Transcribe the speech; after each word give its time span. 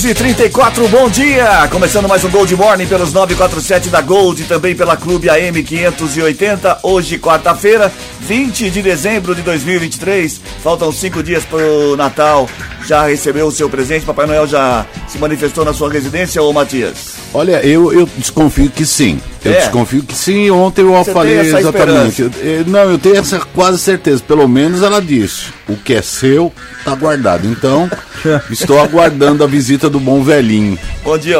6 0.00 0.04
e 0.04 0.14
34 0.14 0.88
bom 0.88 1.10
dia! 1.10 1.68
Começando 1.70 2.08
mais 2.08 2.24
um 2.24 2.30
Gold 2.30 2.56
Morning 2.56 2.86
pelos 2.86 3.12
947 3.12 3.90
da 3.90 4.00
Gold 4.00 4.40
e 4.40 4.46
também 4.46 4.74
pela 4.74 4.96
Clube 4.96 5.28
AM 5.28 5.62
580. 5.62 6.78
Hoje, 6.82 7.18
quarta-feira, 7.18 7.92
20 8.20 8.70
de 8.70 8.80
dezembro 8.80 9.34
de 9.34 9.42
2023. 9.42 10.40
Faltam 10.62 10.90
cinco 10.90 11.22
dias 11.22 11.44
para 11.44 11.58
o 11.58 11.96
Natal. 11.96 12.48
Já 12.86 13.06
recebeu 13.06 13.46
o 13.46 13.52
seu 13.52 13.68
presente? 13.68 14.06
Papai 14.06 14.24
Noel 14.26 14.46
já 14.46 14.86
se 15.06 15.18
manifestou 15.18 15.66
na 15.66 15.74
sua 15.74 15.92
residência, 15.92 16.42
ô 16.42 16.50
Matias? 16.50 17.16
Olha, 17.34 17.64
eu, 17.64 17.92
eu 17.92 18.08
desconfio 18.16 18.70
que 18.70 18.86
sim. 18.86 19.20
Eu 19.44 19.52
É? 19.52 19.58
desconfio 19.58 20.02
que 20.02 20.14
sim. 20.14 20.50
Ontem 20.50 20.80
eu 20.82 20.92
Você 20.92 21.12
falei 21.12 21.38
tem 21.38 21.48
essa 21.48 21.60
exatamente. 21.60 22.30
Não, 22.66 22.90
eu 22.90 22.98
tenho 22.98 23.16
essa 23.16 23.38
quase 23.54 23.78
certeza. 23.78 24.22
Pelo 24.26 24.48
menos 24.48 24.82
ela 24.82 25.00
disse: 25.00 25.46
o 25.68 25.76
que 25.76 25.94
é 25.94 26.02
seu 26.02 26.50
está 26.78 26.94
guardado. 26.94 27.46
Então, 27.46 27.88
estou 28.50 28.80
aguardando 28.80 29.44
a 29.44 29.46
visita 29.46 29.89
do 29.90 30.00
bom 30.00 30.22
velhinho. 30.22 30.78
Bom 31.04 31.18
dia, 31.18 31.36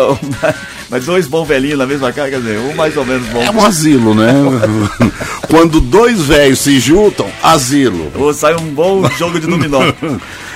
mas 0.91 1.07
dois 1.07 1.27
bons 1.27 1.47
velhinhos 1.47 1.79
na 1.79 1.87
mesma 1.87 2.13
casa, 2.13 2.31
quer 2.31 2.41
dizer, 2.41 2.59
um 2.59 2.75
mais 2.75 2.97
ou 2.97 3.05
menos 3.05 3.27
bom. 3.29 3.41
É 3.41 3.51
um 3.51 3.65
asilo, 3.65 4.15
né? 4.15 4.33
Quando 5.49 5.81
dois 5.81 6.21
velhos 6.23 6.59
se 6.59 6.81
juntam, 6.81 7.27
asilo. 7.43 8.11
Ou 8.17 8.35
sai 8.35 8.55
um 8.57 8.75
bom 8.75 9.09
jogo 9.17 9.39
de 9.39 9.47
dominó. 9.47 9.81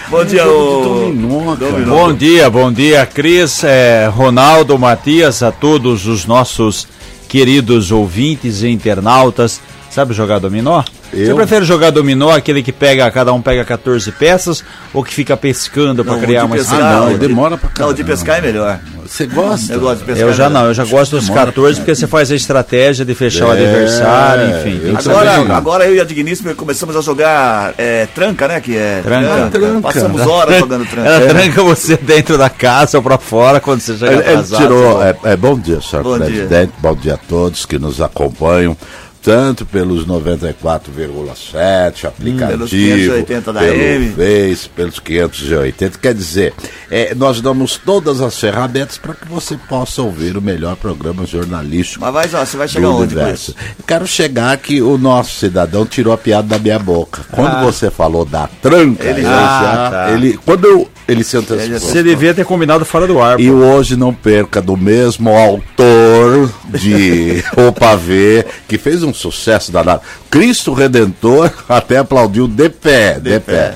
Bom 0.08 0.24
dia, 0.24 0.46
ô. 0.46 0.82
Dominó, 0.82 1.56
cara. 1.56 1.70
Dominó. 1.70 1.94
Bom 1.94 2.12
dia, 2.12 2.50
bom 2.50 2.72
dia, 2.72 3.06
Cris, 3.06 3.64
é, 3.64 4.10
Ronaldo, 4.12 4.78
Matias, 4.78 5.42
a 5.42 5.50
todos 5.50 6.06
os 6.06 6.26
nossos 6.26 6.86
queridos 7.28 7.90
ouvintes 7.90 8.62
e 8.62 8.68
internautas. 8.68 9.60
Sabe 9.90 10.12
jogar 10.12 10.40
dominó? 10.40 10.82
Você 11.14 11.30
Eu? 11.30 11.36
prefere 11.36 11.64
jogar 11.64 11.90
dominó, 11.90 12.30
aquele 12.30 12.62
que 12.62 12.72
pega, 12.72 13.10
cada 13.10 13.32
um 13.32 13.40
pega 13.40 13.64
14 13.64 14.10
peças, 14.12 14.64
ou 14.92 15.02
que 15.04 15.14
fica 15.14 15.36
pescando 15.36 16.04
para 16.04 16.14
Não, 16.14 16.20
criar 16.20 16.44
uma 16.44 16.56
pescar, 16.56 16.80
Ah, 16.80 16.92
não, 17.00 17.06
o 17.14 17.18
de- 17.18 17.26
demora 17.28 17.56
pra 17.56 17.70
Não, 17.78 17.88
o 17.90 17.94
de 17.94 18.02
caramba. 18.02 18.18
pescar 18.24 18.38
é 18.38 18.40
melhor. 18.40 18.78
Você 19.06 19.26
gosta? 19.26 19.72
Eu 19.74 19.80
gosto 19.80 19.98
de 20.00 20.04
pescar. 20.06 20.26
Eu 20.28 20.32
já 20.32 20.48
não, 20.50 20.64
eu 20.66 20.74
já 20.74 20.84
gosto 20.84 21.16
dos 21.16 21.26
demora 21.28 21.46
14 21.46 21.78
porque 21.80 21.94
você 21.94 22.06
faz 22.06 22.30
a 22.32 22.34
estratégia 22.34 23.04
de 23.04 23.14
fechar 23.14 23.46
o 23.48 23.52
É, 23.52 23.52
adversário, 23.52 24.56
enfim. 24.58 24.80
eu. 24.82 24.96
Agora, 24.98 25.56
agora 25.56 25.86
eu 25.86 25.94
e 25.94 26.00
a 26.00 26.04
Digníssima 26.04 26.54
começamos 26.54 26.96
a 26.96 27.00
jogar 27.02 27.74
é, 27.76 28.06
tranca, 28.14 28.48
né? 28.48 28.60
Que 28.60 28.76
é 28.76 29.00
Tranca. 29.02 29.50
Tranca. 29.50 29.80
Passamos 29.82 30.20
horas 30.22 30.58
jogando 30.58 30.86
tranca. 30.88 31.08
Ela 31.08 31.26
tranca 31.28 31.62
você 31.62 31.96
dentro 31.96 32.38
da 32.38 32.48
casa 32.48 32.96
ou 32.98 33.02
pra 33.02 33.18
fora 33.18 33.60
quando 33.60 33.80
você 33.80 33.92
chega 33.94 34.06
Ele, 34.12 34.20
ele 34.22 34.28
atrasado. 34.30 34.60
tirou. 34.62 35.02
É, 35.02 35.14
é, 35.24 35.36
bom 35.36 35.58
dia, 35.58 35.80
senhor 35.80 36.02
Bom 36.02 36.16
dia. 36.18 36.26
presidente. 36.26 36.72
Bom 36.78 36.94
dia 36.96 37.14
a 37.14 37.18
todos 37.18 37.66
que 37.66 37.78
nos 37.78 38.00
acompanham. 38.00 38.76
Tanto 39.24 39.64
pelos 39.64 40.06
94,7, 40.06 42.04
aplicativo, 42.04 42.50
Pelos 42.58 42.70
580 42.70 43.52
da 43.54 43.60
pelo 43.60 43.72
AM. 43.72 44.12
Face, 44.12 44.68
pelos 44.68 45.00
580. 45.00 45.98
Quer 45.98 46.12
dizer, 46.14 46.52
é, 46.90 47.14
nós 47.14 47.40
damos 47.40 47.78
todas 47.78 48.20
as 48.20 48.38
ferramentas 48.38 48.98
para 48.98 49.14
que 49.14 49.26
você 49.26 49.56
possa 49.68 50.02
ouvir 50.02 50.36
o 50.36 50.42
melhor 50.42 50.76
programa 50.76 51.24
jornalístico 51.24 52.04
Mas 52.04 52.12
vai, 52.12 52.40
ó, 52.42 52.44
você 52.44 52.56
vai 52.58 52.68
chegar 52.68 52.88
onde 52.90 53.14
universo. 53.14 53.54
quero 53.86 54.06
chegar 54.06 54.56
que 54.58 54.82
o 54.82 54.98
nosso 54.98 55.36
cidadão 55.38 55.86
tirou 55.86 56.12
a 56.12 56.18
piada 56.18 56.48
da 56.48 56.58
minha 56.58 56.78
boca. 56.78 57.22
Quando 57.32 57.54
Ah. 57.56 57.62
você 57.64 57.90
falou 57.90 58.26
da 58.26 58.46
tranca, 58.60 59.04
Ele 59.04 59.22
já, 59.22 59.86
Ah, 59.86 59.90
tá. 59.90 60.10
ele, 60.12 60.38
quando 60.44 60.66
eu, 60.66 60.86
ele 61.06 61.22
se 61.24 61.36
antecipou. 61.36 61.64
Ele 61.64 61.78
Você 61.78 62.02
devia 62.02 62.32
ter 62.34 62.44
combinado 62.44 62.84
fora 62.84 63.06
do 63.06 63.20
ar. 63.20 63.38
E 63.38 63.50
hoje 63.50 63.96
não 63.96 64.12
perca 64.12 64.60
do 64.62 64.76
mesmo 64.76 65.30
autor 65.30 66.50
de 66.66 67.42
O 67.56 67.72
Pavê, 67.72 68.44
que 68.66 68.78
fez 68.78 69.02
um 69.02 69.12
sucesso 69.12 69.70
danado. 69.70 70.00
Cristo 70.30 70.72
Redentor 70.72 71.50
até 71.68 71.98
aplaudiu 71.98 72.48
de 72.48 72.68
pé, 72.68 73.18
de, 73.20 73.38
pé. 73.40 73.74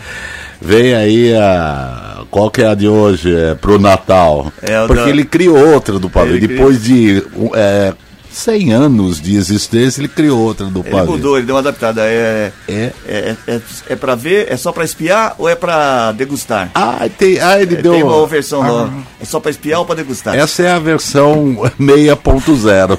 Vem 0.60 0.94
aí 0.94 1.34
a. 1.34 2.22
Qual 2.30 2.50
que 2.50 2.62
é 2.62 2.66
a 2.66 2.75
de 2.75 2.86
hoje? 2.88 3.34
É, 3.34 3.54
pro 3.54 3.78
Natal. 3.78 4.53
É, 4.60 4.86
Porque 4.86 5.03
da- 5.04 5.08
ele 5.08 5.24
criou 5.24 5.56
outra 5.72 5.98
do 5.98 6.10
Pavê. 6.10 6.34
Ele 6.36 6.47
Depois 6.48 6.82
de 6.82 7.22
um, 7.34 7.50
é, 7.54 7.94
100 8.31 8.72
anos 8.72 9.21
de 9.21 9.37
existência, 9.37 10.00
ele 10.00 10.09
criou 10.09 10.39
outra 10.41 10.66
do 10.66 10.81
Ele 10.81 10.91
Pavê. 10.91 11.06
mudou, 11.11 11.37
ele 11.37 11.47
deu 11.47 11.55
uma 11.55 11.61
adaptada. 11.61 12.03
É, 12.05 12.53
É. 12.69 12.93
é, 13.06 13.37
é, 13.47 13.61
é 13.91 13.97
pra 13.97 14.15
ver, 14.15 14.47
é 14.50 14.56
só 14.56 14.71
pra 14.72 14.84
espiar 14.84 15.34
ou 15.39 15.49
é 15.49 15.55
pra 15.55 16.12
degustar? 16.12 16.71
Ah, 16.75 17.09
tem, 17.19 17.41
ah, 17.41 17.61
ele 17.61 17.75
É, 17.77 17.83
deu. 17.83 17.93
Tem 17.93 18.03
uma 18.03 18.27
versão 18.27 18.62
Ah, 18.62 18.66
nova. 18.66 18.93
É 19.21 19.25
só 19.25 19.41
pra 19.41 19.50
espiar 19.50 19.81
ou 19.81 19.87
pra 19.87 19.94
degustar? 19.94 20.34
Essa 20.37 20.62
é 20.62 20.71
a 20.71 20.78
versão 20.78 21.56
6.0. 21.78 22.99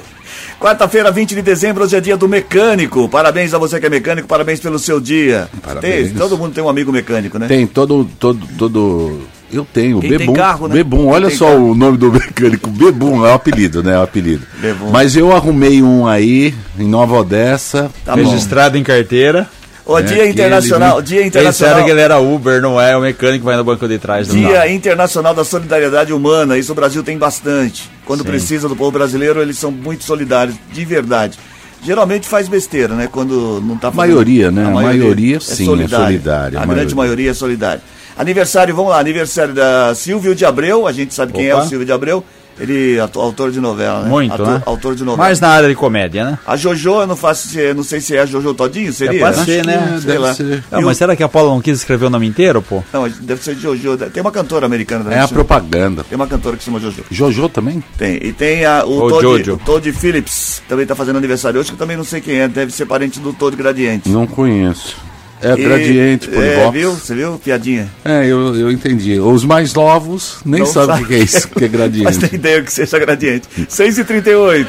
Quarta-feira, 0.58 1.10
20 1.10 1.34
de 1.34 1.42
dezembro, 1.42 1.84
hoje 1.84 1.96
é 1.96 2.00
dia 2.00 2.16
do 2.16 2.28
mecânico. 2.28 3.08
Parabéns 3.08 3.54
a 3.54 3.58
você 3.58 3.80
que 3.80 3.86
é 3.86 3.90
mecânico, 3.90 4.28
parabéns 4.28 4.60
pelo 4.60 4.78
seu 4.78 5.00
dia. 5.00 5.48
Parabéns. 5.62 6.08
Tem- 6.08 6.16
todo 6.18 6.36
mundo 6.36 6.52
tem 6.52 6.62
um 6.62 6.68
amigo 6.68 6.92
mecânico, 6.92 7.38
né? 7.38 7.46
Tem 7.46 7.66
todo, 7.66 8.06
todo, 8.18 8.46
todo. 8.58 9.20
Eu 9.52 9.66
tenho, 9.72 10.00
Quem 10.00 10.10
Bebum. 10.10 10.32
carro, 10.32 10.68
né? 10.68 10.74
Bebum, 10.74 11.06
olha 11.08 11.28
só 11.30 11.46
carro. 11.46 11.70
o 11.72 11.74
nome 11.74 11.96
do 11.98 12.10
mecânico. 12.12 12.70
Bebum, 12.70 13.24
é 13.26 13.30
o 13.30 13.34
apelido, 13.34 13.82
né? 13.82 13.94
É 13.94 13.98
o 13.98 14.02
apelido. 14.02 14.46
Bebum. 14.60 14.90
Mas 14.90 15.16
eu 15.16 15.32
arrumei 15.34 15.82
um 15.82 16.06
aí, 16.06 16.54
em 16.78 16.86
Nova 16.88 17.16
Odessa. 17.16 17.90
Tá 18.04 18.14
bom. 18.16 18.22
Registrado 18.22 18.78
em 18.78 18.82
carteira. 18.82 19.48
O 19.84 19.98
É, 19.98 20.02
Dia 20.02 20.22
que 20.24 20.28
Internacional, 20.30 20.98
ele- 20.98 21.06
Dia 21.06 21.26
Internacional, 21.26 21.74
disseram 21.74 21.84
que 21.84 21.90
ele 21.90 22.00
era 22.00 22.18
Uber, 22.20 22.62
não 22.62 22.80
é 22.80 22.96
o 22.96 23.00
mecânico 23.00 23.40
que 23.40 23.44
vai 23.44 23.56
no 23.56 23.64
banco 23.64 23.88
de 23.88 23.98
trás. 23.98 24.28
Dia 24.28 24.70
Internacional 24.72 25.34
da 25.34 25.42
Solidariedade 25.42 26.12
Humana. 26.12 26.56
Isso 26.56 26.70
o 26.70 26.74
Brasil 26.76 27.02
tem 27.02 27.18
bastante. 27.18 27.90
Quando 28.04 28.20
Sim. 28.22 28.26
precisa 28.28 28.68
do 28.68 28.76
povo 28.76 28.92
brasileiro, 28.92 29.42
eles 29.42 29.58
são 29.58 29.72
muito 29.72 30.04
solidários, 30.04 30.54
de 30.72 30.84
verdade. 30.84 31.36
Geralmente 31.82 32.28
faz 32.28 32.46
besteira, 32.46 32.94
né? 32.94 33.08
Quando 33.10 33.60
não 33.66 33.76
tá 33.76 33.88
A 33.88 33.90
fazendo. 33.92 34.12
maioria, 34.12 34.50
né? 34.50 34.64
A 34.66 34.70
maioria, 34.70 35.40
sim, 35.40 35.62
é 35.64 35.66
solidária, 35.66 36.20
A, 36.26 36.62
a 36.62 36.66
grande 36.66 36.66
maioria. 36.66 36.94
maioria 36.94 37.30
é 37.30 37.34
solidária. 37.34 37.80
Aniversário, 38.20 38.74
vamos 38.74 38.90
lá, 38.90 38.98
aniversário 38.98 39.54
da 39.54 39.94
Silvio 39.94 40.34
de 40.34 40.44
Abreu, 40.44 40.86
a 40.86 40.92
gente 40.92 41.14
sabe 41.14 41.32
quem 41.32 41.46
é 41.48 41.54
Opa. 41.54 41.64
o 41.64 41.68
Silvio 41.68 41.86
de 41.86 41.92
Abreu. 41.92 42.22
Ele 42.58 42.98
é 42.98 43.00
autor 43.00 43.50
de 43.50 43.58
novela, 43.58 44.02
né? 44.02 44.10
Muito, 44.10 44.34
Ator- 44.34 44.46
né? 44.46 44.62
Autor 44.66 44.94
de 44.94 45.02
novela. 45.02 45.16
Mais 45.26 45.40
na 45.40 45.48
área 45.48 45.66
de 45.66 45.74
comédia, 45.74 46.22
né? 46.26 46.38
A 46.46 46.58
Jojo, 46.58 47.00
eu 47.00 47.06
não 47.06 47.16
faço, 47.16 47.48
não 47.74 47.82
sei 47.82 48.02
se 48.02 48.14
é 48.14 48.20
a 48.20 48.26
Jojo 48.26 48.52
Todinho, 48.52 48.92
seria? 48.92 49.18
pode 49.18 49.38
né? 49.38 49.44
ser, 49.46 49.64
né? 49.64 49.88
Sei 49.98 50.06
Deve 50.08 50.18
lá. 50.18 50.34
ser. 50.34 50.62
Não, 50.70 50.80
E 50.80 50.84
mas 50.84 50.96
o- 50.96 50.98
será 50.98 51.16
que 51.16 51.22
a 51.22 51.28
Paula 51.28 51.54
não 51.54 51.62
quis 51.62 51.78
escrever 51.78 52.04
o 52.04 52.10
nome 52.10 52.26
inteiro, 52.26 52.60
pô? 52.60 52.82
Não, 52.92 53.08
deve 53.08 53.42
ser 53.42 53.56
Jojo. 53.56 53.96
Tem 54.12 54.20
uma 54.20 54.30
cantora 54.30 54.66
americana 54.66 55.04
também. 55.04 55.18
É 55.18 55.22
a 55.22 55.26
chama- 55.26 55.42
propaganda. 55.42 56.04
Tem 56.04 56.16
uma 56.16 56.26
cantora 56.26 56.54
que 56.58 56.62
se 56.62 56.66
chama 56.70 56.78
Jojo. 56.80 57.02
Jojo 57.10 57.48
também? 57.48 57.82
Tem. 57.96 58.16
E 58.16 58.30
tem 58.34 58.66
a, 58.66 58.84
o, 58.84 59.04
O 59.04 59.08
Todd, 59.08 59.22
Jojo. 59.22 59.54
o 59.54 59.58
Todd 59.58 59.92
Phillips, 59.94 60.60
também 60.68 60.84
tá 60.84 60.94
fazendo 60.94 61.16
aniversário 61.16 61.58
hoje, 61.58 61.70
que 61.70 61.76
eu 61.76 61.78
também 61.78 61.96
não 61.96 62.04
sei 62.04 62.20
quem 62.20 62.40
é, 62.40 62.48
deve 62.48 62.72
ser 62.74 62.84
parente 62.84 63.20
do 63.20 63.32
Todd 63.32 63.56
Gradiente. 63.56 64.06
Não 64.10 64.26
conheço. 64.26 64.96
É 65.42 65.52
E- 65.52 65.56
gradiente, 65.62 66.28
por 66.28 66.42
É, 66.42 66.70
viu? 66.70 66.92
Você 66.92 67.14
viu? 67.14 67.38
Piadinha. 67.42 67.88
É, 68.04 68.26
eu, 68.26 68.54
eu 68.56 68.70
entendi. 68.70 69.18
Os 69.18 69.44
mais 69.44 69.72
novos 69.74 70.38
nem 70.44 70.60
Não 70.60 70.66
sabem 70.66 70.88
o 70.96 70.98
sabe. 70.98 71.02
que 71.06 71.08
que 71.08 71.14
é 71.14 71.24
isso, 71.24 71.48
que 71.48 71.58
é 71.64 71.68
Mas 71.68 71.70
gradiente. 71.72 72.18
tem 72.20 72.38
ideia 72.38 72.62
que 72.62 72.72
seja 72.72 72.98
gradiente. 72.98 73.48
6h38. 73.68 74.66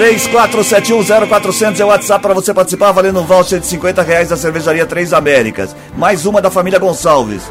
34710400 0.00 1.78
é 1.78 1.84
o 1.84 1.88
WhatsApp 1.88 2.22
para 2.22 2.32
você 2.32 2.54
participar, 2.54 2.90
valendo 2.90 3.20
um 3.20 3.24
voucher 3.24 3.60
de 3.60 3.66
50 3.66 4.00
reais 4.00 4.30
da 4.30 4.36
cervejaria 4.36 4.86
Três 4.86 5.12
Américas. 5.12 5.76
Mais 5.94 6.24
uma 6.24 6.40
da 6.40 6.50
família 6.50 6.78
Gonçalves. 6.78 7.42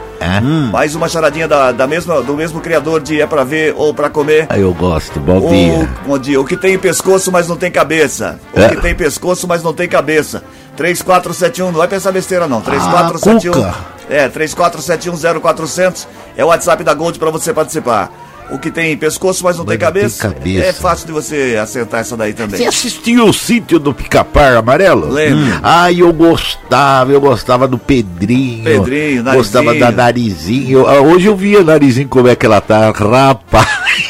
Mais 0.71 0.95
uma 0.95 1.07
charadinha 1.07 1.47
da, 1.47 1.71
da 1.71 1.85
mesma, 1.85 2.23
do 2.23 2.33
mesmo 2.35 2.59
criador 2.59 3.01
de 3.01 3.21
É 3.21 3.27
Pra 3.27 3.43
Ver 3.43 3.75
ou 3.77 3.93
Pra 3.93 4.09
Comer. 4.09 4.47
Ah, 4.49 4.57
eu 4.57 4.73
gosto. 4.73 5.19
Bom 5.19 5.37
O, 5.45 5.49
dia. 5.49 5.89
bom 6.07 6.17
dia. 6.17 6.41
O 6.41 6.45
que 6.45 6.57
tem 6.57 6.75
pescoço, 6.79 7.31
mas 7.31 7.47
não 7.47 7.55
tem 7.55 7.69
cabeça. 7.69 8.39
O 8.51 8.59
É. 8.59 8.69
que 8.69 8.77
tem 8.77 8.95
pescoço, 8.95 9.47
mas 9.47 9.61
não 9.61 9.71
tem 9.73 9.87
cabeça. 9.87 10.43
3471, 10.75 11.67
não 11.71 11.77
vai 11.77 11.87
pensar 11.87 12.11
besteira 12.11 12.47
não. 12.47 12.61
3471. 12.61 13.53
Cuca. 13.53 13.75
é, 14.09 14.27
34710400 14.27 16.07
é 16.35 16.43
o 16.43 16.47
WhatsApp 16.47 16.83
da 16.83 16.95
Gold 16.95 17.19
para 17.19 17.29
você 17.29 17.53
participar. 17.53 18.11
O 18.51 18.57
que 18.57 18.71
tem 18.71 18.97
pescoço, 18.97 19.43
mas 19.43 19.57
não 19.57 19.65
tem 19.65 19.77
Mas 19.77 19.79
tem 19.79 20.01
cabeça. 20.01 20.27
cabeça. 20.29 20.65
É 20.65 20.73
fácil 20.73 21.05
de 21.07 21.11
você 21.13 21.57
acertar 21.61 21.99
essa 21.99 22.17
daí 22.17 22.31
Você 22.31 22.37
também. 22.37 22.67
assistiu 22.67 23.25
o 23.27 23.33
sítio 23.33 23.77
do 23.79 23.93
Pica-Par 23.93 24.57
Amarelo? 24.57 25.07
Lembro. 25.09 25.59
Ai, 25.61 26.01
eu 26.01 26.11
gostava, 26.11 27.11
eu 27.11 27.21
gostava 27.21 27.67
do 27.67 27.77
Pedrinho. 27.77 28.63
Pedrinho, 28.63 29.23
Gostava 29.23 29.65
Narizinho. 29.65 29.91
da 29.91 29.91
Narizinho. 30.03 30.87
Ah, 30.87 30.99
Hoje 31.01 31.27
eu 31.27 31.35
vi 31.35 31.55
a 31.57 31.63
Narizinho 31.63 32.07
como 32.07 32.27
é 32.27 32.35
que 32.35 32.45
ela 32.45 32.59
tá. 32.59 32.89
Rapaz, 32.91 34.08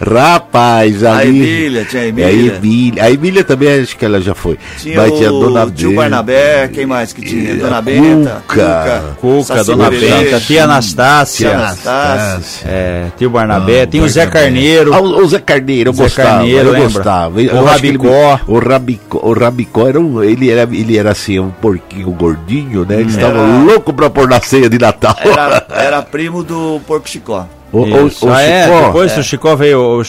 Rapaz, 0.00 1.02
rapaz, 1.02 1.04
A 1.04 1.16
ali. 1.18 1.28
Emília, 1.38 1.84
tinha 1.84 2.02
a 2.02 2.04
É, 2.04 2.08
Emília. 2.08 2.26
A 2.26 2.32
Emília. 2.56 3.02
A 3.04 3.10
Emília 3.10 3.44
também 3.44 3.80
acho 3.80 3.96
que 3.96 4.04
ela 4.04 4.20
já 4.20 4.34
foi. 4.34 4.58
Tinha 4.78 4.96
Mas 4.96 5.12
o 5.12 5.16
tinha 5.16 5.28
a 5.28 5.32
Dona 5.32 5.70
tio 5.70 5.88
Benta. 5.90 6.00
Barnabé, 6.02 6.68
quem 6.68 6.86
mais 6.86 7.12
que 7.12 7.22
tinha? 7.22 7.54
Dona 7.56 7.78
a 7.78 7.82
Benta, 7.82 8.42
Cuca. 8.48 9.04
Cuca, 9.20 9.64
Dona 9.64 9.90
Benta, 9.90 10.40
tia 10.40 10.64
Anastácia, 10.64 11.48
Tia 11.50 11.58
Anastácia. 11.58 12.66
é, 12.68 13.06
tio 13.16 13.30
Barnabé, 13.30 13.86
tem 13.86 14.00
o 14.00 14.08
Zé 14.08 14.26
Carneiro. 14.26 14.92
Ah, 14.94 15.00
o 15.00 15.24
o 15.24 15.28
Zé 15.28 15.38
Carneiro, 15.38 15.90
eu 15.90 15.94
Zé 15.94 16.02
gostava. 16.04 16.28
Carneiro, 16.30 16.58
eu 16.68 16.72
lembra? 16.72 16.88
gostava. 16.88 17.36
O 17.36 17.40
Eu 17.40 17.68
acho 17.68 17.80
que 17.80 17.86
ele- 17.86 17.98
Rabicó. 17.98 18.40
o 18.48 18.58
Rabicó. 18.58 19.20
O 19.22 19.32
Rabicó 19.32 19.88
era 19.88 20.00
um, 20.00 20.22
ele 20.22 20.50
era, 20.50 20.62
ele 20.62 20.98
era 20.98 21.10
assim, 21.12 21.38
um 21.38 21.50
porquinho 21.50 22.10
gordinho, 22.12 22.84
né? 22.84 23.00
Ele 23.00 23.10
estava 23.10 23.38
Era- 23.38 23.58
louco 23.64 23.92
pra 23.92 24.08
pôr 24.10 24.28
na 24.28 24.40
ceia 24.40 24.68
de 24.68 24.78
Natal. 24.78 25.16
Era, 25.20 25.66
era 25.70 26.02
primo 26.04 26.42
do 26.42 26.80
Porco 26.86 27.08
Chicó. 27.08 27.46
O, 27.74 27.82
o, 27.82 28.06
Isso. 28.06 28.24
o 28.24 28.32
ah, 28.32 28.40
é, 28.40 28.64
Chicó, 28.64 28.86
depois 28.86 29.12
é. 29.12 29.14
do 29.16 29.22
Chicó 29.24 29.56
veio. 29.56 29.80
O, 29.80 30.02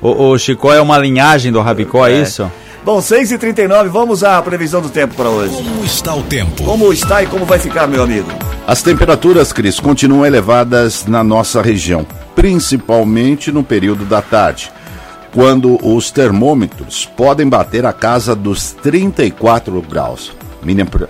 o, 0.00 0.30
o 0.30 0.38
Chicó 0.38 0.72
é 0.72 0.80
uma 0.80 0.96
linhagem 0.96 1.52
do 1.52 1.60
Rabicó, 1.60 2.06
é, 2.06 2.22
isso? 2.22 2.50
Bom, 2.82 2.98
6h39, 2.98 3.88
vamos 3.88 4.24
à 4.24 4.40
previsão 4.40 4.80
do 4.80 4.88
tempo 4.88 5.14
para 5.14 5.28
hoje. 5.28 5.54
Como 5.54 5.84
está 5.84 6.14
o 6.14 6.22
tempo? 6.22 6.64
Como 6.64 6.92
está 6.92 7.22
e 7.22 7.26
como 7.26 7.44
vai 7.44 7.58
ficar, 7.58 7.86
meu 7.86 8.02
amigo? 8.02 8.28
As 8.66 8.82
temperaturas, 8.82 9.52
Cris, 9.52 9.78
continuam 9.78 10.24
elevadas 10.24 11.06
na 11.06 11.22
nossa 11.22 11.60
região, 11.60 12.06
principalmente 12.34 13.52
no 13.52 13.62
período 13.62 14.04
da 14.04 14.22
tarde, 14.22 14.72
quando 15.32 15.78
os 15.86 16.10
termômetros 16.10 17.04
podem 17.04 17.46
bater 17.46 17.84
a 17.84 17.92
casa 17.92 18.34
dos 18.34 18.72
34 18.72 19.80
graus. 19.82 20.32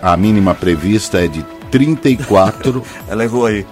A 0.03 0.17
mínima 0.17 0.55
prevista 0.55 1.25
é 1.25 1.29
de 1.29 1.43
34. 1.71 2.83
Ela 3.09 3.25
errou 3.25 3.47
aí. 3.47 3.65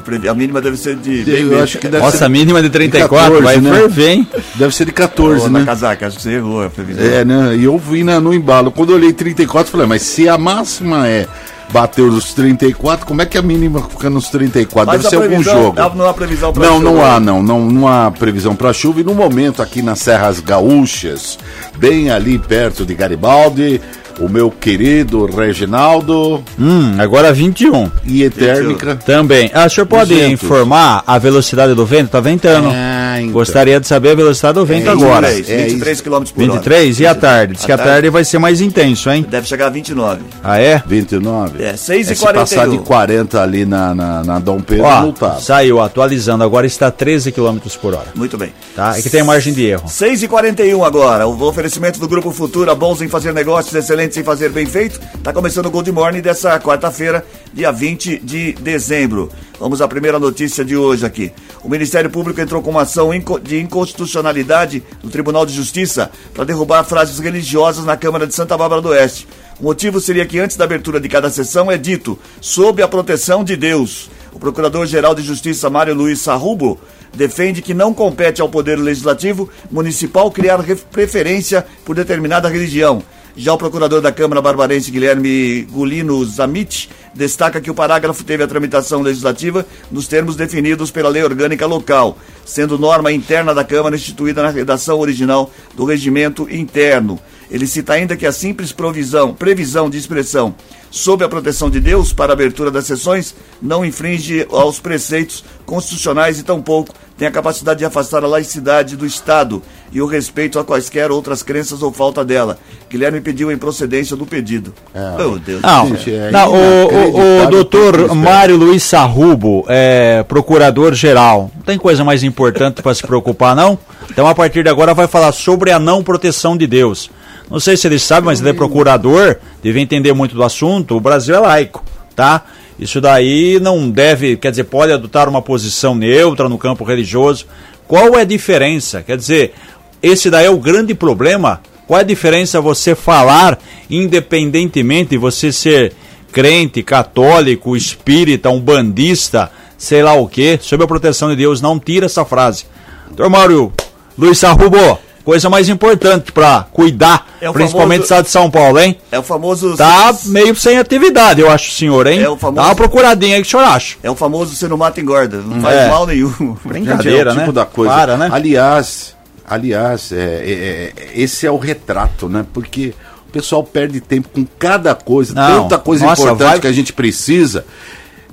A, 0.00 0.02
previ- 0.02 0.28
a 0.28 0.34
mínima 0.34 0.60
deve 0.60 0.76
ser 0.76 0.96
de. 0.96 1.22
bem 1.22 1.42
Eu 1.42 1.62
acho 1.62 1.78
que 1.78 1.86
deve 1.88 2.02
Nossa, 2.02 2.16
ser 2.18 2.24
a 2.24 2.28
mínima 2.28 2.62
de 2.62 2.70
34, 2.70 3.36
14, 3.36 3.42
vai 3.44 3.56
né? 3.58 3.78
ferver, 3.78 4.08
hein? 4.08 4.28
Deve 4.54 4.74
ser 4.74 4.84
de 4.86 4.90
Ô, 4.90 4.94
14, 4.94 5.48
na 5.50 5.58
né? 5.60 5.64
casaca, 5.66 6.06
acho 6.06 6.16
que 6.16 6.22
você 6.22 6.32
errou 6.32 6.64
a 6.64 6.70
previsão. 6.70 7.04
É, 7.04 7.24
né? 7.24 7.54
E 7.56 7.64
eu 7.64 7.78
vi 7.78 8.02
na- 8.02 8.18
no 8.20 8.32
embalo. 8.34 8.70
Quando 8.72 8.90
eu 8.90 8.96
olhei 8.96 9.12
34, 9.12 9.70
falei, 9.70 9.86
mas 9.86 10.02
se 10.02 10.28
a 10.28 10.38
máxima 10.38 11.06
é 11.06 11.26
bater 11.72 12.02
os 12.02 12.34
34, 12.34 13.06
como 13.06 13.22
é 13.22 13.26
que 13.26 13.38
a 13.38 13.42
mínima 13.42 13.80
fica 13.88 14.10
nos 14.10 14.28
34? 14.28 14.86
Mas 14.92 15.02
Deve 15.02 15.08
ser 15.10 15.16
algum 15.16 15.28
previsão, 15.28 15.62
jogo. 15.62 15.96
Não 15.96 16.08
há 16.08 16.14
previsão 16.14 16.52
para 16.52 16.66
Não, 16.66 16.80
não 16.80 17.04
há, 17.04 17.20
não, 17.20 17.42
não. 17.42 17.70
Não 17.70 17.86
há 17.86 18.10
previsão 18.10 18.56
para 18.56 18.72
chuva. 18.72 19.00
E 19.00 19.04
no 19.04 19.14
momento, 19.14 19.62
aqui 19.62 19.80
nas 19.82 20.00
Serras 20.00 20.40
Gaúchas, 20.40 21.38
bem 21.78 22.10
ali 22.10 22.38
perto 22.38 22.84
de 22.84 22.94
Garibaldi, 22.94 23.80
o 24.20 24.28
meu 24.28 24.50
querido 24.50 25.26
Reginaldo 25.26 26.42
Hum, 26.58 26.94
agora 26.98 27.32
21. 27.32 27.90
e 28.04 28.22
Etérmica. 28.22 28.96
Também. 28.96 29.50
Ah, 29.54 29.66
o 29.66 29.70
senhor 29.70 29.86
pode 29.86 30.14
200. 30.14 30.32
informar 30.42 31.02
a 31.06 31.18
velocidade 31.18 31.74
do 31.74 31.84
vento? 31.86 32.10
Tá 32.10 32.20
ventando. 32.20 32.68
Ah, 32.72 32.99
então. 33.22 33.32
Gostaria 33.32 33.78
de 33.80 33.86
saber 33.86 34.10
a 34.10 34.14
velocidade 34.14 34.54
do 34.54 34.64
vento 34.66 34.90
agora. 34.90 35.28
23, 35.30 35.50
É 35.60 35.64
23 35.68 36.00
km 36.00 36.10
por 36.10 36.18
hora. 36.20 36.52
23 36.52 37.00
e 37.00 37.06
à 37.06 37.14
tarde? 37.14 37.54
Diz 37.54 37.62
À 37.62 37.66
que 37.66 37.72
a 37.72 37.76
tarde? 37.76 37.92
tarde 37.92 38.10
vai 38.10 38.24
ser 38.24 38.38
mais 38.38 38.60
intenso, 38.60 39.10
hein? 39.10 39.26
Deve 39.28 39.46
chegar 39.46 39.66
a 39.66 39.70
29. 39.70 40.22
Ah, 40.42 40.58
é? 40.60 40.82
29. 40.86 41.62
É, 41.62 41.76
6 41.76 42.10
e 42.10 42.14
se 42.16 42.22
passar 42.24 42.34
41. 42.66 42.70
de 42.70 42.78
40 42.84 43.42
ali 43.42 43.64
na, 43.64 43.94
na, 43.94 44.22
na 44.24 44.38
Dom 44.38 44.60
Pedro, 44.60 44.84
Ó, 44.84 45.00
multado. 45.02 45.40
saiu 45.40 45.80
atualizando, 45.80 46.44
agora 46.44 46.66
está 46.66 46.90
13 46.90 47.32
km 47.32 47.58
por 47.80 47.94
hora. 47.94 48.06
Muito 48.14 48.36
bem. 48.38 48.52
Tá? 48.74 48.96
É 48.98 49.02
que 49.02 49.10
tem 49.10 49.22
margem 49.22 49.52
de 49.52 49.64
erro. 49.66 49.88
6 49.88 50.22
e 50.22 50.28
41 50.28 50.84
agora. 50.84 51.26
O 51.26 51.42
oferecimento 51.42 51.98
do 52.00 52.08
Grupo 52.08 52.30
Futura, 52.30 52.74
bons 52.74 53.00
em 53.02 53.08
fazer 53.08 53.32
negócios, 53.32 53.74
excelentes 53.74 54.16
em 54.16 54.22
fazer 54.24 54.50
bem 54.50 54.66
feito. 54.66 55.00
Tá 55.22 55.32
começando 55.32 55.66
o 55.66 55.70
Gold 55.70 55.90
Morning 55.92 56.20
dessa 56.20 56.58
quarta-feira, 56.60 57.24
dia 57.52 57.70
20 57.72 58.18
de 58.20 58.52
dezembro. 58.54 59.30
Vamos 59.58 59.80
à 59.82 59.88
primeira 59.88 60.18
notícia 60.18 60.64
de 60.64 60.76
hoje 60.76 61.04
aqui. 61.04 61.32
O 61.62 61.68
Ministério 61.68 62.08
Público 62.08 62.40
entrou 62.40 62.62
com 62.62 62.70
uma 62.70 62.82
ação 62.82 63.10
de 63.42 63.58
inconstitucionalidade 63.60 64.82
no 65.02 65.10
Tribunal 65.10 65.44
de 65.44 65.52
Justiça 65.52 66.10
para 66.34 66.44
derrubar 66.44 66.84
frases 66.84 67.18
religiosas 67.18 67.84
na 67.84 67.96
Câmara 67.96 68.26
de 68.26 68.34
Santa 68.34 68.56
Bárbara 68.56 68.80
do 68.80 68.88
Oeste. 68.88 69.26
O 69.60 69.64
motivo 69.64 70.00
seria 70.00 70.24
que 70.24 70.38
antes 70.38 70.56
da 70.56 70.64
abertura 70.64 70.98
de 70.98 71.08
cada 71.08 71.28
sessão 71.28 71.70
é 71.70 71.76
dito 71.76 72.18
sob 72.40 72.82
a 72.82 72.88
proteção 72.88 73.44
de 73.44 73.56
Deus. 73.56 74.08
O 74.32 74.38
Procurador-Geral 74.38 75.14
de 75.14 75.22
Justiça 75.22 75.68
Mário 75.68 75.94
Luiz 75.94 76.20
Sarrubo 76.20 76.78
defende 77.12 77.60
que 77.60 77.74
não 77.74 77.92
compete 77.92 78.40
ao 78.40 78.48
Poder 78.48 78.76
Legislativo 78.78 79.50
Municipal 79.70 80.30
criar 80.30 80.60
ref- 80.60 80.84
preferência 80.90 81.66
por 81.84 81.94
determinada 81.94 82.48
religião. 82.48 83.02
Já 83.36 83.52
o 83.52 83.58
procurador 83.58 84.00
da 84.00 84.10
Câmara 84.12 84.40
Barbarense, 84.42 84.90
Guilherme 84.90 85.62
Gulino 85.70 86.24
Zamit, 86.24 86.90
destaca 87.14 87.60
que 87.60 87.70
o 87.70 87.74
parágrafo 87.74 88.24
teve 88.24 88.42
a 88.42 88.46
tramitação 88.46 89.02
legislativa 89.02 89.66
nos 89.90 90.06
termos 90.06 90.36
definidos 90.36 90.90
pela 90.90 91.08
lei 91.08 91.22
orgânica 91.22 91.66
local, 91.66 92.18
sendo 92.44 92.78
norma 92.78 93.12
interna 93.12 93.54
da 93.54 93.64
Câmara 93.64 93.96
instituída 93.96 94.42
na 94.42 94.50
redação 94.50 94.98
original 94.98 95.50
do 95.74 95.84
regimento 95.84 96.48
interno. 96.50 97.18
Ele 97.50 97.66
cita 97.66 97.94
ainda 97.94 98.16
que 98.16 98.26
a 98.26 98.32
simples 98.32 98.72
provisão, 98.72 99.34
previsão 99.34 99.90
de 99.90 99.98
expressão 99.98 100.54
sob 100.90 101.24
a 101.24 101.28
proteção 101.28 101.70
de 101.70 101.80
Deus 101.80 102.12
para 102.12 102.32
a 102.32 102.34
abertura 102.34 102.70
das 102.70 102.86
sessões 102.86 103.34
não 103.62 103.84
infringe 103.84 104.46
aos 104.50 104.80
preceitos 104.80 105.44
constitucionais 105.64 106.38
e 106.38 106.42
tampouco 106.42 106.94
tem 107.20 107.28
a 107.28 107.30
capacidade 107.30 107.80
de 107.80 107.84
afastar 107.84 108.24
a 108.24 108.26
laicidade 108.26 108.96
do 108.96 109.04
Estado 109.04 109.62
e 109.92 110.00
o 110.00 110.06
respeito 110.06 110.58
a 110.58 110.64
quaisquer 110.64 111.10
outras 111.10 111.42
crenças 111.42 111.82
ou 111.82 111.92
falta 111.92 112.24
dela. 112.24 112.58
Guilherme 112.88 113.20
pediu 113.20 113.50
a 113.50 113.52
improcedência 113.52 114.16
do 114.16 114.24
pedido. 114.24 114.72
Meu 115.18 115.38
Deus 115.38 115.60
Não, 115.60 115.90
do 115.90 115.96
Gente, 115.96 116.04
céu. 116.12 116.14
é 116.14 116.30
não 116.30 116.50
o, 116.50 117.10
o, 117.10 117.42
o 117.42 117.50
doutor 117.50 118.14
Mário 118.14 118.56
Luiz 118.56 118.82
Sarrubo, 118.84 119.66
é 119.68 120.24
procurador-geral. 120.26 121.50
Não 121.54 121.62
tem 121.62 121.76
coisa 121.78 122.02
mais 122.02 122.24
importante 122.24 122.80
para 122.80 122.94
se 122.94 123.06
preocupar, 123.06 123.54
não? 123.54 123.78
Então, 124.10 124.26
a 124.26 124.34
partir 124.34 124.62
de 124.62 124.70
agora, 124.70 124.94
vai 124.94 125.06
falar 125.06 125.32
sobre 125.32 125.70
a 125.70 125.78
não 125.78 126.02
proteção 126.02 126.56
de 126.56 126.66
Deus. 126.66 127.10
Não 127.50 127.58
sei 127.58 127.76
se 127.76 127.86
ele 127.88 127.98
sabe, 127.98 128.26
mas 128.26 128.40
ele 128.40 128.50
é 128.50 128.52
procurador, 128.52 129.36
deve 129.62 129.80
entender 129.80 130.12
muito 130.12 130.34
do 130.34 130.44
assunto. 130.44 130.96
O 130.96 131.00
Brasil 131.00 131.34
é 131.34 131.40
laico, 131.40 131.84
tá? 132.14 132.44
Isso 132.78 133.00
daí 133.00 133.58
não 133.60 133.90
deve, 133.90 134.36
quer 134.36 134.50
dizer, 134.50 134.64
pode 134.64 134.92
adotar 134.92 135.28
uma 135.28 135.42
posição 135.42 135.94
neutra 135.94 136.48
no 136.48 136.56
campo 136.56 136.84
religioso. 136.84 137.46
Qual 137.88 138.16
é 138.16 138.20
a 138.20 138.24
diferença? 138.24 139.02
Quer 139.02 139.16
dizer, 139.16 139.52
esse 140.00 140.30
daí 140.30 140.46
é 140.46 140.50
o 140.50 140.58
grande 140.58 140.94
problema. 140.94 141.60
Qual 141.86 141.98
é 141.98 142.02
a 142.02 142.06
diferença 142.06 142.60
você 142.60 142.94
falar, 142.94 143.58
independentemente 143.90 145.10
de 145.10 145.18
você 145.18 145.50
ser 145.50 145.92
crente, 146.30 146.82
católico, 146.82 147.76
espírita, 147.76 148.48
um 148.48 148.60
bandista, 148.60 149.50
sei 149.76 150.02
lá 150.02 150.14
o 150.14 150.28
que, 150.28 150.58
sob 150.62 150.84
a 150.84 150.86
proteção 150.86 151.30
de 151.30 151.36
Deus, 151.36 151.60
não 151.60 151.78
tira 151.78 152.06
essa 152.06 152.24
frase. 152.24 152.64
Doutor 153.08 153.28
Mário 153.28 153.72
Luiz 154.16 154.38
Sarrubo, 154.38 154.98
coisa 155.30 155.48
mais 155.48 155.68
importante 155.68 156.32
para 156.32 156.66
cuidar, 156.72 157.24
É 157.40 157.48
o 157.48 157.52
principalmente 157.52 158.00
do 158.00 158.02
famoso- 158.08 158.14
estado 158.14 158.24
de 158.24 158.30
São 158.30 158.50
Paulo, 158.50 158.80
hein? 158.80 158.96
É 159.12 159.18
o 159.18 159.22
famoso 159.22 159.76
Tá 159.76 160.12
meio 160.26 160.56
sem 160.56 160.76
atividade, 160.76 161.40
eu 161.40 161.48
acho, 161.48 161.70
senhor, 161.70 162.06
hein? 162.08 162.20
É 162.20 162.28
o 162.28 162.36
famoso- 162.36 162.56
Dá 162.62 162.64
uma 162.68 162.74
procuradinha 162.74 163.36
aí 163.36 163.42
que 163.42 163.46
o 163.46 163.50
senhor 163.50 163.62
acha. 163.62 163.96
é 164.02 164.10
o 164.10 164.16
famoso 164.16 164.56
você 164.56 164.66
não 164.66 164.76
mata 164.76 165.00
engorda, 165.00 165.36
não 165.38 165.60
faz 165.60 165.76
É. 165.76 165.88
mal 165.88 166.04
nenhum. 166.06 166.56
Brincadeira, 166.66 167.30
é 167.30 167.34
tipo 167.34 167.46
né? 167.46 167.52
da 167.52 167.64
coisa. 167.64 167.94
Para, 167.94 168.16
né? 168.16 168.28
Aliás, 168.32 169.14
aliás, 169.48 170.10
é, 170.10 170.16
é, 170.16 170.92
é, 170.96 171.10
esse 171.22 171.46
é 171.46 171.50
o 171.50 171.58
retrato, 171.58 172.28
né? 172.28 172.44
Porque 172.52 172.92
o 173.28 173.30
pessoal 173.32 173.62
perde 173.62 174.00
tempo 174.00 174.28
com 174.30 174.44
cada 174.58 174.96
coisa, 174.96 175.32
Não, 175.32 175.62
tanta 175.62 175.78
coisa 175.78 176.06
nossa, 176.06 176.22
importante 176.22 176.48
vai- 176.48 176.58
que 176.60 176.66
a 176.66 176.72
gente 176.72 176.92
precisa. 176.92 177.64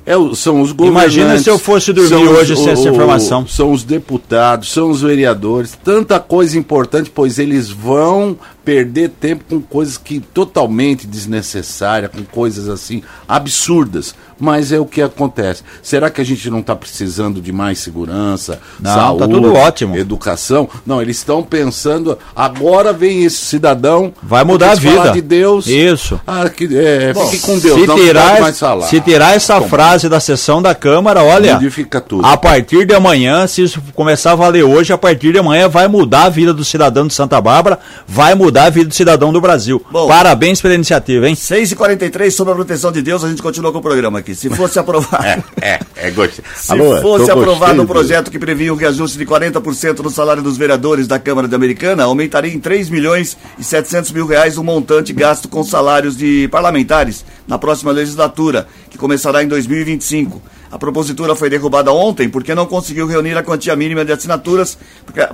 É, 0.10 0.16
o- 0.16 0.34
são 0.34 0.62
os 0.62 0.72
governantes. 0.72 1.16
Imagina 1.18 1.38
se 1.38 1.50
eu 1.50 1.60
fosse 1.60 1.92
dormir 1.92 2.16
os- 2.16 2.38
hoje 2.40 2.56
sem 2.56 2.70
essa 2.70 2.88
informação. 2.88 3.46
São 3.46 3.74
os 3.74 3.84
deputados, 3.84 4.72
são 4.72 4.90
os 4.90 5.02
vereadores, 5.02 5.78
tanta 5.84 6.18
coisa 6.18 6.58
importante, 6.58 7.12
pois 7.14 7.38
eles 7.38 7.70
vão 7.70 8.38
perder 8.68 9.12
tempo 9.18 9.46
com 9.50 9.62
coisas 9.62 9.98
que 9.98 10.20
totalmente 10.20 11.08
desnecessárias, 11.08 12.12
com 12.12 12.22
coisas 12.26 12.68
assim 12.68 13.02
absurdas. 13.26 14.14
Mas 14.40 14.72
é 14.72 14.80
o 14.80 14.86
que 14.86 15.02
acontece. 15.02 15.64
Será 15.82 16.12
que 16.12 16.22
a 16.22 16.24
gente 16.24 16.48
não 16.52 16.60
está 16.60 16.76
precisando 16.76 17.42
de 17.42 17.52
mais 17.52 17.80
segurança, 17.80 18.60
Não, 18.80 18.94
saúde, 18.94 19.20
tá 19.20 19.28
tudo 19.28 19.54
ótimo. 19.56 19.98
educação? 19.98 20.70
Não, 20.86 21.02
eles 21.02 21.18
estão 21.18 21.42
pensando. 21.42 22.20
Agora 22.36 22.94
vem 22.94 23.24
esse 23.24 23.38
cidadão. 23.38 24.14
Vai 24.22 24.44
mudar 24.44 24.72
a 24.72 24.76
vida. 24.76 24.96
falar 24.96 25.12
de 25.14 25.22
Deus. 25.22 25.66
Isso. 25.66 26.22
Ah, 26.28 26.48
que, 26.50 26.66
é, 26.78 27.14
fique 27.32 27.40
com 27.40 27.58
Deus. 27.58 27.82
se 27.82 27.88
não 27.88 27.96
tirar, 27.96 28.40
mais 28.40 28.60
falar. 28.60 28.86
se 28.86 29.02
tirar 29.02 29.36
essa 29.36 29.60
Bom, 29.60 29.70
frase 29.70 30.08
da 30.08 30.20
sessão 30.20 30.62
da 30.62 30.76
Câmara, 30.76 31.24
olha, 31.24 31.56
Modifica 31.56 32.00
tudo. 32.00 32.24
a 32.24 32.38
partir 32.38 32.86
de 32.86 32.94
amanhã, 32.94 33.48
se 33.48 33.64
isso 33.64 33.82
começar 33.96 34.34
a 34.34 34.36
valer 34.36 34.64
hoje, 34.64 34.94
a 34.94 34.98
partir 35.00 35.32
de 35.32 35.40
amanhã 35.40 35.68
vai 35.68 35.88
mudar 35.88 36.26
a 36.26 36.30
vida 36.30 36.54
do 36.54 36.64
cidadão 36.64 37.08
de 37.08 37.14
Santa 37.16 37.42
Bárbara, 37.42 37.80
vai 38.08 38.36
mudar 38.36 38.57
a 38.66 38.70
vida 38.70 38.90
do 38.90 38.94
cidadão 38.96 39.32
do 39.32 39.40
Brasil. 39.40 39.84
Bom. 39.92 40.08
Parabéns 40.08 40.62
pela 40.62 40.74
iniciativa, 40.74 41.28
hein? 41.28 41.36
6h43, 41.36 42.32
sob 42.32 42.52
a 42.52 42.56
proteção 42.56 42.92
de 42.92 43.02
Deus, 43.02 43.24
a 43.24 43.30
gente 43.30 43.42
continua 43.42 43.72
com 43.72 43.80
o 43.80 43.82
programa 43.82 44.20
aqui. 44.20 44.34
Se 44.36 44.50
fosse 44.50 44.80
aprovado. 44.80 45.44
É, 45.62 45.80
é 45.96 46.12
gostei. 46.12 46.44
Se 46.56 46.72
Alô, 46.72 47.02
fosse 47.02 47.30
aprovado 47.32 47.58
gostando. 47.60 47.84
um 47.84 47.86
projeto 47.86 48.32
que 48.32 48.40
previa 48.40 48.74
um 48.74 48.78
reajuste 48.78 49.18
de 49.18 49.26
40% 49.26 50.00
no 50.00 50.10
salário 50.10 50.42
dos 50.42 50.58
vereadores 50.58 51.08
da 51.08 51.20
Câmara 51.20 51.48
de 51.48 51.56
Americana, 51.56 52.04
aumentaria 52.04 52.54
em 52.54 52.60
3 52.60 52.90
milhões 52.90 53.38
e 53.58 53.64
700 53.64 54.12
mil 54.12 54.26
reais 54.26 54.58
o 54.58 54.64
montante 54.64 55.14
gasto 55.14 55.48
com 55.48 55.64
salários 55.64 56.16
de 56.18 56.48
parlamentares 56.50 57.26
na 57.48 57.58
próxima 57.58 57.92
legislatura, 57.92 58.68
que 58.90 58.98
começará 58.98 59.44
em 59.44 59.48
2025. 59.48 60.42
A 60.72 60.78
propositura 60.78 61.36
foi 61.36 61.50
derrubada 61.50 61.92
ontem 61.92 62.30
porque 62.30 62.54
não 62.54 62.66
conseguiu 62.66 63.08
reunir 63.08 63.38
a 63.38 63.44
quantia 63.44 63.76
mínima 63.76 64.04
de 64.04 64.12
assinaturas 64.12 64.78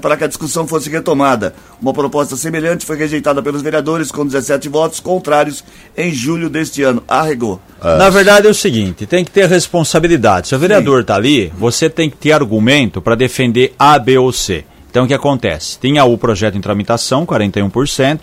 para 0.02 0.16
que 0.16 0.24
a 0.24 0.28
discussão 0.28 0.68
fosse 0.68 0.90
retomada. 0.90 1.54
Uma 1.82 1.94
proposta 1.94 2.36
semelhante 2.36 2.86
foi 2.86 2.98
rejeitada 2.98 3.42
pelos 3.42 3.62
vereadores 3.62 4.12
com 4.12 4.26
17 4.26 4.70
votos 4.70 5.00
contrários 5.00 5.64
em 5.98 6.12
julho 6.12 6.50
deste 6.50 6.84
ano. 6.84 7.04
Arregou. 7.08 7.60
É. 7.84 7.98
Na 7.98 8.10
verdade 8.10 8.48
é 8.48 8.50
o 8.50 8.54
seguinte, 8.54 9.06
tem 9.06 9.26
que 9.26 9.32
ter 9.32 9.48
responsabilidade. 9.50 10.48
Se 10.50 10.56
o 10.56 10.60
vereador 10.60 11.02
está 11.02 11.16
ali, 11.16 11.52
você 11.58 11.90
tem 11.90 12.10
que 12.10 12.18
ter 12.18 12.32
argumento 12.32 13.02
para 13.02 13.16
defender 13.16 13.74
A, 13.78 13.98
B 13.98 14.18
ou 14.18 14.32
C. 14.32 14.66
Então 14.90 15.06
o 15.06 15.08
que 15.08 15.14
acontece? 15.14 15.80
Tinha 15.80 16.06
o 16.06 16.18
projeto 16.18 16.56
em 16.56 16.62
tramitação, 16.62 17.26
41%, 17.26 18.22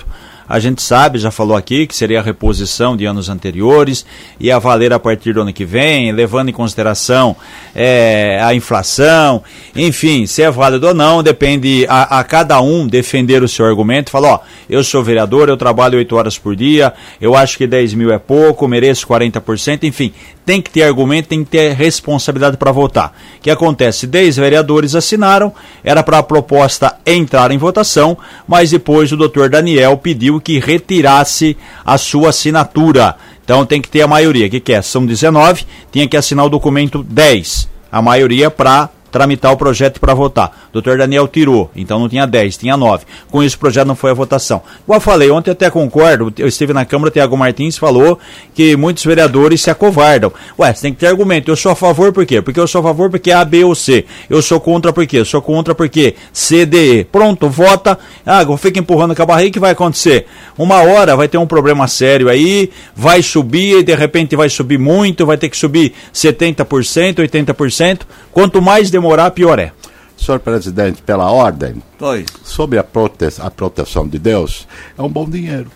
a 0.50 0.58
gente 0.58 0.82
sabe, 0.82 1.20
já 1.20 1.30
falou 1.30 1.56
aqui, 1.56 1.86
que 1.86 1.94
seria 1.94 2.18
a 2.18 2.22
reposição 2.22 2.96
de 2.96 3.04
anos 3.04 3.28
anteriores, 3.28 4.04
ia 4.40 4.58
valer 4.58 4.92
a 4.92 4.98
partir 4.98 5.32
do 5.32 5.42
ano 5.42 5.52
que 5.52 5.64
vem, 5.64 6.10
levando 6.10 6.48
em 6.48 6.52
consideração 6.52 7.36
é, 7.72 8.40
a 8.42 8.52
inflação, 8.52 9.44
enfim, 9.76 10.26
se 10.26 10.42
é 10.42 10.50
válido 10.50 10.88
ou 10.88 10.94
não, 10.94 11.22
depende 11.22 11.86
a, 11.88 12.18
a 12.18 12.24
cada 12.24 12.60
um 12.60 12.88
defender 12.88 13.44
o 13.44 13.48
seu 13.48 13.64
argumento, 13.64 14.10
falar, 14.10 14.28
ó, 14.28 14.40
eu 14.68 14.82
sou 14.82 15.04
vereador, 15.04 15.48
eu 15.48 15.56
trabalho 15.56 15.98
8 15.98 16.16
horas 16.16 16.36
por 16.36 16.56
dia, 16.56 16.92
eu 17.20 17.36
acho 17.36 17.56
que 17.56 17.64
10 17.64 17.94
mil 17.94 18.12
é 18.12 18.18
pouco, 18.18 18.66
mereço 18.66 19.06
40%, 19.06 19.84
enfim, 19.84 20.12
tem 20.50 20.60
que 20.60 20.68
ter 20.68 20.82
argumento, 20.82 21.28
tem 21.28 21.44
que 21.44 21.50
ter 21.52 21.72
responsabilidade 21.74 22.56
para 22.56 22.72
votar. 22.72 23.16
O 23.38 23.40
que 23.40 23.52
acontece? 23.52 24.04
10 24.04 24.36
vereadores 24.36 24.96
assinaram, 24.96 25.54
era 25.84 26.02
para 26.02 26.18
a 26.18 26.24
proposta 26.24 26.96
entrar 27.06 27.52
em 27.52 27.56
votação, 27.56 28.18
mas 28.48 28.72
depois 28.72 29.12
o 29.12 29.16
doutor 29.16 29.48
Daniel 29.48 29.96
pediu 29.96 30.40
que 30.40 30.58
retirasse 30.58 31.56
a 31.86 31.96
sua 31.96 32.30
assinatura. 32.30 33.14
Então 33.44 33.64
tem 33.64 33.80
que 33.80 33.88
ter 33.88 34.02
a 34.02 34.08
maioria. 34.08 34.48
O 34.48 34.50
que, 34.50 34.58
que 34.58 34.72
é? 34.72 34.82
São 34.82 35.06
19, 35.06 35.64
tinha 35.92 36.08
que 36.08 36.16
assinar 36.16 36.46
o 36.46 36.50
documento 36.50 37.00
10. 37.04 37.68
A 37.92 38.02
maioria 38.02 38.50
para 38.50 38.88
tramitar 39.10 39.52
o 39.52 39.56
projeto 39.56 40.00
para 40.00 40.14
votar. 40.14 40.68
O 40.70 40.72
doutor 40.74 40.98
Daniel 40.98 41.26
tirou, 41.28 41.70
então 41.74 41.98
não 41.98 42.08
tinha 42.08 42.26
10, 42.26 42.56
tinha 42.56 42.76
9. 42.76 43.04
Com 43.30 43.42
isso 43.42 43.56
o 43.56 43.58
projeto 43.58 43.86
não 43.86 43.96
foi 43.96 44.10
à 44.10 44.14
votação. 44.14 44.62
Como 44.86 44.96
eu 44.96 45.00
falei, 45.00 45.30
ontem 45.30 45.50
até 45.50 45.70
concordo, 45.70 46.32
eu 46.38 46.48
estive 46.48 46.72
na 46.72 46.84
Câmara, 46.84 47.08
o 47.08 47.12
Tiago 47.12 47.36
Martins 47.36 47.78
falou 47.78 48.18
que 48.54 48.76
muitos 48.76 49.04
vereadores 49.04 49.62
se 49.62 49.70
acovardam. 49.70 50.32
Ué, 50.58 50.72
você 50.72 50.82
tem 50.82 50.92
que 50.92 51.00
ter 51.00 51.06
argumento. 51.06 51.50
Eu 51.50 51.56
sou 51.56 51.72
a 51.72 51.74
favor 51.74 52.12
por 52.12 52.24
quê? 52.26 52.40
Porque 52.42 52.60
eu 52.60 52.66
sou 52.66 52.80
a 52.80 52.84
favor 52.84 53.10
porque 53.10 53.30
é 53.30 53.34
A, 53.34 53.44
B 53.44 53.64
ou 53.64 53.74
C. 53.74 54.04
Eu 54.28 54.42
sou 54.42 54.60
contra 54.60 54.92
por 54.92 55.06
quê? 55.06 55.18
Eu 55.18 55.24
sou 55.24 55.42
contra 55.42 55.74
porque 55.74 56.14
C, 56.32 56.66
D, 56.66 57.00
E. 57.00 57.04
Pronto, 57.04 57.48
vota. 57.48 57.98
Ah, 58.24 58.44
fica 58.56 58.78
empurrando 58.78 59.14
com 59.14 59.22
a 59.22 59.26
barriga, 59.26 59.50
o 59.50 59.52
que 59.52 59.60
vai 59.60 59.72
acontecer? 59.72 60.26
Uma 60.56 60.82
hora 60.82 61.16
vai 61.16 61.28
ter 61.28 61.38
um 61.38 61.46
problema 61.46 61.88
sério 61.88 62.28
aí, 62.28 62.70
vai 62.94 63.22
subir 63.22 63.78
e 63.78 63.82
de 63.82 63.94
repente 63.94 64.36
vai 64.36 64.48
subir 64.48 64.78
muito, 64.78 65.26
vai 65.26 65.36
ter 65.36 65.48
que 65.48 65.56
subir 65.56 65.92
70%, 66.12 67.16
80%. 67.16 68.00
Quanto 68.32 68.62
mais 68.62 68.90
demorar, 69.00 69.30
pior 69.30 69.58
é. 69.58 69.72
Senhor 70.16 70.38
presidente, 70.38 71.00
pela 71.00 71.30
ordem, 71.30 71.82
Oi. 71.98 72.26
sobre 72.44 72.78
a, 72.78 72.84
prote 72.84 73.26
a 73.40 73.50
proteção 73.50 74.06
de 74.06 74.18
Deus, 74.18 74.68
é 74.96 75.02
um 75.02 75.08
bom 75.08 75.28
dinheiro. 75.28 75.70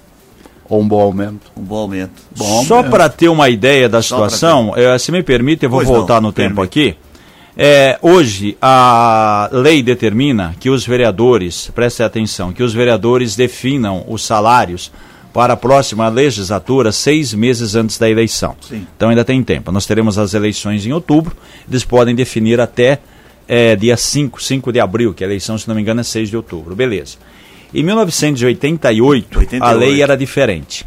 Ou 0.68 0.82
um 0.82 0.88
bom 0.88 1.00
aumento. 1.00 1.50
Um 1.56 1.62
bom 1.62 1.76
aumento. 1.76 2.22
Bom 2.36 2.64
Só 2.64 2.82
para 2.82 3.08
ter 3.08 3.28
uma 3.28 3.48
ideia 3.48 3.88
da 3.88 4.02
situação, 4.02 4.72
eh, 4.76 4.98
se 4.98 5.12
me 5.12 5.22
permite, 5.22 5.64
eu 5.64 5.70
vou 5.70 5.80
Pois 5.80 5.88
voltar 5.88 6.20
não, 6.20 6.28
no 6.28 6.32
tempo 6.32 6.56
permite. 6.56 6.90
aqui. 6.90 6.96
É, 7.56 7.98
hoje, 8.02 8.56
a 8.60 9.48
lei 9.52 9.82
determina 9.82 10.54
que 10.58 10.70
os 10.70 10.86
vereadores, 10.86 11.70
preste 11.74 12.02
atenção, 12.02 12.52
que 12.52 12.62
os 12.62 12.74
vereadores 12.74 13.36
definam 13.36 14.04
os 14.08 14.24
salários 14.24 14.90
para 15.32 15.52
a 15.52 15.56
próxima 15.56 16.08
legislatura 16.08 16.92
seis 16.92 17.34
meses 17.34 17.74
antes 17.74 17.98
da 17.98 18.08
eleição. 18.08 18.56
Sim. 18.60 18.86
Então 18.96 19.10
ainda 19.10 19.24
tem 19.24 19.42
tempo. 19.42 19.70
Nós 19.70 19.86
teremos 19.86 20.18
as 20.18 20.32
eleições 20.32 20.86
em 20.86 20.92
outubro, 20.92 21.36
eles 21.68 21.84
podem 21.84 22.14
definir 22.14 22.60
até 22.60 23.00
é, 23.48 23.76
dia 23.76 23.96
5, 23.96 24.42
5 24.42 24.72
de 24.72 24.80
abril, 24.80 25.14
que 25.14 25.22
a 25.22 25.26
eleição, 25.26 25.56
se 25.58 25.68
não 25.68 25.74
me 25.74 25.82
engano, 25.82 26.00
é 26.00 26.04
6 26.04 26.30
de 26.30 26.36
outubro. 26.36 26.74
Beleza. 26.74 27.16
Em 27.72 27.82
1988, 27.82 29.36
a 29.36 29.40
88. 29.40 29.78
lei 29.78 30.02
era 30.02 30.16
diferente. 30.16 30.86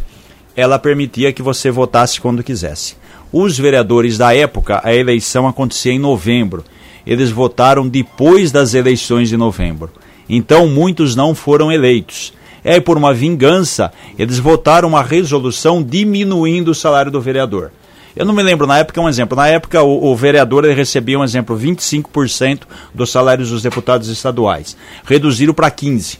Ela 0.56 0.80
permitia 0.80 1.34
que 1.34 1.42
você 1.42 1.70
votasse 1.70 2.20
quando 2.20 2.44
quisesse. 2.44 2.96
Os 3.32 3.58
vereadores 3.58 4.18
da 4.18 4.34
época, 4.34 4.82
a 4.84 4.94
eleição 4.96 5.48
acontecia 5.48 5.92
em 5.92 6.00
novembro. 6.00 6.64
Eles 7.06 7.30
votaram 7.30 7.88
depois 7.88 8.52
das 8.52 8.74
eleições 8.74 9.30
de 9.30 9.38
novembro. 9.38 9.92
Então 10.30 10.68
muitos 10.68 11.16
não 11.16 11.36
foram 11.36 11.72
eleitos. 11.72 12.34
Aí, 12.64 12.82
por 12.82 12.98
uma 12.98 13.14
vingança, 13.14 13.94
eles 14.20 14.40
votaram 14.40 14.90
uma 14.90 15.02
resolução 15.02 15.82
diminuindo 15.82 16.72
o 16.72 16.76
salário 16.76 17.12
do 17.12 17.22
vereador. 17.22 17.72
Eu 18.18 18.26
não 18.26 18.34
me 18.34 18.44
lembro, 18.44 18.66
na 18.66 18.80
época, 18.80 19.00
um 19.00 19.08
exemplo. 19.08 19.36
Na 19.36 19.48
época, 19.48 19.82
o, 19.84 20.12
o 20.12 20.16
vereador 20.16 20.66
recebia, 20.66 21.20
um 21.20 21.24
exemplo, 21.24 21.58
25% 21.58 22.62
dos 22.94 23.12
salários 23.12 23.50
dos 23.50 23.62
deputados 23.62 24.10
estaduais. 24.10 24.76
Reduziram 25.06 25.54
para 25.54 25.70
15%. 25.70 26.18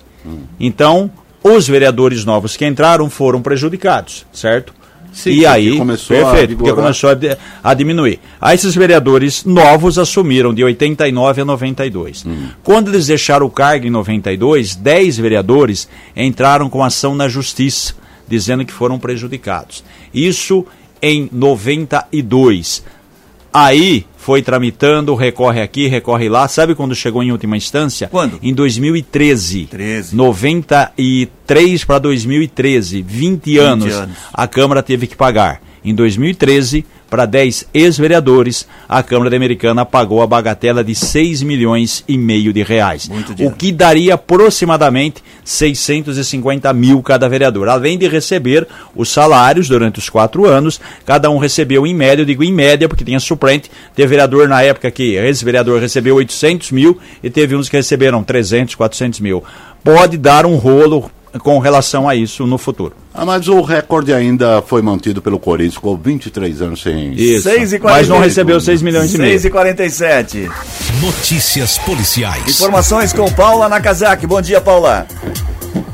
Então, 0.60 1.10
os 1.44 1.68
vereadores 1.68 2.25
novos 2.25 2.58
que 2.58 2.66
entraram 2.66 3.10
foram 3.10 3.42
prejudicados, 3.42 4.25
certo? 4.34 4.74
Sim, 5.13 5.32
e 5.32 5.46
aí, 5.48 5.77
começou 5.77 6.16
a 6.16 6.32
perfeito, 6.32 6.58
porque 6.58 6.74
começou 6.74 7.10
a, 7.10 7.16
a 7.63 7.74
diminuir. 7.74 8.20
Aí 8.39 8.54
esses 8.54 8.75
vereadores 8.75 9.44
novos 9.46 9.98
assumiram 9.98 10.54
de 10.54 10.63
89 10.63 11.42
a 11.42 11.46
92. 11.46 12.24
Hum. 12.25 12.50
Quando 12.63 12.89
eles 12.89 13.08
deixaram 13.08 13.48
o 13.48 13.50
cargo 13.50 13.88
em 13.88 13.89
92, 13.89 14.75
10 14.75 15.18
vereadores 15.18 15.89
entraram 16.16 16.70
com 16.70 16.84
ação 16.84 17.16
na 17.16 17.27
justiça, 17.27 17.96
dizendo 18.27 18.63
que 18.63 18.74
foram 18.74 19.00
prejudicados. 19.00 19.84
Isso 20.13 20.66
em 21.01 21.30
92. 21.32 22.84
Aí 23.54 24.06
foi 24.18 24.42
tramitando, 24.42 25.16
recorre 25.16 25.62
aqui, 25.62 25.88
recorre 25.88 26.30
lá. 26.30 26.48
Sabe 26.48 26.75
quando 26.75 26.94
chegou 26.94 27.24
em 27.24 27.32
última 27.32 27.58
instância? 27.58 28.08
Quando? 28.08 28.39
Em 28.44 28.54
2013. 28.54 29.68
13. 29.68 30.16
93 30.16 31.84
para 31.86 32.00
2013, 32.00 33.01
20 33.01 33.58
anos, 33.58 33.94
anos. 33.94 34.18
a 34.34 34.48
Câmara 34.48 34.84
teve 34.84 35.08
que 35.08 35.16
pagar. 35.16 35.62
Em 35.84 35.96
2013, 35.96 36.86
para 37.10 37.26
10 37.26 37.68
ex-vereadores, 37.74 38.68
a 38.88 39.02
Câmara 39.02 39.36
Americana 39.36 39.86
pagou 39.86 40.22
a 40.22 40.28
bagatela 40.28 40.84
de 40.84 40.94
6 40.94 41.42
milhões 41.44 42.04
e 42.08 42.18
meio 42.18 42.52
de 42.52 42.64
reais. 42.64 43.10
O 43.40 43.52
que 43.52 43.72
daria 43.72 44.16
aproximadamente 44.16 45.24
650 45.44 46.72
mil 46.74 47.02
cada 47.02 47.30
vereador. 47.30 47.70
Além 47.70 47.98
de 47.98 48.08
receber 48.08 48.68
os 48.96 49.10
salários 49.10 49.68
durante 49.68 50.00
os 50.00 50.10
quatro 50.10 50.46
anos, 50.46 50.80
cada 51.06 51.30
um 51.30 51.38
recebeu 51.38 51.88
em 51.88 51.94
média, 51.94 52.22
eu 52.22 52.26
digo 52.26 52.44
em 52.44 52.52
média, 52.52 52.90
porque 52.90 53.06
tinha 53.06 53.20
suplente, 53.20 53.72
teve 53.96 54.08
vereador 54.08 54.48
na 54.48 54.62
época 54.62 54.92
que 54.92 55.16
esse 55.16 55.46
vereador 55.46 55.80
recebeu 55.80 56.16
800 56.16 56.72
mil 56.72 57.00
e 57.24 57.30
teve 57.30 57.56
uns 57.56 57.70
que 57.70 57.78
receberam 57.78 58.24
300, 58.24 58.76
400 58.76 59.20
mil. 59.20 59.44
Pode 59.84 60.18
dar 60.18 60.46
um 60.46 60.56
rolo 60.56 61.10
com 61.39 61.60
relação 61.60 62.08
a 62.08 62.15
isso 62.15 62.46
no 62.46 62.58
futuro. 62.58 62.94
Ah, 63.13 63.25
mas 63.25 63.48
o 63.48 63.62
recorde 63.62 64.13
ainda 64.13 64.62
foi 64.62 64.82
mantido 64.82 65.22
pelo 65.22 65.39
Corinthians, 65.39 65.75
ficou 65.75 65.98
23 65.98 66.62
anos 66.62 66.82
sem. 66.82 67.13
Isso. 67.13 67.50
6 67.50 67.74
e 67.74 67.79
Mas 67.79 68.08
não 68.08 68.17
48. 68.17 68.22
recebeu 68.24 68.60
6 68.62 68.82
milhões 68.82 69.13
e 69.13 69.17
meio. 69.17 69.32
6 69.32 69.46
e 69.46 69.50
47 69.50 70.50
Notícias 71.01 71.77
policiais. 71.79 72.48
Informações 72.48 73.13
com 73.13 73.32
Paula 73.32 73.67
Nakazaki. 73.70 74.27
Bom 74.27 74.41
dia, 74.41 74.62
Paula. 74.62 75.08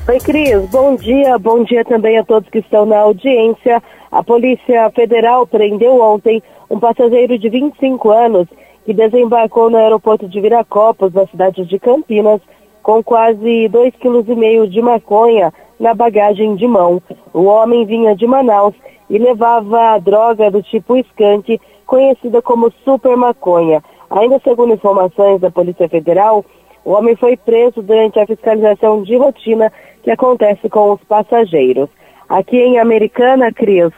Oi, 0.07 0.19
Cris. 0.19 0.69
Bom 0.69 0.95
dia. 0.95 1.37
Bom 1.39 1.63
dia 1.63 1.83
também 1.85 2.17
a 2.17 2.23
todos 2.23 2.49
que 2.49 2.59
estão 2.59 2.85
na 2.85 2.97
audiência. 2.97 3.81
A 4.11 4.23
Polícia 4.23 4.91
Federal 4.95 5.47
prendeu 5.47 5.99
ontem 6.01 6.41
um 6.69 6.79
passageiro 6.79 7.37
de 7.39 7.49
25 7.49 8.11
anos 8.11 8.47
que 8.85 8.93
desembarcou 8.93 9.69
no 9.69 9.77
aeroporto 9.77 10.27
de 10.27 10.41
Viracopos, 10.41 11.13
na 11.13 11.25
cidade 11.27 11.65
de 11.65 11.79
Campinas, 11.79 12.41
com 12.83 13.01
quase 13.01 13.69
2,5 13.69 14.25
kg 14.25 14.67
de 14.67 14.81
maconha 14.81 15.53
na 15.79 15.93
bagagem 15.93 16.55
de 16.55 16.67
mão. 16.67 17.01
O 17.33 17.45
homem 17.45 17.85
vinha 17.85 18.15
de 18.15 18.27
Manaus 18.27 18.75
e 19.09 19.17
levava 19.17 19.97
droga 19.99 20.51
do 20.51 20.61
tipo 20.61 20.97
skunk, 20.97 21.59
conhecida 21.87 22.41
como 22.41 22.71
super 22.83 23.15
maconha. 23.15 23.81
Ainda 24.09 24.39
segundo 24.43 24.73
informações 24.73 25.39
da 25.39 25.49
Polícia 25.49 25.87
Federal, 25.87 26.45
o 26.85 26.91
homem 26.91 27.15
foi 27.15 27.37
preso 27.37 27.81
durante 27.81 28.19
a 28.19 28.27
fiscalização 28.27 29.01
de 29.01 29.15
rotina 29.15 29.71
que 30.03 30.11
acontece 30.11 30.69
com 30.69 30.91
os 30.91 31.03
passageiros. 31.05 31.89
Aqui 32.27 32.57
em 32.57 32.79
Americana, 32.79 33.51
Cris, 33.51 33.91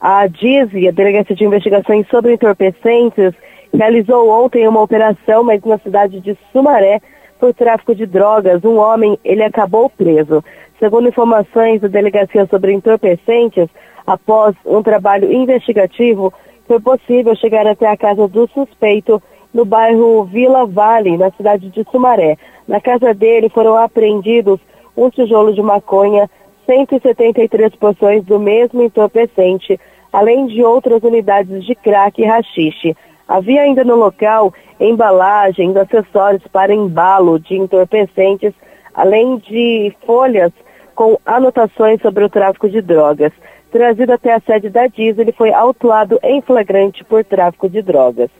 a 0.00 0.26
DISE, 0.26 0.88
a 0.88 0.90
Delegacia 0.90 1.36
de 1.36 1.44
Investigações 1.44 2.06
sobre 2.08 2.34
Entorpecentes, 2.34 3.32
realizou 3.72 4.28
ontem 4.28 4.66
uma 4.66 4.82
operação, 4.82 5.44
mas 5.44 5.62
na 5.62 5.78
cidade 5.78 6.20
de 6.20 6.36
Sumaré, 6.52 7.00
por 7.38 7.54
tráfico 7.54 7.94
de 7.94 8.06
drogas. 8.06 8.64
Um 8.64 8.76
homem, 8.76 9.18
ele 9.24 9.42
acabou 9.42 9.90
preso. 9.90 10.42
Segundo 10.78 11.08
informações 11.08 11.80
da 11.80 11.88
Delegacia 11.88 12.46
sobre 12.46 12.72
Entorpecentes, 12.72 13.68
após 14.06 14.54
um 14.64 14.82
trabalho 14.82 15.32
investigativo, 15.32 16.32
foi 16.66 16.80
possível 16.80 17.34
chegar 17.36 17.66
até 17.66 17.86
a 17.86 17.96
casa 17.96 18.28
do 18.28 18.48
suspeito 18.48 19.22
no 19.54 19.64
bairro 19.64 20.24
Vila 20.24 20.66
Vale, 20.66 21.16
na 21.16 21.30
cidade 21.30 21.70
de 21.70 21.84
Sumaré. 21.90 22.36
Na 22.68 22.80
casa 22.80 23.14
dele 23.14 23.48
foram 23.48 23.76
apreendidos 23.76 24.60
um 24.96 25.08
tijolo 25.08 25.52
de 25.54 25.62
maconha, 25.62 26.28
173 26.66 27.74
porções 27.76 28.24
do 28.24 28.38
mesmo 28.38 28.82
entorpecente, 28.82 29.78
além 30.12 30.46
de 30.46 30.62
outras 30.62 31.02
unidades 31.02 31.64
de 31.64 31.74
crack 31.74 32.20
e 32.20 32.24
rachixe. 32.24 32.96
Havia 33.28 33.62
ainda 33.62 33.84
no 33.84 33.96
local 33.96 34.52
embalagens, 34.78 35.76
acessórios 35.76 36.42
para 36.52 36.72
embalo 36.72 37.38
de 37.38 37.56
entorpecentes, 37.56 38.52
além 38.94 39.38
de 39.38 39.94
folhas 40.06 40.52
com 40.94 41.18
anotações 41.26 42.00
sobre 42.00 42.24
o 42.24 42.28
tráfico 42.28 42.68
de 42.68 42.80
drogas. 42.80 43.32
Trazido 43.70 44.12
até 44.12 44.32
a 44.32 44.40
sede 44.40 44.70
da 44.70 44.86
Diesel, 44.86 45.22
ele 45.22 45.32
foi 45.32 45.52
autuado 45.52 46.18
em 46.22 46.40
flagrante 46.40 47.04
por 47.04 47.24
tráfico 47.24 47.68
de 47.68 47.82
drogas. 47.82 48.30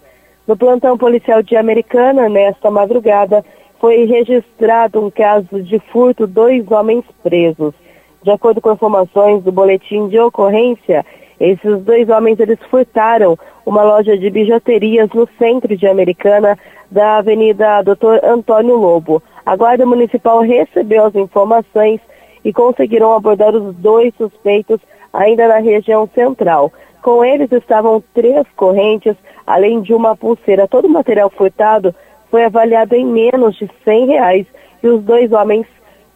No 0.47 0.57
plantão 0.57 0.97
policial 0.97 1.43
de 1.43 1.57
Americana, 1.57 2.28
nesta 2.28 2.71
madrugada, 2.71 3.45
foi 3.81 4.05
registrado 4.05 5.05
um 5.05 5.11
caso 5.11 5.62
de 5.62 5.78
furto, 5.78 6.26
dois 6.26 6.71
homens 6.71 7.05
presos. 7.23 7.75
De 8.23 8.31
acordo 8.31 8.61
com 8.61 8.73
informações 8.73 9.43
do 9.43 9.52
boletim 9.52 10.09
de 10.09 10.19
ocorrência, 10.19 11.05
esses 11.38 11.83
dois 11.83 12.09
homens 12.09 12.40
eles 12.40 12.59
furtaram 12.71 13.38
uma 13.64 13.83
loja 13.83 14.16
de 14.16 14.31
bijuterias 14.31 15.11
no 15.11 15.28
centro 15.38 15.76
de 15.76 15.87
Americana, 15.87 16.59
da 16.90 17.19
Avenida 17.19 17.83
Doutor 17.83 18.25
Antônio 18.25 18.76
Lobo. 18.76 19.23
A 19.45 19.57
Guarda 19.57 19.85
Municipal 19.85 20.40
recebeu 20.40 21.05
as 21.05 21.14
informações 21.14 22.00
e 22.45 22.52
conseguiram 22.52 23.12
abordar 23.12 23.55
os 23.55 23.75
dois 23.76 24.14
suspeitos 24.16 24.81
ainda 25.12 25.49
na 25.49 25.59
região 25.59 26.09
central. 26.14 26.73
Com 27.02 27.25
eles 27.25 27.50
estavam 27.52 28.02
três 28.14 28.47
correntes, 28.57 29.16
além 29.47 29.81
de 29.81 29.93
uma 29.93 30.16
pulseira. 30.16 30.66
Todo 30.69 30.87
o 30.87 30.90
material 30.90 31.31
furtado 31.31 31.95
foi 32.31 32.45
avaliado 32.45 32.95
em 32.95 33.05
menos 33.05 33.57
de 33.57 33.69
100 33.85 34.07
reais 34.07 34.47
e 34.83 34.88
os 34.88 35.02
dois 35.02 35.33
homens 35.33 35.66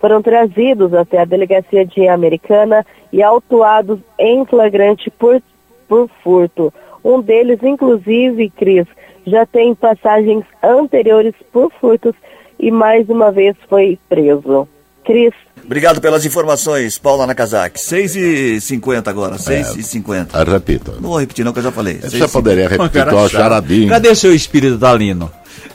foram 0.01 0.23
trazidos 0.23 0.95
até 0.95 1.19
a 1.19 1.25
delegacia 1.25 1.85
de 1.85 2.09
Americana 2.09 2.85
e 3.13 3.23
autuados 3.23 4.01
em 4.19 4.45
flagrante 4.47 5.11
por, 5.11 5.41
por 5.87 6.09
furto. 6.25 6.73
Um 7.05 7.21
deles, 7.21 7.63
inclusive, 7.63 8.51
Cris, 8.51 8.87
já 9.27 9.45
tem 9.45 9.75
passagens 9.75 10.45
anteriores 10.63 11.35
por 11.53 11.71
furtos 11.73 12.15
e 12.59 12.71
mais 12.71 13.09
uma 13.09 13.31
vez 13.31 13.55
foi 13.69 13.99
preso. 14.09 14.67
Cris. 15.11 15.33
Obrigado 15.65 16.01
pelas 16.01 16.25
informações, 16.25 16.99
Paula 16.99 17.27
Nakazaki. 17.27 17.81
6 17.81 18.17
e 18.17 18.61
50 18.61 19.11
agora, 19.11 19.39
6 19.39 19.77
e 19.77 19.83
50 19.83 20.39
Ah, 20.41 20.45
Repita. 20.45 20.93
Não 21.01 21.11
vou 21.11 21.19
repetir 21.21 21.45
não, 21.45 21.53
que 21.53 21.59
eu 21.59 21.63
já 21.65 21.73
falei. 21.73 21.99
Você 22.01 22.23
e 22.25 22.29
poderia 22.29 22.69
repetir 22.69 23.07
o 23.13 23.29
charadinho. 23.29 23.89
Cadê 23.89 24.15
seu 24.15 24.35
espírito 24.35 24.79
talino? 24.79 25.31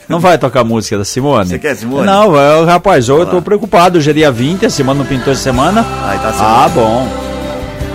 Não 0.08 0.20
vai 0.20 0.38
tocar 0.38 0.64
música 0.64 0.96
da 0.98 1.04
Simone? 1.04 1.48
Você 1.50 1.58
quer, 1.58 1.76
Simone? 1.76 2.06
Não, 2.06 2.32
rapaz, 2.64 3.08
eu 3.08 3.26
tô 3.26 3.42
preocupado. 3.42 3.98
Hoje 3.98 4.10
é 4.10 4.12
dia 4.14 4.30
20, 4.32 4.66
a 4.66 4.70
semana 4.70 5.00
não 5.00 5.06
pintou 5.06 5.32
essa 5.32 5.42
semana. 5.42 5.84
Ai, 6.02 6.18
tá 6.18 6.28
Ah, 6.30 6.64
certo. 6.64 6.74
bom. 6.74 7.35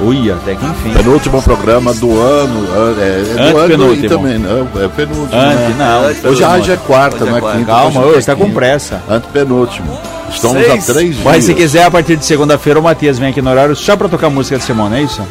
Ui, 0.01 0.31
até 0.31 0.55
que 0.55 0.65
enfim. 0.65 0.93
Penúltimo 0.93 1.41
programa 1.41 1.93
do 1.93 2.19
ano. 2.19 2.67
É, 2.99 3.49
é 3.49 3.51
do 3.51 3.57
ano 3.57 3.93
e 3.93 4.07
também, 4.09 4.37
não, 4.39 4.67
é 4.81 4.87
penúltimo. 4.87 5.39
Antes, 5.39 5.75
né? 5.75 5.75
não. 5.77 6.29
Hoje, 6.31 6.39
já 6.39 6.73
é 6.73 6.77
quarta, 6.77 7.17
Hoje 7.17 7.27
é 7.27 7.29
não 7.29 7.37
é 7.37 7.41
quarta. 7.41 7.57
quinta. 7.59 7.71
Calma, 7.71 7.99
hoje 8.01 8.09
ô, 8.09 8.17
é 8.17 8.21
você 8.21 8.25
tá 8.25 8.35
com 8.35 8.51
pressa. 8.51 9.01
Antepenúltimo. 9.09 9.97
Estamos 10.29 10.65
Seis. 10.65 10.89
a 10.89 10.93
três 10.93 11.13
dias. 11.13 11.25
Mas 11.25 11.43
se 11.43 11.53
quiser, 11.53 11.83
a 11.83 11.91
partir 11.91 12.15
de 12.15 12.25
segunda-feira, 12.25 12.79
o 12.79 12.83
Matias 12.83 13.19
vem 13.19 13.29
aqui 13.29 13.41
no 13.41 13.49
horário 13.49 13.75
só 13.75 13.95
pra 13.95 14.07
tocar 14.07 14.29
música 14.29 14.57
da 14.57 14.63
Simone, 14.63 14.97
é 14.97 15.01
isso? 15.03 15.21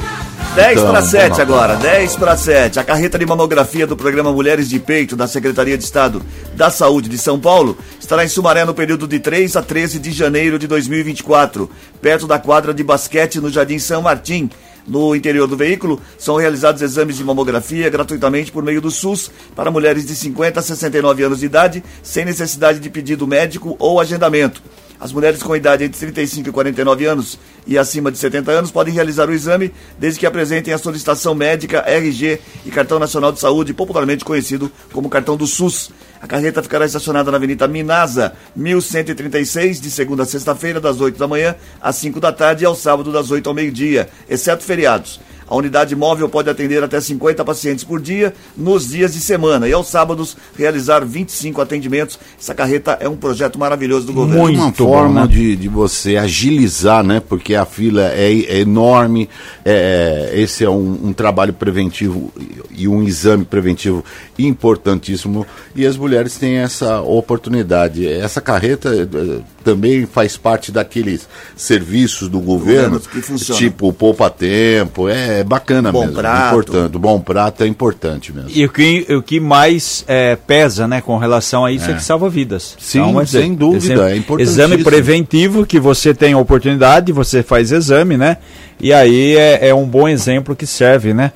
10 0.55 0.79
Então, 0.79 0.91
para 0.91 1.03
7 1.03 1.23
vamos 1.23 1.39
lá. 1.39 1.43
agora, 1.45 1.77
10 1.77 2.17
para 2.17 2.37
7. 2.37 2.81
A 2.81 2.85
carreta 2.85 3.17
de 3.19 3.25
mamografia 3.25 3.87
do 3.87 3.97
programa 3.97 4.33
Mulheres 4.33 4.69
de 4.69 4.81
Peito 4.81 5.15
da 5.15 5.29
Secretaria 5.29 5.79
de 5.79 5.85
Estado 5.85 6.21
da 6.55 6.71
Saúde 6.71 7.09
de 7.09 7.17
São 7.17 7.39
Paulo 7.39 7.79
estará 8.01 8.25
em 8.25 8.29
Sumaré 8.29 8.65
no 8.65 8.75
período 8.75 9.07
de 9.07 9.21
3 9.21 9.55
a 9.57 9.63
13 9.63 10.01
de 10.01 10.11
janeiro 10.11 10.59
de 10.59 10.67
2024, 10.67 11.71
perto 12.03 12.27
da 12.27 12.39
quadra 12.39 12.75
de 12.75 12.83
basquete 12.83 13.41
no 13.41 13.49
Jardim 13.49 13.79
São 13.79 14.03
Martim. 14.03 14.51
No 14.89 15.15
interior 15.15 15.47
do 15.47 15.57
veículo 15.57 16.01
são 16.19 16.35
realizados 16.37 16.83
exames 16.83 17.17
de 17.17 17.23
mamografia 17.23 17.89
gratuitamente 17.89 18.51
por 18.51 18.65
meio 18.65 18.81
do 18.81 18.91
SUS 18.91 19.31
para 19.55 19.71
mulheres 19.71 20.05
de 20.05 20.17
50 20.17 20.59
a 20.59 20.63
69 20.63 21.23
anos 21.23 21.39
de 21.41 21.47
idade, 21.47 21.85
sem 22.03 22.25
necessidade 22.25 22.81
de 22.81 22.91
pedido 22.91 23.25
médico 23.25 23.77
ou 23.79 24.01
agendamento. 24.01 24.61
As 25.01 25.13
mulheres 25.13 25.43
com 25.43 25.57
idade 25.57 25.83
entre 25.83 25.99
35 25.99 26.51
e 26.51 26.53
49 26.53 27.07
anos 27.07 27.39
e 27.67 27.79
acima 27.79 28.13
de 28.13 28.19
70 28.19 28.51
anos 28.51 28.71
podem 28.71 28.93
realizar 28.93 29.31
o 29.31 29.33
exame 29.33 29.73
desde 29.99 30.21
que 30.21 30.27
apresentem 30.27 30.75
a 30.75 30.79
solicitação 30.79 31.35
médica, 31.35 31.83
RG 31.87 32.39
e 32.67 32.71
Cartão 32.71 32.99
Nacional 32.99 33.33
de 33.33 33.41
Saúde, 33.41 33.73
popularmente 33.73 34.27
conhecido 34.27 34.71
como 34.93 35.09
Cartão 35.09 35.39
do 35.39 35.47
SUS. 35.47 35.91
A 36.21 36.27
carreta 36.27 36.63
ficará 36.63 36.85
estacionada 36.85 37.31
na 37.31 37.39
Avenida 37.39 37.67
Minasa, 37.67 38.35
1136, 38.55 39.81
de 39.81 39.91
segunda 39.91 40.25
a 40.25 40.27
sexta-feira, 40.27 40.79
das 40.79 41.01
8 41.01 41.19
da 41.19 41.27
manhã 41.27 41.55
às 41.81 41.97
5 41.97 42.21
da 42.21 42.31
tarde 42.31 42.65
e 42.65 42.67
ao 42.67 42.77
sábado, 42.77 43.11
das 43.11 43.31
8 43.31 43.49
ao 43.49 43.55
meio-dia, 43.55 44.11
exceto 44.29 44.63
feriados. 44.63 45.19
A 45.51 45.57
unidade 45.57 45.97
móvel 45.97 46.29
pode 46.29 46.49
atender 46.49 46.83
até 46.85 47.01
50 47.01 47.45
pacientes 47.45 47.83
por 47.83 48.01
dia 48.01 48.33
nos 48.57 48.89
dias 48.89 49.13
de 49.13 49.21
semana 49.21 49.69
e 49.69 49.73
aos 49.73 49.89
sábados 49.89 50.37
realizar 50.57 51.05
25 51.05 51.61
atendimentos. 51.61 52.21
Essa 52.41 52.55
carreta 52.55 52.97
é 53.01 53.09
um 53.09 53.17
projeto 53.17 53.59
maravilhoso 53.59 54.07
do 54.07 54.13
governo. 54.13 54.43
Muito 54.43 54.59
uma 54.59 54.71
bom, 54.71 54.77
forma 54.77 55.23
né? 55.23 55.27
de, 55.27 55.57
de 55.57 55.69
você 55.69 56.17
agilizar, 56.17 57.03
né? 57.03 57.21
Porque 57.21 57.57
a 57.57 57.67
fila 57.67 58.03
é, 58.13 58.31
é 58.31 58.61
enorme. 58.61 59.29
é, 59.65 60.31
esse 60.35 60.65
é 60.65 60.71
um, 60.71 61.09
um 61.09 61.13
trabalho 61.13 61.53
preventivo 61.53 62.33
e 62.71 62.87
um 62.87 63.03
exame 63.03 63.45
preventivo 63.45 64.05
importantíssimo. 64.39 65.45
E 65.75 65.85
as 65.85 65.97
mulheres 65.97 66.37
têm 66.37 66.59
essa 66.59 67.01
oportunidade. 67.01 68.07
Essa 68.07 68.41
carreta 68.41 68.89
eh, 68.95 69.41
também 69.65 70.07
faz 70.07 70.37
parte 70.37 70.73
daqueles 70.73 71.29
serviços 71.57 72.29
do 72.29 72.41
governo, 72.41 72.99
Governo 72.99 73.01
que 73.01 73.21
funciona. 73.23 73.59
tipo 73.59 73.93
poupa 73.93 74.31
tempo. 74.31 75.09
É 75.09 75.45
bacana 75.45 75.93
Bom 75.93 76.01
mesmo. 76.01 76.15
prato. 76.17 76.49
Importante. 76.49 76.99
Bom 76.99 77.21
prato 77.21 77.65
é 77.65 77.67
importante 77.67 78.33
mesmo. 78.33 78.51
E 78.53 78.65
o 78.65 78.69
que, 78.71 79.07
o 79.11 79.23
que 79.23 79.39
mais 79.41 80.05
é, 80.09 80.37
pesa, 80.37 80.87
né, 80.89 81.01
com 81.01 81.17
relação 81.19 81.65
a 81.65 81.73
isso 81.73 81.91
é, 81.91 81.95
que 81.95 82.03
salva 82.03 82.29
vidas. 82.29 82.77
Sim, 82.79 83.13
quer 83.15 83.27
sem 83.27 83.55
dúvida, 83.55 83.95
exame- 83.95 84.11
é 84.13 84.17
importantíssimo. 84.17 84.63
Exame 84.65 84.85
preventivo 84.85 85.67
que 85.67 85.79
você 85.79 86.13
tem 86.15 86.33
a 86.33 86.39
oportunidade, 86.39 87.13
você 87.13 87.43
faz 87.43 87.73
exame, 87.73 88.17
né? 88.17 88.39
E 88.81 88.93
aí 88.93 89.37
é, 89.37 89.69
é 89.69 89.75
um 89.75 89.85
bom 89.87 90.09
exemplo 90.09 90.57
que 90.57 90.67
serve, 90.67 91.13
né? 91.13 91.33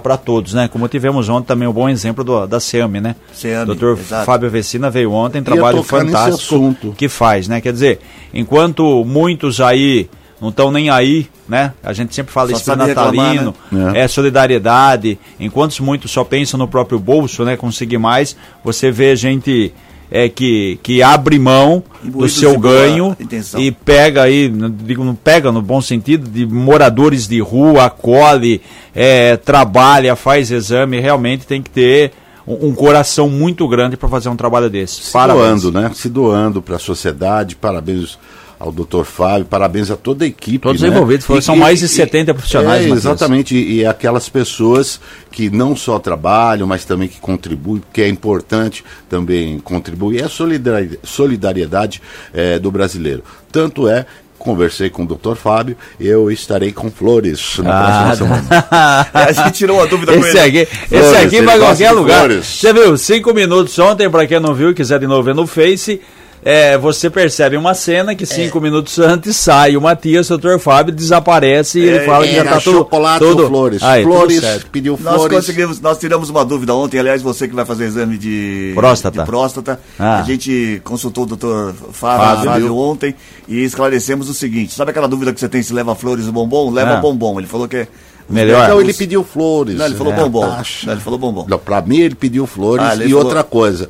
Para 0.00 0.16
todos, 0.16 0.54
né? 0.54 0.66
Como 0.66 0.88
tivemos 0.88 1.28
ontem 1.28 1.46
também 1.46 1.68
um 1.68 1.72
bom 1.72 1.90
exemplo 1.90 2.24
do, 2.24 2.46
da 2.46 2.58
SEAMI, 2.58 3.00
né? 3.02 3.16
SEAMI, 3.34 3.66
Doutor 3.66 3.98
exato. 3.98 4.24
Fábio 4.24 4.48
Vecina 4.48 4.88
veio 4.88 5.12
ontem, 5.12 5.42
trabalho 5.42 5.82
fantástico 5.82 6.94
que 6.96 7.06
faz, 7.06 7.48
né? 7.48 7.60
Quer 7.60 7.72
dizer, 7.74 8.00
enquanto 8.32 9.04
muitos 9.04 9.60
aí 9.60 10.08
não 10.40 10.48
estão 10.48 10.70
nem 10.70 10.90
aí, 10.90 11.28
né? 11.48 11.72
A 11.82 11.92
gente 11.92 12.14
sempre 12.14 12.32
fala 12.32 12.50
Só 12.50 12.56
espírito 12.56 12.78
sabe 12.78 12.88
reclamar, 12.88 13.34
natalino, 13.34 13.54
né? 13.70 14.00
é 14.00 14.08
solidariedade, 14.08 15.18
enquanto 15.38 15.78
muitos 15.82 16.10
só 16.10 16.24
pensam 16.24 16.58
no 16.58 16.66
próprio 16.66 16.98
bolso, 16.98 17.44
né? 17.44 17.56
Conseguir 17.56 17.98
mais, 17.98 18.36
você 18.62 18.90
vê 18.90 19.14
gente 19.14 19.72
é, 20.10 20.28
que, 20.28 20.78
que 20.82 21.02
abre 21.02 21.38
mão 21.38 21.82
do 22.02 22.28
seu 22.28 22.58
ganho 22.58 23.16
e 23.58 23.70
pega 23.70 24.22
aí, 24.22 24.48
digo, 24.84 25.04
não 25.04 25.14
pega 25.14 25.50
no 25.50 25.62
bom 25.62 25.80
sentido, 25.80 26.28
de 26.28 26.46
moradores 26.46 27.26
de 27.26 27.40
rua, 27.40 27.86
acolhe, 27.86 28.60
é, 28.94 29.36
trabalha, 29.36 30.14
faz 30.14 30.50
exame, 30.50 31.00
realmente 31.00 31.46
tem 31.46 31.62
que 31.62 31.70
ter 31.70 32.12
um, 32.46 32.68
um 32.68 32.74
coração 32.74 33.28
muito 33.28 33.66
grande 33.66 33.96
para 33.96 34.08
fazer 34.08 34.28
um 34.28 34.36
trabalho 34.36 34.68
desse. 34.68 35.02
se 35.02 35.12
Parabéns. 35.12 35.62
doando, 35.62 35.72
né? 35.72 35.90
Se 35.94 36.08
doando 36.08 36.62
para 36.62 36.76
a 36.76 36.78
sociedade. 36.78 37.56
Parabéns 37.56 38.18
ao 38.64 38.72
Dr. 38.72 39.04
Fábio, 39.04 39.44
parabéns 39.44 39.90
a 39.90 39.96
toda 39.96 40.24
a 40.24 40.28
equipe. 40.28 40.58
Todos 40.60 40.80
né? 40.80 40.88
envolvidos, 40.88 41.26
foram- 41.26 41.38
E 41.38 41.42
são 41.42 41.54
mais 41.56 41.80
de 41.80 41.88
70 41.88 42.32
profissionais, 42.32 42.86
É, 42.86 42.88
exatamente, 42.88 43.54
e, 43.54 43.80
e 43.80 43.86
aquelas 43.86 44.28
pessoas 44.28 44.98
que 45.30 45.50
não 45.50 45.76
só 45.76 45.98
trabalham, 45.98 46.66
mas 46.66 46.84
também 46.86 47.06
que 47.08 47.20
contribuem, 47.20 47.80
porque 47.82 48.00
é 48.00 48.08
importante 48.08 48.82
também 49.08 49.58
contribuir. 49.58 50.20
É 50.22 50.24
a 50.24 50.28
solidari- 50.28 50.98
solidariedade 51.02 52.00
eh, 52.32 52.58
do 52.58 52.70
brasileiro. 52.70 53.22
Tanto 53.52 53.86
é. 53.88 54.06
Conversei 54.36 54.90
com 54.90 55.04
o 55.04 55.06
Dr. 55.06 55.36
Fábio, 55.36 55.74
eu 55.98 56.30
estarei 56.30 56.70
com 56.70 56.90
flores 56.90 57.56
na 57.60 57.70
Ah, 57.70 58.04
próxima 58.16 58.36
semana. 58.42 59.06
É, 59.14 59.18
a 59.22 59.32
gente 59.32 59.52
tirou 59.52 59.78
uma 59.78 59.86
dúvida 59.86 60.12
com 60.12 60.18
Esse 60.20 60.36
ele. 60.36 60.60
aqui, 60.60 60.72
esse 60.82 60.86
Flores, 60.88 61.26
aqui 61.26 61.36
ele 61.36 61.46
vai 61.46 61.58
gosta 61.58 61.74
qualquer 61.76 61.92
lugar. 61.92 62.18
flores. 62.26 62.44
Você 62.46 62.72
viu, 62.72 62.96
cinco 62.98 63.32
minutos 63.32 63.78
ontem, 63.78 64.10
pra 64.10 64.26
quem 64.26 64.38
não 64.40 64.52
viu 64.52 64.70
e 64.70 64.74
quiser 64.74 64.98
de 65.00 65.06
novo 65.06 65.22
ver 65.22 65.34
no 65.34 65.46
Face, 65.46 65.98
é, 66.44 66.76
você 66.76 67.08
percebe 67.08 67.56
uma 67.56 67.72
cena 67.72 68.14
que 68.14 68.26
cinco 68.26 68.60
minutos 68.60 68.98
antes 68.98 69.34
sai 69.36 69.76
o 69.76 69.80
Matias, 69.80 70.28
o 70.28 70.36
Dr. 70.36 70.58
Fábio, 70.58 70.94
desaparece 70.94 71.78
e 71.80 71.84
ele 71.84 72.00
fala 72.04 72.26
que 72.26 72.32
já 72.34 72.40
Era 72.40 72.50
tá 72.50 72.60
tudo... 72.60 72.76
chocolate 72.78 73.24
tudo... 73.24 73.42
ou 73.44 73.48
flores? 73.48 73.82
Aí, 73.82 74.02
tudo 74.02 74.14
flores, 74.14 74.40
certo. 74.40 74.70
pediu 74.70 74.98
Nós 75.02 75.14
flores. 75.14 75.36
conseguimos, 75.38 75.80
nós 75.80 75.98
tiramos 75.98 76.28
uma 76.28 76.44
dúvida 76.44 76.74
ontem, 76.74 76.98
aliás, 76.98 77.22
você 77.22 77.48
que 77.48 77.54
vai 77.54 77.64
fazer 77.64 77.86
exame 77.86 78.18
de 78.18 78.72
Próstata. 78.74 79.20
de 79.20 79.26
próstata. 79.26 79.80
Ah. 79.98 80.18
A 80.20 80.22
gente 80.22 80.80
consultou 80.84 81.24
o 81.24 81.26
doutor 81.26 81.74
Fábio, 81.92 82.44
Fábio. 82.50 82.76
ontem 82.76 83.14
e 83.48 83.64
esclarecemos 83.64 84.28
o 84.28 84.34
seguinte: 84.34 84.74
sabe 84.74 84.90
aquela 84.90 85.08
dúvida 85.08 85.32
que 85.32 85.40
você 85.40 85.48
tem 85.48 85.62
se 85.62 85.72
leva 85.72 85.94
flores 85.94 86.26
ou 86.26 86.32
bombom? 86.32 86.70
Leva 86.70 86.92
Ah. 86.94 87.00
bombom. 87.00 87.38
Ele 87.40 87.46
falou 87.46 87.66
que 87.66 87.76
é. 87.78 87.88
Melhor. 88.28 88.64
Então 88.64 88.80
ele 88.80 88.92
pediu 88.94 89.22
flores. 89.22 89.74
Não, 89.76 89.84
ele 89.86 89.94
falou 89.96 90.12
É, 90.12 90.16
bombom. 90.16 90.46
Não, 90.46 90.92
ele 90.92 91.00
falou 91.00 91.18
bombom. 91.18 91.46
Não, 91.48 91.58
Pra 91.58 91.82
mim 91.82 91.98
ele 92.00 92.14
pediu 92.14 92.46
flores 92.46 92.84
Ah, 92.86 92.94
ele 92.94 93.04
e 93.04 93.08
falou- 93.10 93.24
outra 93.24 93.42
coisa. 93.44 93.88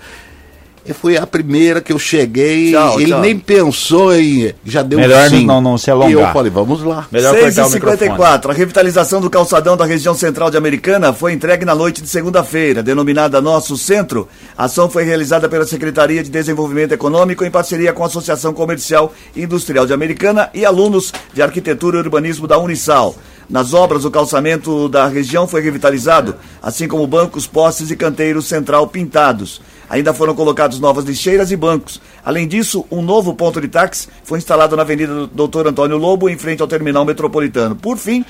E 0.86 0.92
foi 0.92 1.16
a 1.16 1.26
primeira 1.26 1.80
que 1.80 1.90
eu 1.94 1.98
cheguei, 1.98 2.72
Tchau, 2.72 3.00
ele 3.00 3.10
tchau. 3.10 3.20
nem 3.22 3.38
pensou 3.38 4.14
em. 4.14 4.52
Já 4.66 4.82
deu 4.82 4.98
Melhor 4.98 5.30
sim. 5.30 5.46
não- 5.46 5.60
não 5.60 5.78
se 5.78 5.90
alongar. 5.90 6.10
E 6.10 6.12
eu 6.12 6.26
falei, 6.32 6.50
vamos 6.50 6.82
lá. 6.82 7.06
Melhor 7.10 7.30
6 7.32 7.42
cortar 7.42 7.62
e 7.62 7.64
o 7.64 7.70
microfone. 7.70 7.98
54 7.98 8.50
A 8.50 8.54
revitalização 8.54 9.20
do 9.20 9.30
calçadão 9.30 9.78
da 9.78 9.86
região 9.86 10.14
central 10.14 10.50
de 10.50 10.58
Americana 10.58 11.12
foi 11.14 11.32
entregue 11.32 11.64
na 11.64 11.74
noite 11.74 12.02
de 12.02 12.08
segunda-feira. 12.08 12.82
Denominada 12.82 13.40
Nosso 13.40 13.78
Centro, 13.78 14.28
a 14.58 14.64
ação 14.64 14.90
foi 14.90 15.04
realizada 15.04 15.48
pela 15.48 15.64
Secretaria 15.66 16.22
de 16.22 16.28
Desenvolvimento 16.30 16.92
Econômico 16.92 17.44
em 17.46 17.50
parceria 17.50 17.92
com 17.94 18.02
a 18.02 18.06
Associação 18.06 18.52
Comercial 18.52 19.10
e 19.34 19.42
Industrial 19.42 19.86
de 19.86 19.94
Americana 19.94 20.50
e 20.52 20.66
alunos 20.66 21.12
de 21.32 21.40
Arquitetura 21.40 21.96
e 21.96 22.00
Urbanismo 22.00 22.46
da 22.46 22.58
Unisal. 22.58 23.14
Nas 23.48 23.72
obras, 23.74 24.04
o 24.04 24.10
calçamento 24.10 24.88
da 24.88 25.06
região 25.06 25.46
foi 25.46 25.60
revitalizado, 25.62 26.34
assim 26.62 26.88
como 26.88 27.06
bancos, 27.06 27.46
postes 27.46 27.90
e 27.90 27.96
canteiros 27.96 28.46
central 28.46 28.86
pintados. 28.88 29.60
Ainda 29.88 30.14
foram 30.14 30.34
colocados 30.34 30.80
novas 30.80 31.04
lixeiras 31.04 31.50
e 31.50 31.56
bancos. 31.56 32.00
Além 32.24 32.48
disso, 32.48 32.84
um 32.90 33.02
novo 33.02 33.34
ponto 33.34 33.60
de 33.60 33.68
táxi 33.68 34.08
foi 34.24 34.38
instalado 34.38 34.76
na 34.76 34.82
Avenida 34.82 35.26
Doutor 35.26 35.66
Antônio 35.66 35.96
Lobo, 35.96 36.28
em 36.28 36.38
frente 36.38 36.62
ao 36.62 36.68
terminal 36.68 37.04
metropolitano. 37.04 37.76
Por 37.76 37.96
fim, 37.96 38.24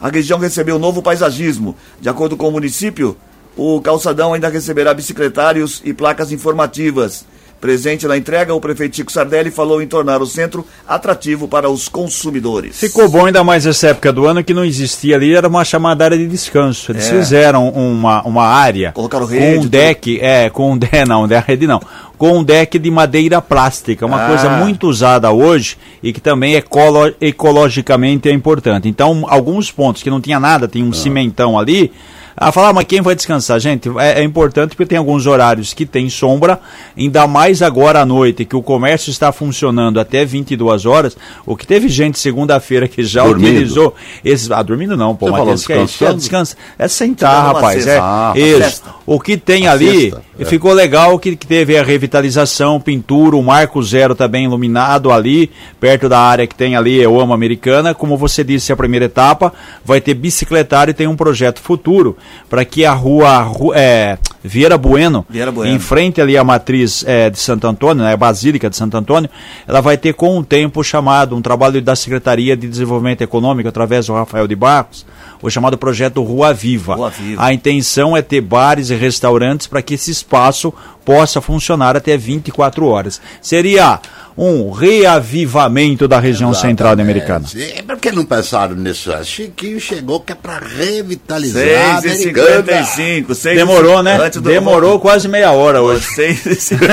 a 0.00 0.08
região 0.08 0.38
recebeu 0.38 0.78
novo 0.78 1.02
paisagismo. 1.02 1.76
De 2.00 2.08
acordo 2.08 2.36
com 2.36 2.48
o 2.48 2.52
município, 2.52 3.16
o 3.56 3.80
calçadão 3.80 4.32
ainda 4.32 4.48
receberá 4.48 4.94
bicicletários 4.94 5.82
e 5.84 5.92
placas 5.92 6.32
informativas. 6.32 7.24
Presente 7.60 8.06
na 8.06 8.16
entrega, 8.16 8.54
o 8.54 8.60
prefeito 8.60 8.96
Chico 8.96 9.12
Sardelli 9.12 9.50
falou 9.50 9.82
em 9.82 9.86
tornar 9.86 10.22
o 10.22 10.26
centro 10.26 10.66
atrativo 10.88 11.46
para 11.46 11.68
os 11.68 11.88
consumidores. 11.88 12.78
Ficou 12.80 13.06
bom 13.08 13.26
ainda 13.26 13.44
mais 13.44 13.66
essa 13.66 13.88
época 13.88 14.10
do 14.12 14.26
ano 14.26 14.42
que 14.42 14.54
não 14.54 14.64
existia 14.64 15.16
ali, 15.16 15.34
era 15.34 15.46
uma 15.46 15.62
chamada 15.64 16.04
área 16.04 16.16
de 16.16 16.26
descanso. 16.26 16.90
Eles 16.90 17.06
É. 17.06 17.10
fizeram 17.18 17.68
uma, 17.68 18.22
uma 18.22 18.44
área 18.46 18.92
Colocaram 18.92 19.26
com 19.26 19.32
rede, 19.34 19.58
um 19.58 19.68
deck, 19.68 20.18
é, 20.22 20.48
com 20.48 20.72
um 20.72 20.78
deck, 20.78 21.04
não, 21.06 21.28
da 21.28 21.40
rede 21.40 21.66
não, 21.66 21.80
com 22.16 22.38
um 22.38 22.42
deck 22.42 22.78
de 22.78 22.90
madeira 22.90 23.42
plástica, 23.42 24.06
uma 24.06 24.24
Ah. 24.24 24.28
coisa 24.28 24.48
muito 24.48 24.88
usada 24.88 25.30
hoje 25.30 25.76
e 26.02 26.12
que 26.14 26.20
também 26.20 26.54
ecolo- 26.54 27.12
ecologicamente 27.20 28.28
é 28.28 28.32
importante. 28.32 28.88
Então, 28.88 29.24
alguns 29.28 29.70
pontos 29.70 30.02
que 30.02 30.08
não 30.10 30.20
tinha 30.20 30.40
nada, 30.40 30.66
tinha 30.66 30.84
um 30.84 30.92
cimentão 30.94 31.58
ali, 31.58 31.92
a 32.40 32.50
falar, 32.50 32.72
mas 32.72 32.86
quem 32.86 33.02
vai 33.02 33.14
descansar? 33.14 33.60
Gente, 33.60 33.90
é, 33.98 34.20
é 34.20 34.22
importante 34.22 34.70
porque 34.70 34.86
tem 34.86 34.96
alguns 34.96 35.26
horários 35.26 35.74
que 35.74 35.84
tem 35.84 36.08
sombra, 36.08 36.58
ainda 36.96 37.26
mais 37.26 37.60
agora 37.60 38.00
à 38.00 38.06
noite, 38.06 38.46
que 38.46 38.56
o 38.56 38.62
comércio 38.62 39.10
está 39.10 39.30
funcionando 39.30 40.00
até 40.00 40.24
22 40.24 40.86
horas. 40.86 41.18
O 41.44 41.54
que 41.54 41.66
teve 41.66 41.86
gente 41.90 42.18
segunda-feira 42.18 42.88
que 42.88 43.02
já 43.02 43.24
Dormindo. 43.24 43.50
utilizou 43.50 43.94
esses. 44.24 44.50
Ah, 44.50 44.62
dormindo 44.62 44.96
não, 44.96 45.14
pô, 45.14 45.26
esse 45.52 45.66
que 45.66 45.74
é, 45.74 45.82
isso, 45.82 46.02
é. 46.02 46.14
É 46.78 46.88
sentar, 46.88 47.44
uma 47.44 47.52
rapaz. 47.52 47.84
cesta. 47.84 47.90
É, 47.90 47.98
Ah, 48.00 48.32
isso. 48.34 48.82
O 49.04 49.20
que 49.20 49.36
tem 49.36 49.66
A 49.66 49.72
ali, 49.72 50.10
festa, 50.10 50.22
é. 50.38 50.44
ficou 50.46 50.72
legal 50.72 51.18
que, 51.18 51.36
que 51.36 51.46
teve 51.46 51.76
a 51.76 51.82
revitalização, 51.82 52.80
pintura, 52.80 53.36
o 53.36 53.42
Marco 53.42 53.82
Zero 53.82 54.14
também 54.14 54.44
iluminado 54.44 55.12
ali, 55.12 55.50
perto 55.78 56.08
da 56.08 56.18
área 56.18 56.46
que 56.46 56.54
tem 56.54 56.74
ali, 56.74 56.96
eu 56.96 57.20
amo 57.20 57.34
americana. 57.34 57.92
Como 57.92 58.16
você 58.16 58.42
disse, 58.42 58.72
a 58.72 58.76
primeira 58.76 59.04
etapa 59.04 59.52
vai 59.84 60.00
ter 60.00 60.14
bicicletário 60.14 60.92
e 60.92 60.94
tem 60.94 61.06
um 61.06 61.16
projeto 61.16 61.60
futuro 61.60 62.16
para 62.48 62.64
que 62.64 62.84
a 62.84 62.92
rua, 62.92 63.40
ru- 63.42 63.72
é, 63.74 64.18
Vieira 64.42 64.76
Bueno, 64.78 65.24
Vieira 65.28 65.52
Bueno. 65.52 65.72
em 65.74 65.78
frente 65.78 66.20
ali 66.20 66.36
à 66.36 66.42
matriz 66.42 67.04
é, 67.06 67.28
de 67.30 67.38
Santo 67.38 67.66
Antônio, 67.66 68.02
né, 68.04 68.12
a 68.12 68.16
Basílica 68.16 68.68
de 68.70 68.76
Santo 68.76 68.96
Antônio, 68.96 69.28
ela 69.68 69.80
vai 69.80 69.96
ter 69.96 70.14
com 70.14 70.38
o 70.38 70.44
tempo 70.44 70.82
chamado, 70.82 71.36
um 71.36 71.42
trabalho 71.42 71.80
da 71.82 71.94
Secretaria 71.94 72.56
de 72.56 72.66
Desenvolvimento 72.66 73.22
Econômico, 73.22 73.68
através 73.68 74.06
do 74.06 74.14
Rafael 74.14 74.48
de 74.48 74.56
Barros, 74.56 75.04
o 75.42 75.48
chamado 75.50 75.76
projeto 75.78 76.22
Rua 76.22 76.52
Viva. 76.52 76.94
Rua 76.96 77.10
Viva. 77.10 77.42
A 77.44 77.52
intenção 77.52 78.16
é 78.16 78.22
ter 78.22 78.40
bares 78.40 78.90
e 78.90 78.94
restaurantes 78.94 79.66
para 79.66 79.80
que 79.82 79.94
esse 79.94 80.10
espaço 80.10 80.72
possa 81.04 81.40
funcionar 81.40 81.96
até 81.96 82.16
24 82.16 82.86
horas. 82.86 83.20
Seria 83.42 83.98
um 84.38 84.70
reavivamento 84.70 86.06
da 86.08 86.18
região 86.18 86.54
central 86.54 86.94
da 86.96 87.02
Americana. 87.02 87.44
É, 87.56 87.82
por 87.82 87.98
que 87.98 88.10
não 88.12 88.24
pensaram 88.24 88.74
nisso? 88.76 89.12
A 89.12 89.22
Chiquinho 89.22 89.78
chegou 89.80 90.20
que 90.20 90.32
é 90.32 90.34
pra 90.34 90.58
revitalizar. 90.58 91.62
6 91.62 91.76
a 91.76 92.06
e 92.06 92.10
Americana. 92.12 92.56
55 92.84 93.34
6 93.34 93.56
Demorou, 93.56 94.02
né? 94.02 94.30
Do- 94.30 94.40
Demorou 94.40 94.98
quase 95.00 95.28
meia 95.28 95.50
hora 95.52 95.82
hoje. 95.82 96.06
6 96.14 96.46
e 96.46 96.54
55 96.54 96.84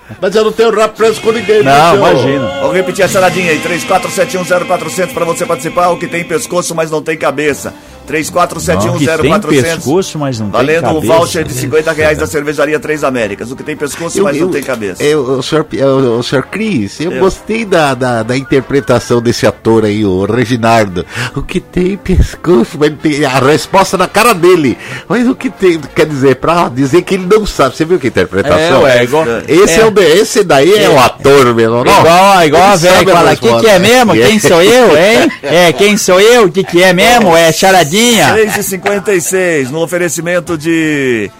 Mas 0.20 0.34
eu 0.34 0.44
não 0.44 0.52
tenho 0.52 0.70
rap 0.70 0.94
preso 0.96 1.20
com 1.20 1.32
ninguém, 1.32 1.62
Não, 1.62 1.96
imagina. 1.96 2.46
Vamos 2.60 2.76
repetir 2.76 3.04
a 3.04 3.08
charadinha 3.08 3.50
aí, 3.50 3.60
34710400 3.60 5.12
para 5.12 5.24
você 5.24 5.46
participar, 5.46 5.88
o 5.88 5.98
que 5.98 6.06
tem 6.06 6.24
pescoço, 6.24 6.74
mas 6.74 6.90
não 6.90 7.00
tem 7.02 7.16
cabeça. 7.16 7.72
Não, 8.86 8.98
que 8.98 9.06
tem 9.06 9.14
34710400. 9.16 9.62
pescoço, 9.62 10.18
mas 10.18 10.38
não 10.40 10.46
tem 10.50 10.52
Valendo 10.60 10.78
o 10.90 10.94
cabeça. 10.94 11.12
voucher 11.14 11.44
de 11.44 11.52
50 11.52 11.92
reais 11.92 12.18
da 12.18 12.26
cervejaria 12.26 12.78
Três 12.80 13.04
Américas. 13.04 13.50
O 13.50 13.56
que 13.56 13.62
tem 13.62 13.76
pescoço, 13.76 14.22
mas 14.22 14.38
não 14.40 14.50
tem 14.50 14.62
cabeça. 14.62 15.02
Eu, 15.02 15.22
o, 15.38 15.42
senhor, 15.42 15.66
eu- 15.72 16.18
o 16.18 16.22
senhor 16.22 16.42
Cris, 16.46 17.00
eu, 17.00 17.12
gostei 17.18 17.64
da, 17.64 17.94
da, 17.94 18.22
da 18.22 18.36
interpretação 18.36 19.20
desse 19.22 19.46
ator 19.46 19.84
aí, 19.84 20.04
o 20.04 20.24
Reginaldo. 20.24 21.04
O 21.36 21.42
que 21.42 21.60
tem 21.60 21.96
pescoço, 21.96 22.76
mas 22.78 22.92
tem 23.02 23.24
a 23.24 23.38
resposta 23.38 23.96
na 23.96 24.06
cara 24.08 24.32
dele. 24.34 24.76
Mas 25.08 25.26
o 25.28 25.34
que 25.34 25.50
tem, 25.50 25.78
quer 25.94 26.06
dizer, 26.06 26.36
pra 26.36 26.68
dizer 26.68 27.02
que 27.02 27.14
ele 27.14 27.26
não 27.26 27.46
sabe. 27.46 27.76
Você 27.76 27.84
viu 27.84 27.98
que 27.98 28.08
interpretação? 28.08 28.80
É, 28.80 28.82
ué, 28.82 29.04
igual- 29.04 29.24
esse, 29.48 29.80
é. 29.80 29.82
é. 29.82 29.86
o, 29.86 30.00
esse 30.00 30.42
daí 30.44 30.72
é, 30.74 30.88
o 30.88 30.98
ator 30.98 31.54
mesmo, 31.54 31.84
não? 31.84 32.00
Igual, 32.00 32.44
igual 32.46 32.62
a 32.62 32.76
velha 32.76 33.04
que 33.04 33.10
fala, 33.10 33.36
que 33.36 33.42
resposta. 33.44 33.60
que 33.68 33.74
é 33.74 33.78
mesmo? 33.78 34.12
Quem 34.14 34.38
sou 34.38 34.62
eu, 34.62 34.96
hein? 34.96 35.30
É, 35.42 35.72
quem 35.72 35.96
sou 35.96 36.20
eu? 36.20 36.50
Que 36.50 36.62
que 36.64 36.82
é 36.82 36.92
mesmo? 36.92 37.36
É 37.36 37.50
charadinha. 37.52 37.99
6h56, 38.00 39.70
no 39.70 39.80
oferecimento 39.80 40.56
de 40.56 41.30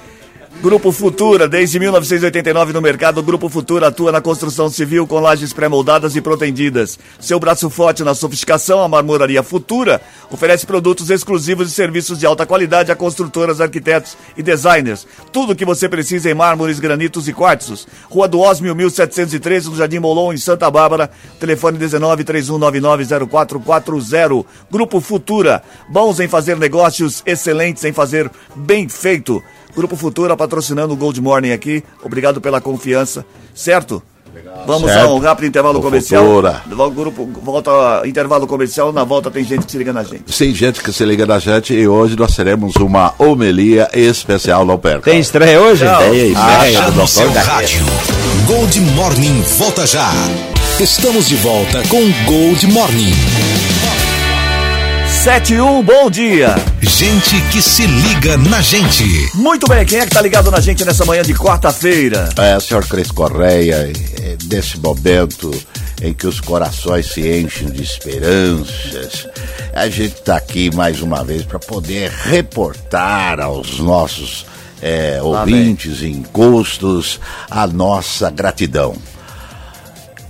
Grupo 0.63 0.93
Futura, 0.93 1.49
desde 1.49 1.79
1989 1.79 2.75
no 2.75 2.83
mercado, 2.83 3.17
o 3.17 3.23
Grupo 3.23 3.49
Futura 3.49 3.87
atua 3.87 4.13
na 4.13 4.21
construção 4.21 4.69
civil 4.69 5.07
com 5.07 5.19
lajes 5.19 5.55
pré-moldadas 5.55 6.15
e 6.17 6.21
protendidas. 6.21 6.99
Seu 7.19 7.41
braço 7.41 7.71
forte 7.71 8.05
na 8.05 8.15
sofisticação, 8.15 8.83
a 8.83 8.89
Marmoraria 8.89 9.43
Futura 9.43 10.03
oferece 10.31 10.67
produtos 10.67 11.09
exclusivos 11.09 11.69
e 11.69 11.75
serviços 11.75 12.19
de 12.19 12.27
alta 12.27 12.45
qualidade 12.45 12.93
a 12.93 12.97
construtoras, 12.97 13.59
arquitetos 13.59 14.19
e 14.37 14.43
designers. 14.43 15.07
Tudo 15.33 15.55
o 15.55 15.57
que 15.57 15.65
você 15.65 15.89
precisa 15.89 16.31
em 16.31 16.35
mármores, 16.35 16.79
granitos 16.79 17.27
e 17.27 17.33
quartzos. 17.33 17.89
Rua 18.11 18.29
do 18.29 18.41
Osmio, 18.41 18.77
1713, 18.77 19.71
no 19.71 19.77
Jardim 19.77 19.99
Molon, 19.99 20.35
em 20.35 20.37
Santa 20.37 20.71
Bárbara. 20.71 21.11
Telefone 21.41 21.79
19 21.79 22.23
31990440. 22.23 24.45
Grupo 24.71 25.01
Futura, 25.01 25.63
bons 25.89 26.21
em 26.21 26.29
fazer 26.29 26.59
negócios, 26.59 27.23
excelentes 27.25 27.83
em 27.83 27.95
fazer 27.95 28.31
bem 28.55 28.91
feito. 28.91 29.43
Grupo 29.77 29.97
Futura 29.97 30.37
patrocinando 30.37 30.93
o 30.95 30.97
Gold 30.97 31.21
Morning 31.21 31.53
aqui. 31.53 31.83
Obrigado 32.03 32.41
pela 32.41 32.61
confiança. 32.61 33.25
Certo? 33.55 34.03
Vamos 34.67 34.91
Certo. 34.91 35.09
a 35.09 35.15
um 35.15 35.19
rápido 35.19 35.47
intervalo 35.49 35.81
comercial. 35.81 36.25
Futura. 36.25 36.63
O 36.71 36.91
grupo 36.91 37.29
volta 37.43 37.71
a 38.03 38.07
intervalo 38.09 38.47
comercial. 38.47 38.93
Na 38.93 39.03
volta 39.05 39.31
tem 39.31 39.45
gente 39.45 39.67
que 39.67 39.73
se 39.73 39.79
liga 39.79 39.93
na 39.93 40.03
gente. 40.05 40.23
Tem 40.37 40.55
gente 40.55 40.83
que 40.83 40.93
se 40.93 41.05
liga 41.05 41.27
na 41.27 41.39
gente 41.39 41.75
e 41.75 41.89
hoje 41.89 42.17
nós 42.17 42.35
teremos 42.37 42.77
uma 42.77 43.13
homelia 43.19 43.89
especial, 43.93 44.65
não 44.65 44.79
perca. 44.79 45.11
Tem 45.11 45.19
estreia 45.19 45.61
hoje? 45.61 45.85
Não. 45.85 45.99
Tem 45.99 46.33
estreia 46.33 46.73
Já 46.73 46.91
do 46.91 46.97
no 47.01 47.07
Dr. 47.07 47.39
rádio. 47.39 47.81
Gold 48.47 48.81
Morning 48.81 49.43
volta 49.59 49.87
já. 49.87 50.11
Estamos 50.79 51.29
de 51.29 51.37
volta 51.37 51.83
com 51.89 52.01
Gold 52.27 52.67
Morning. 52.69 53.13
71, 55.21 55.83
bom 55.83 56.11
dia. 56.11 56.55
Gente 56.81 57.39
que 57.53 57.61
se 57.61 57.85
liga 57.87 58.39
na 58.39 58.63
gente. 58.63 59.05
Muito 59.35 59.69
bem, 59.69 59.85
quem 59.85 59.99
é 59.99 60.07
que 60.07 60.15
tá 60.15 60.23
ligado 60.23 60.51
na 60.51 60.61
gente 60.61 60.83
nessa 60.83 61.05
manhã 61.05 61.23
de 61.23 61.35
quarta-feira? 61.35 62.31
É, 62.39 62.59
senhor 62.59 62.87
Cris 62.87 63.11
Correia, 63.11 63.93
nesse 64.51 64.79
momento 64.79 65.51
em 66.01 66.15
que 66.15 66.27
os 66.27 66.41
corações 66.41 67.13
se 67.13 67.21
enchem 67.21 67.69
de 67.69 67.83
esperanças, 67.83 69.29
a 69.75 69.91
gente 69.91 70.15
está 70.15 70.37
aqui 70.37 70.75
mais 70.75 71.03
uma 71.03 71.23
vez 71.23 71.45
para 71.45 71.59
poder 71.59 72.11
reportar 72.11 73.41
aos 73.41 73.79
nossos 73.79 74.47
é, 74.81 75.21
ouvintes 75.21 76.01
e 76.01 76.07
encostos 76.07 77.21
a 77.51 77.67
nossa 77.67 78.31
gratidão. 78.31 78.97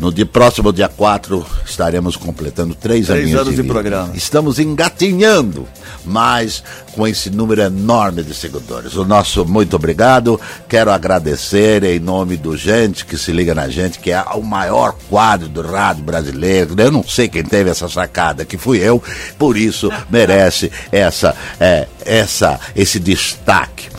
No 0.01 0.11
dia 0.11 0.25
próximo, 0.25 0.73
dia 0.73 0.89
4, 0.89 1.45
estaremos 1.67 2.17
completando 2.17 2.75
três, 2.75 3.09
Três 3.09 3.21
aninhos 3.21 3.41
anos 3.43 3.55
de 3.55 3.61
vida. 3.61 3.71
programa. 3.71 4.11
Estamos 4.15 4.59
engatinhando, 4.59 5.69
mas 6.07 6.65
com 6.95 7.07
esse 7.07 7.29
número 7.29 7.61
enorme 7.61 8.23
de 8.23 8.33
seguidores. 8.33 8.97
O 8.97 9.05
nosso 9.05 9.45
muito 9.45 9.77
obrigado. 9.77 10.41
Quero 10.67 10.91
agradecer 10.91 11.85
em 11.85 11.99
nome 11.99 12.39
do 12.39 12.57
gente 12.57 13.05
que 13.05 13.19
se 13.19 13.31
liga 13.31 13.55
na 13.55 13.69
gente, 13.69 13.99
que 13.99 14.11
é 14.11 14.23
o 14.35 14.43
maior 14.43 14.95
quadro 15.11 15.51
do 15.51 15.61
rádio 15.61 16.03
brasileiro. 16.03 16.75
Eu 16.79 16.91
não 16.91 17.05
sei 17.05 17.29
quem 17.29 17.45
teve 17.45 17.69
essa 17.69 17.87
sacada, 17.87 18.47
que 18.47 18.57
fui 18.57 18.79
eu, 18.79 19.03
por 19.39 19.55
isso 19.55 19.93
merece 20.09 20.73
essa, 20.91 21.37
é, 21.61 21.87
essa, 22.07 22.59
esse 22.75 22.99
destaque. 22.99 23.91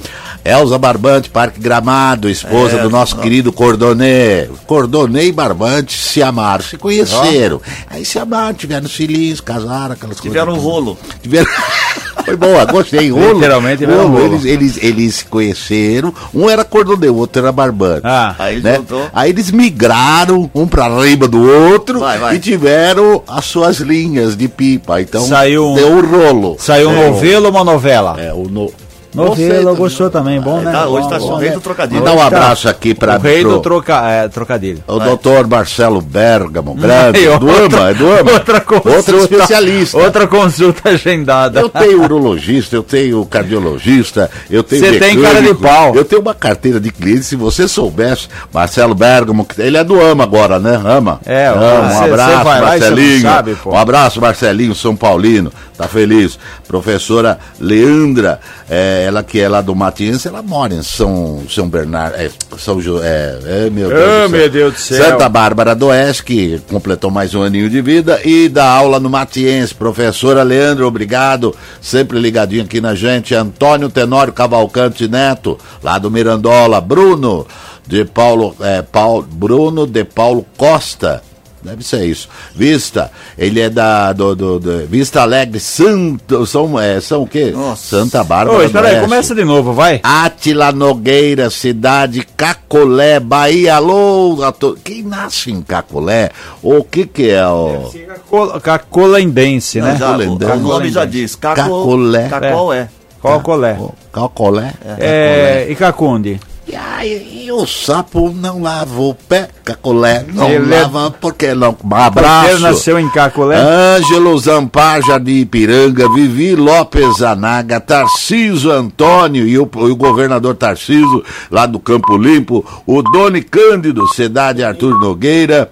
Elza 0.44 0.78
Barbante, 0.78 1.30
Parque 1.30 1.60
Gramado, 1.60 2.30
esposa 2.30 2.78
É, 2.78 2.82
do 2.84 2.90
nosso 2.90 3.16
ó. 3.18 3.22
querido 3.22 3.52
Cordonê. 3.54 4.48
Cordonê 4.66 5.26
e 5.28 5.32
Barbante 5.32 5.98
se 5.98 6.22
amaram, 6.24 6.64
se 6.64 6.78
conheceram. 6.78 7.62
Aí 7.90 8.04
se 8.04 8.18
amaram, 8.18 8.54
tiveram 8.54 8.90
filhinhos, 8.90 9.40
casaram, 9.42 9.94
aquelas 9.94 10.20
Tiveram 10.20 10.54
um 10.54 10.56
coisas. 10.56 10.64
rolo. 10.72 10.98
Tiveram... 11.22 11.48
Foi 12.26 12.36
boa, 12.36 12.66
gostei. 12.66 13.10
Rolo. 13.12 13.34
Literalmente, 13.34 13.84
rolo. 13.84 14.08
rolo. 14.10 14.26
Eles, 14.36 14.46
eles, 14.46 14.78
eles 14.84 15.16
se 15.16 15.26
conheceram, 15.26 16.14
um 16.34 16.48
era 16.50 16.64
cordoneu, 16.64 17.16
o 17.16 17.18
outro 17.18 17.42
era 17.42 17.52
barbante. 17.52 18.02
Ah, 18.04 18.36
Aí 18.38 18.62
né? 18.62 18.76
juntou. 18.76 19.10
Aí 19.12 19.32
eles 19.32 19.50
migraram 19.50 20.50
um 20.54 20.68
pra 20.68 20.88
riba 21.02 21.28
do 21.28 21.42
outro 21.42 22.00
Vai, 22.00 22.20
vai. 22.20 22.36
e 22.36 22.40
tiveram 22.40 23.24
as 23.28 23.46
suas 23.46 23.78
linhas 23.78 24.36
de 24.38 24.48
pipa. 24.48 25.02
Então 25.02 25.26
Saiu 25.26 25.70
um- 25.72 25.74
deu 25.74 25.88
um 25.94 26.02
rolo. 26.06 26.58
Saiu 26.60 26.90
um 26.90 26.98
É, 27.02 27.10
novelo 27.10 27.46
ou 27.48 27.52
uma 27.52 27.64
novela? 27.64 28.16
É, 28.20 28.32
o 28.32 28.44
no... 28.48 28.72
Novela, 29.14 29.72
Você- 29.72 29.78
gostou 29.78 30.10
também, 30.10 30.40
bom, 30.40 30.62
né? 30.62 30.72
tá, 30.72 30.88
hoje 30.88 31.04
Bom, 31.04 31.10
tá 31.10 31.20
bom, 31.20 31.34
o 31.34 31.38
rei 31.38 31.52
do 31.52 31.60
trocadilho. 31.62 32.00
Mandar 32.00 32.14
um 32.14 32.18
tá 32.18 32.26
abraço 32.28 32.70
aqui 32.70 32.94
para 32.96 33.18
O 33.18 33.20
rei 33.20 33.42
pro- 33.42 33.52
do 33.52 33.60
troca, 33.60 34.02
é, 34.10 34.28
trocadilho. 34.30 34.84
O 34.88 35.00
doutor 35.00 35.48
Marcelo 35.48 36.02
Bergamo, 36.02 36.74
grande, 36.76 37.20
Aí, 37.20 37.40
do 37.40 37.50
AMA, 37.50 37.90
é 37.90 37.94
do 37.94 38.12
AMA. 38.12 38.32
Outra 38.32 38.62
consulta. 38.62 38.90
Outro 38.98 39.18
especialista. 39.20 39.98
Outra 39.98 40.28
consulta 40.28 40.90
agendada. 40.90 41.60
Eu 41.60 41.70
tenho 41.70 42.04
urologista, 42.04 42.76
eu 42.76 42.84
tenho 42.84 43.26
cardiologista, 43.26 44.30
eu 44.50 44.64
tenho 44.64 44.82
Você 44.86 45.00
tem 45.00 45.22
cara 45.22 45.42
de 45.42 45.54
pau. 45.56 45.96
Eu 45.96 46.06
tenho 46.06 46.22
uma 46.22 46.34
carteira 46.34 46.80
de 46.80 46.92
clientes, 46.92 47.26
se 47.28 47.36
você 47.36 47.68
soubesse, 47.68 48.28
Marcelo 48.54 48.96
Bergamo, 48.96 49.46
que- 49.46 49.62
ele 49.62 49.78
é 49.78 49.84
do 49.84 50.00
AMA 50.02 50.24
agora, 50.24 50.60
né? 50.60 50.80
AMA. 50.84 51.20
É, 51.26 51.48
AMA, 51.48 51.90
cê- 51.90 51.96
um 52.00 52.04
abraço, 52.04 52.44
Marcelinho. 52.62 53.22
sabe, 53.22 53.58
um 53.66 53.78
abraço, 53.78 54.22
Marcelinho, 54.22 54.74
São 54.76 54.96
Paulino, 54.96 55.52
tá 55.82 55.88
feliz. 55.88 56.38
Professora 56.68 57.40
Leandra, 57.60 58.40
é, 58.70 59.06
ela 59.08 59.24
que 59.24 59.40
é 59.40 59.50
lá 59.50 59.62
do 59.62 59.76
Matiense, 59.76 60.28
ela 60.28 60.44
mora 60.44 60.74
em 60.74 60.84
São, 60.84 61.44
São 61.50 61.68
Bernardo, 61.68 62.16
é, 62.18 62.30
São 62.58 62.80
Jo, 62.80 63.00
é, 63.02 63.70
meu 63.72 63.90
Deus 63.90 64.02
Ah, 64.02 64.28
do 64.28 64.30
meu 64.30 64.50
Deus 64.50 64.74
do 64.74 64.80
céu. 64.80 65.04
Santa 65.04 65.28
Bárbara 65.28 65.74
do 65.76 65.88
Oeste, 65.88 66.24
que 66.24 66.62
completou 66.70 67.10
mais 67.10 67.34
um 67.34 67.42
aninho 67.42 67.70
de 67.70 67.82
vida, 67.82 68.20
e 68.24 68.48
dá 68.48 68.66
aula 68.66 69.00
no 69.00 69.10
Matiense. 69.10 69.74
Professora 69.74 70.44
Leandro, 70.44 70.86
obrigado. 70.86 71.56
Sempre 71.82 72.20
ligadinho 72.20 72.64
aqui 72.64 72.80
na 72.80 72.94
gente. 72.94 73.34
Antônio 73.34 73.90
Tenório 73.90 74.34
Cavalcante 74.34 75.08
Neto, 75.08 75.58
lá 75.82 75.98
do 75.98 76.12
Mirandola. 76.12 76.80
Bruno 76.80 77.48
de 77.88 78.06
Paulo, 78.06 78.56
é, 78.62 78.82
Paulo 78.82 79.24
Bruno 79.24 79.88
de 79.88 80.04
Paulo 80.04 80.46
Costa. 80.56 81.24
Deve 81.64 81.84
ser 81.84 82.06
isso. 82.06 82.28
Vista, 82.56 83.12
ele 83.38 83.60
é 83.60 83.70
da 83.70 84.12
do, 84.14 84.36
do- 84.36 84.60
do- 84.60 84.88
Vista 84.88 85.22
Alegre, 85.22 85.60
Santo, 85.60 86.46
são, 86.46 86.80
é, 86.80 87.00
são 87.00 87.24
o 87.24 87.28
quê? 87.28 87.52
Nossa. 87.52 87.98
Santa 87.98 88.24
Bárbara 88.24 88.58
do 88.60 88.64
espera 88.66 88.88
aí, 88.90 89.00
começa 89.02 89.36
de 89.36 89.44
novo, 89.44 89.72
vai. 89.74 90.00
Atila 90.04 90.72
Nogueira, 90.72 91.50
cidade 91.50 92.26
Cacolé, 92.36 93.20
Bahia. 93.20 93.76
Alô, 93.76 94.44
a 94.44 94.52
to- 94.52 94.78
quem 94.84 95.04
nasce 95.04 95.52
em 95.52 95.62
Cacolé? 95.62 96.32
O 96.64 96.84
que 96.84 97.06
que 97.06 97.30
é 97.30 97.48
o... 97.48 97.92
Cacol- 98.08 98.60
Cacolendense, 98.62 99.82
né? 99.82 99.92
Não, 99.92 99.98
já, 99.98 100.08
o, 100.08 100.12
Cacolendense. 100.18 100.52
o 100.54 100.60
nome 100.60 100.90
já 100.90 101.06
diz. 101.06 101.36
Caco, 101.36 101.56
Cacolé. 101.56 102.28
Cacol 102.30 102.74
é. 102.74 102.90
Qual 103.22 103.40
colé? 103.42 103.78
Cacolé? 104.12 104.74
É, 104.98 105.68
e 105.70 105.76
Cacunde? 105.76 106.40
E, 106.72 106.76
aí, 106.76 107.44
e 107.48 107.52
o 107.52 107.68
sapo 107.68 108.32
não 108.34 108.62
lava 108.62 109.02
o 109.02 109.14
pé, 109.14 109.50
Cacolé. 109.66 110.26
Não 110.34 110.48
Ele 110.50 110.74
é- 110.74 110.82
lava 110.84 111.12
porque 111.12 111.54
não... 111.54 111.72
Um 111.72 111.74
Porque 111.74 111.94
abraço. 111.98 112.50
ele 112.52 112.60
nasceu 112.60 112.98
em 112.98 113.10
Cacolé? 113.10 113.58
Ângelo 113.58 114.38
Zampar, 114.40 115.02
Jardim 115.06 115.40
Ipiranga, 115.42 116.08
Vivi 116.14 116.56
Lopes 116.56 117.22
Anaga, 117.22 117.82
Tarciso 117.82 118.72
Antônio 118.72 119.46
e 119.46 119.58
o, 119.60 119.64
o 119.64 119.96
governador 119.98 120.56
Tarciso, 120.56 121.22
lá 121.50 121.66
do 121.66 121.78
Campo 121.78 122.16
Limpo, 122.18 122.66
o 122.88 123.02
Doni 123.02 123.42
Cândido, 123.42 124.08
Cidade 124.08 124.64
Arthur 124.64 124.98
Nogueira, 124.98 125.70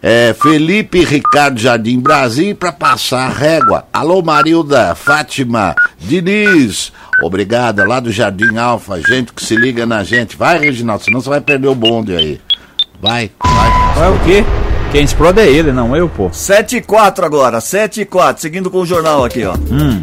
é, 0.00 0.32
Felipe 0.40 1.04
Ricardo 1.04 1.58
Jardim 1.58 1.98
Brasil, 1.98 2.54
para 2.54 2.70
passar 2.70 3.26
a 3.26 3.32
régua. 3.32 3.84
Alô, 3.92 4.22
Marilda, 4.22 4.94
Fátima, 4.94 5.74
Diniz, 5.98 6.92
obrigada, 7.22 7.86
lá 7.86 8.00
do 8.00 8.10
Jardim 8.10 8.56
Alfa, 8.56 9.00
gente 9.00 9.32
que 9.32 9.44
se 9.44 9.56
liga 9.56 9.86
na 9.86 10.04
gente. 10.04 10.36
Vai, 10.36 10.58
Reginaldo, 10.58 11.04
senão 11.04 11.20
você 11.20 11.28
vai 11.28 11.40
perder 11.40 11.68
o 11.68 11.74
bonde 11.74 12.14
aí. 12.14 12.40
Vai, 13.00 13.30
vai. 13.42 14.06
É 14.06 14.08
o 14.08 14.18
quê? 14.24 14.44
Quem 14.92 15.04
explode 15.04 15.40
é 15.40 15.46
ele, 15.46 15.72
não 15.72 15.94
eu, 15.96 16.08
pô. 16.08 16.30
7 16.32 16.76
e 16.76 16.80
4 16.80 17.26
agora, 17.26 17.60
7 17.60 18.02
e 18.02 18.04
4, 18.04 18.40
seguindo 18.40 18.70
com 18.70 18.78
o 18.78 18.86
jornal 18.86 19.24
aqui, 19.24 19.44
ó. 19.44 19.54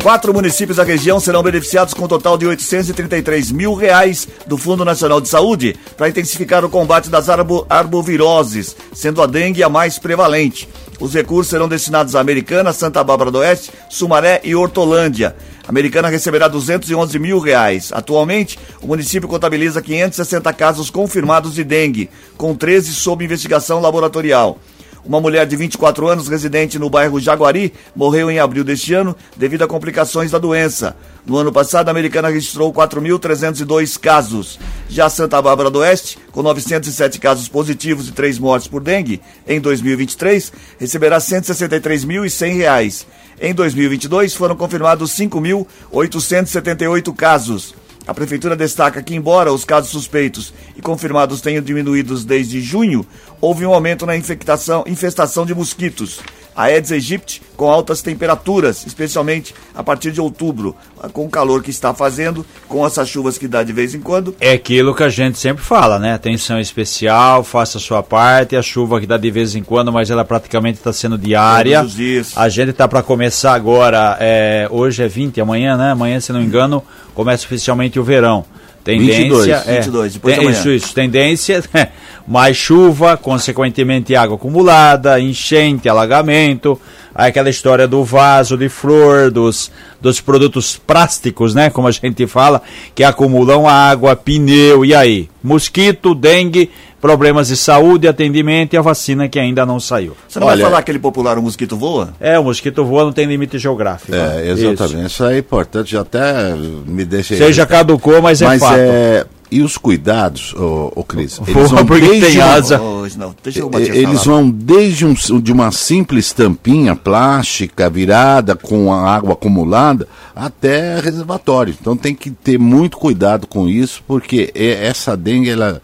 Quatro 0.01 0.33
municípios 0.33 0.77
da 0.77 0.83
região 0.83 1.19
serão 1.19 1.41
beneficiados 1.41 1.93
com 1.93 2.03
um 2.03 2.07
total 2.07 2.37
de 2.37 2.45
833 2.45 3.51
mil 3.51 3.73
reais 3.73 4.27
do 4.45 4.57
Fundo 4.57 4.83
Nacional 4.85 5.21
de 5.21 5.29
Saúde 5.29 5.75
para 5.97 6.09
intensificar 6.09 6.63
o 6.65 6.69
combate 6.69 7.09
das 7.09 7.29
arbo 7.29 7.65
arboviroses, 7.69 8.75
sendo 8.93 9.21
a 9.21 9.25
dengue 9.25 9.63
a 9.63 9.69
mais 9.69 9.97
prevalente. 9.97 10.67
Os 10.99 11.13
recursos 11.13 11.49
serão 11.49 11.67
destinados 11.67 12.15
a 12.15 12.19
Americana, 12.19 12.71
Santa 12.71 13.03
Bárbara 13.03 13.31
do 13.31 13.39
Oeste, 13.39 13.71
Sumaré 13.89 14.41
e 14.43 14.55
Hortolândia. 14.55 15.35
A 15.65 15.69
Americana 15.69 16.09
receberá 16.09 16.47
211 16.47 17.17
mil 17.19 17.39
reais. 17.39 17.91
Atualmente, 17.93 18.59
o 18.81 18.87
município 18.87 19.27
contabiliza 19.27 19.81
560 19.81 20.53
casos 20.53 20.89
confirmados 20.89 21.55
de 21.55 21.63
dengue, 21.63 22.09
com 22.37 22.55
13 22.55 22.93
sob 22.93 23.23
investigação 23.23 23.79
laboratorial. 23.79 24.59
Uma 25.05 25.19
mulher 25.19 25.45
de 25.45 25.57
24 25.57 26.07
anos, 26.07 26.29
residente 26.29 26.79
no 26.79 26.89
bairro 26.89 27.19
Jaguari, 27.19 27.73
morreu 27.93 28.31
em 28.31 28.39
abril 28.39 28.63
deste 28.63 28.93
ano 28.93 29.13
devido 29.35 29.63
a 29.63 29.67
complicações 29.67 30.31
da 30.31 30.37
doença. 30.37 30.95
No 31.25 31.35
ano 31.37 31.51
passado, 31.51 31.89
a 31.89 31.91
americana 31.91 32.29
registrou 32.29 32.73
4.302 32.73 33.99
casos. 33.99 34.57
Já 34.87 35.09
Santa 35.09 35.41
Bárbara 35.41 35.69
do 35.69 35.79
Oeste, 35.79 36.17
com 36.31 36.41
907 36.41 37.19
casos 37.19 37.49
positivos 37.49 38.07
e 38.07 38.13
3 38.13 38.39
mortes 38.39 38.69
por 38.69 38.81
dengue, 38.81 39.21
em 39.45 39.59
2023, 39.59 40.53
receberá 40.79 41.17
163.100 41.17 42.55
reais. 42.55 43.05
Em 43.41 43.53
2022, 43.53 44.33
foram 44.35 44.55
confirmados 44.55 45.11
5.878 45.11 47.13
casos. 47.13 47.75
A 48.05 48.13
prefeitura 48.13 48.55
destaca 48.55 49.01
que, 49.01 49.15
embora 49.15 49.53
os 49.53 49.63
casos 49.63 49.91
suspeitos 49.91 50.53
e 50.75 50.81
confirmados 50.81 51.39
tenham 51.39 51.63
diminuído 51.63 52.19
desde 52.23 52.61
junho, 52.61 53.05
houve 53.39 53.65
um 53.65 53.73
aumento 53.73 54.05
na 54.05 54.15
infestação 54.15 55.45
de 55.45 55.55
mosquitos. 55.55 56.19
A 56.55 56.63
Aedes 56.63 56.91
aegypti 56.91 57.41
com 57.55 57.69
altas 57.69 58.01
temperaturas, 58.01 58.85
especialmente 58.85 59.53
a 59.73 59.83
partir 59.83 60.11
de 60.11 60.21
outubro, 60.21 60.75
com 61.11 61.25
o 61.25 61.29
calor 61.29 61.63
que 61.63 61.69
está 61.69 61.93
fazendo, 61.93 62.45
com 62.67 62.85
essas 62.85 63.09
chuvas 63.09 63.37
que 63.37 63.47
dá 63.47 63.63
de 63.63 63.73
vez 63.73 63.93
em 63.95 63.99
quando. 63.99 64.35
É 64.39 64.53
aquilo 64.53 64.93
que 64.93 65.03
a 65.03 65.09
gente 65.09 65.37
sempre 65.37 65.63
fala, 65.63 65.99
né? 65.99 66.13
Atenção 66.13 66.59
especial, 66.59 67.43
faça 67.43 67.77
a 67.77 67.81
sua 67.81 68.03
parte. 68.03 68.55
A 68.55 68.61
chuva 68.61 68.99
que 68.99 69.07
dá 69.07 69.17
de 69.17 69.31
vez 69.31 69.55
em 69.55 69.63
quando, 69.63 69.91
mas 69.91 70.09
ela 70.09 70.25
praticamente 70.25 70.77
está 70.77 70.93
sendo 70.93 71.17
diária. 71.17 71.77
Todos 71.79 71.91
os 71.91 71.97
dias. 71.97 72.33
A 72.35 72.49
gente 72.49 72.73
tá 72.73 72.87
para 72.87 73.01
começar 73.03 73.53
agora. 73.53 74.17
é, 74.19 74.67
hoje 74.69 75.03
é 75.03 75.07
20, 75.07 75.39
amanhã, 75.41 75.77
né? 75.77 75.91
Amanhã, 75.91 76.19
se 76.19 76.31
não 76.31 76.39
me 76.39 76.45
engano, 76.45 76.83
começa 77.13 77.45
oficialmente 77.45 77.99
o 77.99 78.03
verão. 78.03 78.45
Tendência 78.83 79.17
22, 79.23 79.47
é, 79.47 79.75
22, 79.79 80.13
depois 80.13 80.35
tem- 80.35 80.41
de 80.41 80.47
amanhã. 80.47 80.59
isso, 80.59 80.69
isso, 80.69 80.93
tendência 80.93 81.63
mais 82.27 82.57
chuva, 82.57 83.15
consequentemente 83.15 84.15
água 84.15 84.35
acumulada, 84.35 85.19
enchente, 85.19 85.87
alagamento, 85.87 86.79
aí 87.15 87.29
aquela 87.29 87.49
história 87.49 87.87
do 87.87 88.03
vaso 88.03 88.57
de 88.57 88.67
flor, 88.67 89.31
dos, 89.31 89.71
dos 90.01 90.19
produtos 90.19 90.75
plásticos, 90.75 91.55
né, 91.55 91.69
como 91.69 91.87
a 91.87 91.91
gente 91.91 92.27
fala, 92.27 92.61
que 92.93 93.03
acumulam 93.03 93.67
água, 93.67 94.15
pneu, 94.15 94.83
e 94.83 94.93
aí? 94.93 95.29
Mosquito, 95.41 96.13
dengue, 96.13 96.69
problemas 97.03 97.49
de 97.49 97.57
saúde, 97.57 98.07
atendimento 98.07 98.75
e 98.75 98.77
a 98.77 98.81
vacina 98.81 99.27
que 99.27 99.37
ainda 99.37 99.65
não 99.65 99.77
saiu. 99.77 100.15
Você 100.25 100.39
não 100.39 100.47
Olha- 100.47 100.55
vai 100.55 100.65
falar 100.65 100.77
aquele 100.79 100.99
popular 100.99 101.37
o 101.37 101.41
mosquito 101.41 101.75
voa? 101.75 102.13
É, 102.17 102.39
o 102.39 102.45
mosquito 102.45 102.85
voa, 102.85 103.03
não 103.03 103.11
tem 103.11 103.25
limite 103.27 103.59
geográfico. 103.59 104.15
É, 104.15 104.47
exatamente. 104.51 105.07
Isso. 105.07 105.23
aí 105.25 105.35
é 105.35 105.39
importante, 105.39 105.91
já 105.91 105.99
até 105.99 106.55
me 106.55 107.03
deixa... 107.03 107.33
Isso 107.33 107.43
aí 107.43 107.51
já 107.51 107.65
caducou, 107.65 108.21
mas 108.21 108.41
é 108.41 108.45
Mas 108.45 108.61
fato. 108.61 108.77
é... 108.77 109.25
E 109.51 109.61
os 109.61 109.77
cuidados, 109.77 110.53
ô, 110.55 110.93
ô 110.95 111.03
Cris? 111.03 111.37
Voa 111.39 111.85
porque 111.85 112.07
tem 112.21 112.37
uma- 112.37 112.53
asa. 112.53 112.77
Não, 112.79 113.35
bater 113.69 113.95
Eles 113.95 114.23
vão 114.25 114.49
desde 114.49 115.05
um, 115.05 115.13
de 115.13 115.51
uma 115.51 115.71
simples 115.71 116.31
tampinha 116.33 116.95
plástica 116.95 117.87
virada 117.89 118.55
com 118.55 118.91
a 118.93 119.07
água 119.13 119.33
acumulada 119.33 120.07
até 120.35 120.99
reservatório. 121.01 121.75
Então 121.79 121.95
tem 121.97 122.15
que 122.15 122.31
ter 122.31 122.57
muito 122.57 122.97
cuidado 122.97 123.45
com 123.45 123.67
isso, 123.67 124.01
porque 124.07 124.51
é- 124.55 124.87
essa 124.87 125.15
dengue, 125.17 125.49
ela. 125.49 125.81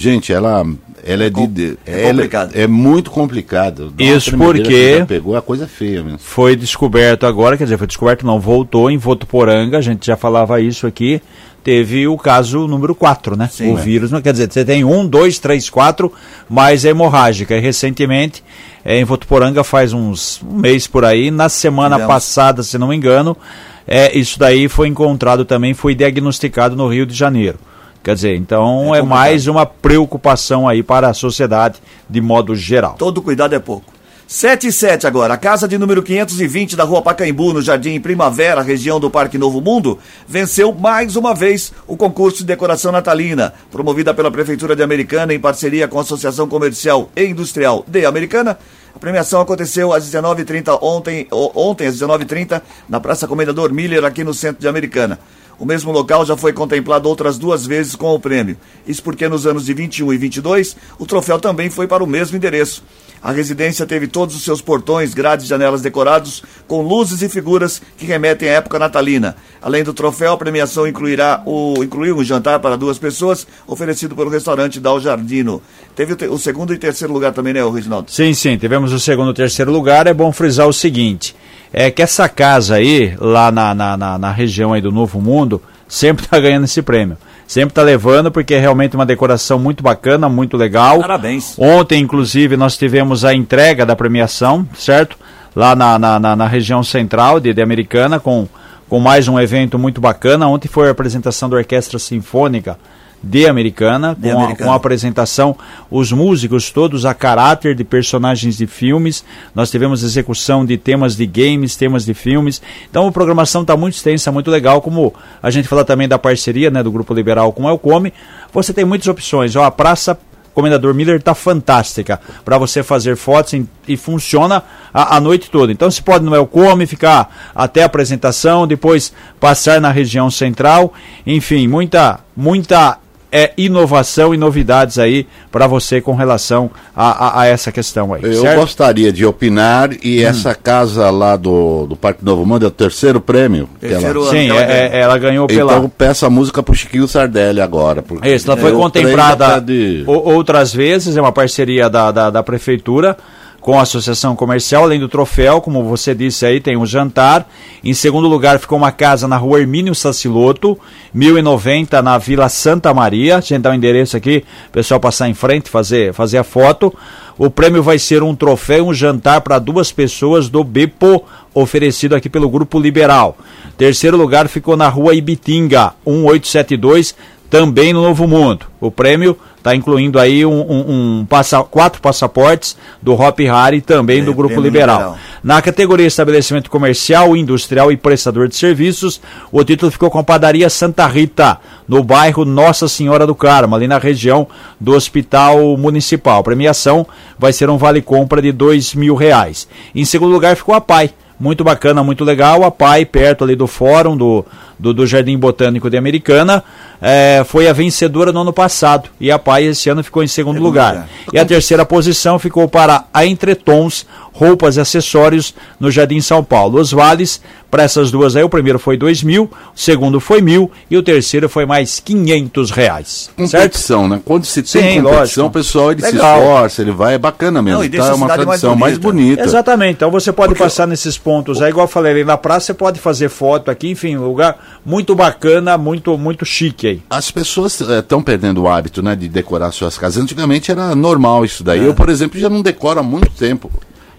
Gente, 0.00 0.32
ela, 0.32 0.64
ela 1.04 1.24
é, 1.24 1.30
com- 1.30 1.48
de. 1.48 1.76
é 1.84 2.02
ela 2.02 2.12
complicado. 2.12 2.52
É 2.54 2.68
muito 2.68 3.10
complicado. 3.10 3.90
Dá 3.90 4.04
Isso 4.04 4.36
porque- 4.38 5.04
Pegou 5.08 5.34
a 5.34 5.42
coisa 5.42 5.66
feia 5.66 6.04
mesmo. 6.04 6.20
foi 6.20 6.54
descoberto 6.54 7.26
agora, 7.26 7.56
quer 7.56 7.64
dizer, 7.64 7.78
foi 7.78 7.88
descoberto 7.88 8.24
não, 8.24 8.38
voltou 8.38 8.88
em 8.92 8.96
Votuporanga, 8.96 9.76
a 9.76 9.80
gente 9.80 10.06
já 10.06 10.16
falava 10.16 10.60
isso 10.60 10.86
aqui, 10.86 11.20
teve 11.64 12.06
o 12.06 12.16
caso 12.16 12.68
número 12.68 12.94
4, 12.94 13.36
né? 13.36 13.48
Sim, 13.50 13.74
o 13.74 13.78
é. 13.78 13.82
vírus, 13.82 14.12
não 14.12 14.22
quer 14.22 14.30
dizer, 14.30 14.52
você 14.52 14.64
tem 14.64 14.84
um, 14.84 15.04
dois, 15.04 15.40
três, 15.40 15.68
quatro, 15.68 16.12
mas 16.48 16.84
é 16.84 16.90
hemorrágica. 16.90 17.56
E 17.56 17.60
recentemente, 17.60 18.44
é, 18.84 19.00
em 19.00 19.04
Votuporanga 19.04 19.64
faz 19.64 19.92
uns 19.92 20.40
um 20.48 20.58
mês 20.58 20.86
por 20.86 21.04
aí, 21.04 21.28
na 21.28 21.48
semana 21.48 21.98
passada, 22.06 22.62
se 22.62 22.78
não 22.78 22.86
me 22.86 22.94
engano, 22.96 23.36
é, 23.84 24.16
isso 24.16 24.38
daí 24.38 24.68
foi 24.68 24.86
encontrado 24.86 25.44
também, 25.44 25.74
foi 25.74 25.96
diagnosticado 25.96 26.76
no 26.76 26.86
Rio 26.86 27.04
de 27.04 27.14
Janeiro. 27.16 27.58
Quer 28.02 28.14
dizer, 28.14 28.36
então 28.36 28.94
É 28.94 28.98
é, 28.98 29.02
mais 29.02 29.46
uma 29.46 29.66
preocupação 29.66 30.68
aí 30.68 30.82
para 30.82 31.08
a 31.08 31.14
sociedade 31.14 31.80
de 32.08 32.20
modo 32.20 32.54
geral. 32.54 32.94
Todo 32.98 33.22
cuidado 33.22 33.54
é 33.54 33.58
pouco. 33.58 33.98
7 34.28 34.66
e 34.66 34.72
7 34.72 35.06
agora. 35.06 35.32
A 35.32 35.38
casa 35.38 35.66
de 35.66 35.78
número 35.78 36.02
520 36.02 36.76
da 36.76 36.84
Rua 36.84 37.00
Pacaembu, 37.00 37.54
no 37.54 37.62
Jardim 37.62 37.98
Primavera, 37.98 38.60
região 38.60 39.00
do 39.00 39.10
Parque 39.10 39.38
Novo 39.38 39.58
Mundo, 39.58 39.98
venceu 40.28 40.70
mais 40.74 41.16
uma 41.16 41.34
vez 41.34 41.72
o 41.86 41.96
concurso 41.96 42.40
de 42.40 42.44
decoração 42.44 42.92
natalina, 42.92 43.54
promovida 43.70 44.12
pela 44.12 44.30
Prefeitura 44.30 44.76
de 44.76 44.82
Americana 44.82 45.32
em 45.32 45.40
parceria 45.40 45.88
com 45.88 45.96
a 45.96 46.02
Associação 46.02 46.46
Comercial 46.46 47.08
e 47.16 47.24
Industrial 47.24 47.82
de 47.88 48.04
Americana. 48.04 48.58
A 48.94 48.98
premiação 48.98 49.40
aconteceu 49.40 49.94
às 49.94 50.04
19h30 50.10 50.78
ontem, 50.82 51.26
ontem 51.30 51.86
às 51.86 51.94
19h30, 51.98 52.60
na 52.86 53.00
Praça 53.00 53.26
Comendador 53.26 53.72
Miller, 53.72 54.04
aqui 54.04 54.24
no 54.24 54.34
centro 54.34 54.60
de 54.60 54.68
Americana. 54.68 55.18
O 55.58 55.64
mesmo 55.64 55.90
local 55.90 56.24
já 56.24 56.36
foi 56.36 56.52
contemplado 56.52 57.08
outras 57.08 57.36
duas 57.36 57.66
vezes 57.66 57.96
com 57.96 58.14
o 58.14 58.20
prêmio. 58.20 58.56
Isso 58.86 59.02
porque 59.02 59.28
nos 59.28 59.46
anos 59.46 59.64
de 59.64 59.74
21 59.74 60.12
e 60.12 60.16
22, 60.16 60.76
o 60.98 61.06
troféu 61.06 61.40
também 61.40 61.68
foi 61.68 61.88
para 61.88 62.04
o 62.04 62.06
mesmo 62.06 62.36
endereço. 62.36 62.84
A 63.22 63.32
residência 63.32 63.84
teve 63.84 64.06
todos 64.06 64.36
os 64.36 64.42
seus 64.42 64.60
portões, 64.60 65.12
grades 65.12 65.46
e 65.46 65.48
janelas 65.48 65.82
decorados 65.82 66.42
com 66.66 66.82
luzes 66.82 67.20
e 67.22 67.28
figuras 67.28 67.82
que 67.96 68.06
remetem 68.06 68.48
à 68.48 68.52
época 68.52 68.78
natalina. 68.78 69.36
Além 69.60 69.82
do 69.82 69.92
troféu, 69.92 70.32
a 70.32 70.36
premiação 70.36 70.86
incluirá 70.86 71.42
o, 71.44 71.82
incluiu 71.82 72.16
um 72.16 72.24
jantar 72.24 72.60
para 72.60 72.76
duas 72.76 72.98
pessoas, 72.98 73.46
oferecido 73.66 74.14
pelo 74.14 74.30
restaurante 74.30 74.78
Dal 74.78 75.00
Jardino. 75.00 75.60
Teve 75.96 76.12
o, 76.12 76.32
o 76.34 76.38
segundo 76.38 76.72
e 76.72 76.78
terceiro 76.78 77.12
lugar 77.12 77.32
também, 77.32 77.52
né, 77.52 77.68
Reginaldo? 77.68 78.10
Sim, 78.10 78.32
sim, 78.34 78.56
tivemos 78.56 78.92
o 78.92 79.00
segundo 79.00 79.32
e 79.32 79.34
terceiro 79.34 79.72
lugar. 79.72 80.06
É 80.06 80.14
bom 80.14 80.32
frisar 80.32 80.68
o 80.68 80.72
seguinte: 80.72 81.34
é 81.72 81.90
que 81.90 82.02
essa 82.02 82.28
casa 82.28 82.76
aí, 82.76 83.16
lá 83.18 83.50
na, 83.50 83.74
na, 83.74 83.96
na, 83.96 84.18
na 84.18 84.30
região 84.30 84.72
aí 84.72 84.80
do 84.80 84.92
Novo 84.92 85.20
Mundo, 85.20 85.60
sempre 85.88 86.24
está 86.24 86.38
ganhando 86.38 86.64
esse 86.64 86.82
prêmio 86.82 87.16
sempre 87.48 87.70
está 87.70 87.82
levando, 87.82 88.30
porque 88.30 88.54
é 88.54 88.60
realmente 88.60 88.94
uma 88.94 89.06
decoração 89.06 89.58
muito 89.58 89.82
bacana, 89.82 90.28
muito 90.28 90.56
legal. 90.56 91.00
Parabéns. 91.00 91.58
Ontem, 91.58 92.02
inclusive, 92.02 92.58
nós 92.58 92.76
tivemos 92.76 93.24
a 93.24 93.34
entrega 93.34 93.86
da 93.86 93.96
premiação, 93.96 94.68
certo? 94.74 95.16
Lá 95.56 95.74
na, 95.74 95.98
na, 95.98 96.20
na, 96.20 96.36
na 96.36 96.46
região 96.46 96.84
central 96.84 97.40
de, 97.40 97.54
de 97.54 97.62
Americana, 97.62 98.20
com, 98.20 98.46
com 98.86 99.00
mais 99.00 99.26
um 99.26 99.40
evento 99.40 99.78
muito 99.78 99.98
bacana. 99.98 100.46
Ontem 100.46 100.68
foi 100.68 100.88
a 100.88 100.90
apresentação 100.90 101.48
da 101.48 101.56
Orquestra 101.56 101.98
Sinfônica 101.98 102.78
de 103.22 103.46
Americana, 103.46 104.14
De 104.18 104.30
com, 104.30 104.38
Americana. 104.38 104.52
A, 104.52 104.66
com 104.68 104.72
a 104.72 104.76
apresentação, 104.76 105.56
os 105.90 106.12
músicos 106.12 106.70
todos 106.70 107.04
a 107.04 107.12
caráter 107.14 107.74
de 107.74 107.82
personagens 107.84 108.56
de 108.56 108.66
filmes. 108.66 109.24
Nós 109.54 109.70
tivemos 109.70 110.02
execução 110.02 110.64
de 110.64 110.76
temas 110.76 111.16
de 111.16 111.26
games, 111.26 111.74
temas 111.76 112.04
de 112.04 112.14
filmes. 112.14 112.62
Então 112.90 113.06
a 113.06 113.12
programação 113.12 113.62
está 113.62 113.76
muito 113.76 113.94
extensa, 113.94 114.30
muito 114.30 114.50
legal. 114.50 114.80
Como 114.80 115.12
a 115.42 115.50
gente 115.50 115.66
fala 115.68 115.84
também 115.84 116.06
da 116.08 116.18
parceria 116.18 116.70
né, 116.70 116.82
do 116.82 116.92
Grupo 116.92 117.12
Liberal 117.12 117.52
com 117.52 117.64
o 117.64 117.68
Elcome, 117.68 118.12
você 118.52 118.72
tem 118.72 118.84
muitas 118.84 119.08
opções. 119.08 119.56
Ó, 119.56 119.64
a 119.64 119.70
Praça 119.70 120.18
Comendador 120.54 120.92
Miller 120.92 121.16
está 121.18 121.36
fantástica 121.36 122.20
para 122.44 122.58
você 122.58 122.82
fazer 122.82 123.16
fotos 123.16 123.54
em- 123.54 123.68
e 123.86 123.96
funciona 123.96 124.60
a, 124.92 125.16
a 125.16 125.20
noite 125.20 125.48
toda. 125.50 125.70
Então 125.70 125.88
você 125.88 126.02
pode 126.02 126.24
no 126.24 126.34
Elcome 126.34 126.84
ficar 126.84 127.50
até 127.54 127.82
a 127.84 127.86
apresentação, 127.86 128.66
depois 128.66 129.12
passar 129.38 129.80
na 129.80 129.92
região 129.92 130.28
central. 130.30 130.92
Enfim, 131.24 131.68
muita, 131.68 132.18
muita 132.36 132.98
é, 133.30 133.52
inovação 133.58 134.32
e 134.32 134.36
novidades 134.38 134.98
aí 134.98 135.26
para 135.52 135.66
você 135.66 136.00
com 136.00 136.14
relação 136.14 136.70
a, 136.96 137.26
a- 137.26 137.40
a 137.42 137.46
essa 137.46 137.70
questão 137.70 138.14
aí. 138.14 138.22
Eu 138.22 138.40
certo? 138.40 138.56
Hum. 138.56 138.60
gostaria 138.60 139.12
de 139.12 139.26
opinar 139.26 139.90
e 140.02 140.22
essa 140.24 140.54
casa 140.54 141.10
lá 141.10 141.36
do, 141.36 141.86
do 141.86 141.94
Parque 141.96 142.24
Novo 142.24 142.46
Mundo 142.46 142.64
é 142.64 142.68
o 142.68 142.70
terceiro 142.70 143.20
prêmio. 143.20 143.68
que 143.78 143.86
ela- 143.86 143.94
Terceiro 143.96 144.22
ano. 144.22 144.30
Sim, 144.30 144.44
que 144.46 144.50
ela 144.50 144.60
é- 144.62 144.66
ganha. 144.66 144.78
é- 144.78 145.00
ela 145.00 145.18
ganhou 145.18 145.46
pela. 145.46 145.76
Então 145.76 145.88
peça 145.90 146.26
a 146.26 146.30
música 146.30 146.62
pro 146.62 146.74
Chiquinho 146.74 147.06
Sardelli 147.06 147.60
agora. 147.60 148.00
Porque 148.02 148.28
Isso, 148.28 148.50
ela 148.50 148.58
foi 148.58 148.72
contemplada 148.72 149.60
de- 149.60 150.04
outras 150.06 150.72
vezes, 150.72 151.16
é 151.16 151.20
uma 151.20 151.32
parceria 151.32 151.90
da, 151.90 152.10
da, 152.10 152.30
da 152.30 152.42
prefeitura 152.42 153.16
com 153.60 153.78
a 153.78 153.82
associação 153.82 154.36
comercial, 154.36 154.84
além 154.84 155.00
do 155.00 155.08
troféu, 155.08 155.60
como 155.60 155.84
você 155.84 156.14
disse 156.14 156.46
aí, 156.46 156.60
tem 156.60 156.76
um 156.76 156.86
jantar. 156.86 157.48
Em 157.82 157.92
segundo 157.92 158.28
lugar 158.28 158.58
ficou 158.58 158.78
uma 158.78 158.92
casa 158.92 159.26
na 159.26 159.36
rua 159.36 159.60
Hermínio 159.60 159.94
Saciloto, 159.94 160.78
1090 161.12 162.00
na 162.00 162.16
Vila 162.18 162.48
Santa 162.48 162.94
Maria. 162.94 163.38
A 163.38 163.40
gente 163.40 163.58
dá 163.58 163.70
o 163.70 163.74
endereço 163.74 164.16
aqui, 164.16 164.44
o 164.68 164.72
pessoal 164.72 165.00
passar 165.00 165.28
em 165.28 165.34
frente, 165.34 165.68
fazer, 165.68 166.14
fazer 166.14 166.38
a 166.38 166.44
foto. 166.44 166.94
O 167.36 167.50
prêmio 167.50 167.82
vai 167.82 167.98
ser 167.98 168.22
um 168.22 168.34
troféu 168.34 168.78
e 168.78 168.88
um 168.88 168.94
jantar 168.94 169.40
para 169.40 169.58
duas 169.58 169.92
pessoas 169.92 170.48
do 170.48 170.64
Bepo, 170.64 171.24
oferecido 171.54 172.14
aqui 172.14 172.28
pelo 172.28 172.48
Grupo 172.48 172.80
Liberal. 172.80 173.36
Terceiro 173.76 174.16
lugar 174.16 174.48
ficou 174.48 174.76
na 174.76 174.88
rua 174.88 175.14
Ibitinga, 175.14 175.94
1872, 176.06 177.14
também 177.50 177.92
no 177.92 178.02
Novo 178.02 178.26
Mundo. 178.26 178.66
O 178.80 178.90
prêmio 178.90 179.36
está 179.68 179.76
incluindo 179.76 180.18
aí 180.18 180.44
um, 180.46 180.52
um- 180.60 181.18
um 181.20 181.26
passa- 181.26 181.62
quatro 181.62 182.00
passaportes 182.00 182.76
do 183.02 183.12
Hop 183.12 183.38
Harry 183.40 183.80
também 183.80 184.20
É, 184.20 184.24
do 184.24 184.32
Grupo 184.34 184.60
Liberal. 184.60 184.96
liberal. 184.98 185.18
Na 185.44 185.60
categoria 185.62 186.06
estabelecimento 186.06 186.70
comercial, 186.70 187.36
industrial 187.36 187.92
e 187.92 187.96
prestador 187.96 188.48
de 188.48 188.56
serviços, 188.56 189.20
o 189.52 189.62
título 189.62 189.92
ficou 189.92 190.10
com 190.10 190.18
a 190.18 190.24
padaria 190.24 190.68
Santa 190.70 191.06
Rita, 191.06 191.58
no 191.86 192.02
bairro 192.02 192.44
Nossa 192.44 192.88
Senhora 192.88 193.26
do 193.26 193.34
Carmo, 193.34 193.74
ali 193.76 193.86
na 193.86 193.98
região 193.98 194.46
do 194.80 194.92
Hospital 194.94 195.76
Municipal. 195.76 196.40
A 196.40 196.44
premiação 196.44 197.06
vai 197.38 197.52
ser 197.52 197.68
um 197.70 197.76
vale-compra 197.78 198.42
de 198.42 198.52
dois 198.52 198.94
mil 198.94 199.14
reais. 199.14 199.68
Em 199.94 200.04
segundo 200.04 200.32
lugar 200.32 200.56
ficou 200.56 200.74
a 200.74 200.80
PAI. 200.80 201.10
Muito 201.40 201.62
bacana, 201.62 202.02
muito 202.02 202.24
legal. 202.24 202.64
A 202.64 202.70
PAI, 202.70 203.04
perto 203.04 203.44
ali 203.44 203.54
do 203.54 203.68
fórum 203.68 204.16
do, 204.16 204.44
do, 204.76 204.92
do 204.92 205.06
Jardim 205.06 205.38
Botânico 205.38 205.88
de 205.88 205.96
Americana, 205.96 206.64
eh, 207.00 207.42
foi 207.46 207.68
a 207.68 207.72
vencedora 207.72 208.32
no 208.32 208.40
ano 208.40 208.52
passado. 208.52 209.08
E 209.20 209.30
a 209.30 209.38
PAI 209.38 209.64
esse 209.66 209.88
ano 209.88 210.02
ficou 210.02 210.22
em 210.22 210.26
segundo 210.26 210.54
Segundo 210.54 210.66
lugar. 210.66 210.92
lugar. 210.92 211.08
E 211.32 211.38
a 211.38 211.44
terceira 211.44 211.84
posição 211.84 212.38
ficou 212.38 212.68
para 212.68 213.04
a 213.12 213.26
Entretons, 213.26 214.06
roupas 214.32 214.76
e 214.76 214.80
acessórios 214.80 215.54
no 215.78 215.90
Jardim 215.90 216.20
São 216.20 216.42
Paulo. 216.42 216.80
Os 216.80 216.92
vales 216.92 217.40
para 217.70 217.82
essas 217.82 218.10
duas 218.10 218.34
aí, 218.34 218.42
o 218.42 218.48
primeiro 218.48 218.78
foi 218.78 218.96
dois 218.96 219.22
mil, 219.22 219.44
o 219.44 219.78
segundo 219.78 220.20
foi 220.20 220.40
mil 220.40 220.70
e 220.90 220.96
o 220.96 221.02
terceiro 221.02 221.48
foi 221.50 221.66
mais 221.66 222.00
500 222.00 222.70
reais. 222.70 223.30
Certo? 223.36 223.50
Competição, 223.52 224.08
né? 224.08 224.20
Quando 224.24 224.44
se 224.46 224.62
tem 224.62 224.82
Sim, 224.82 225.02
competição, 225.02 225.12
lógico. 225.12 225.46
o 225.46 225.50
pessoal 225.50 225.92
ele 225.92 226.00
se 226.00 226.16
esforça, 226.16 226.80
ele 226.80 226.92
vai, 226.92 227.14
é 227.14 227.18
bacana 227.18 227.60
mesmo. 227.60 227.78
Não, 227.78 227.84
e 227.84 227.90
tá? 227.90 227.96
É 227.96 228.00
uma 228.14 228.26
cidade 228.26 228.28
mais 228.46 228.60
tradição 228.60 228.76
mais 228.76 228.96
bonita. 228.96 229.26
bonita. 229.26 229.42
Exatamente. 229.42 229.92
Então 229.96 230.10
você 230.10 230.32
pode 230.32 230.54
passar 230.54 230.86
nesses 230.86 231.18
pontos 231.18 231.60
aí, 231.60 231.68
igual 231.68 231.84
eu 231.84 231.90
falei 231.90 232.12
ali 232.12 232.24
na 232.24 232.38
praça, 232.38 232.66
você 232.66 232.74
pode 232.74 232.98
fazer 232.98 233.28
foto 233.28 233.70
aqui, 233.70 233.90
enfim, 233.90 234.16
um 234.16 234.26
lugar 234.26 234.80
muito 234.84 235.14
bacana, 235.14 235.76
muito, 235.76 236.16
muito 236.16 236.46
chique 236.46 236.87
As 237.10 237.30
pessoas 237.30 237.80
estão 237.80 238.22
perdendo 238.22 238.62
o 238.62 238.68
hábito 238.68 239.02
né, 239.02 239.14
de 239.16 239.28
decorar 239.28 239.72
suas 239.72 239.96
casas. 239.98 240.22
Antigamente 240.22 240.70
era 240.70 240.94
normal 240.94 241.44
isso 241.44 241.62
daí. 241.64 241.80
É. 241.80 241.88
Eu, 241.88 241.94
por 241.94 242.08
exemplo, 242.08 242.38
já 242.38 242.48
não 242.48 242.62
decoro 242.62 243.00
há 243.00 243.02
muito 243.02 243.30
tempo. 243.30 243.70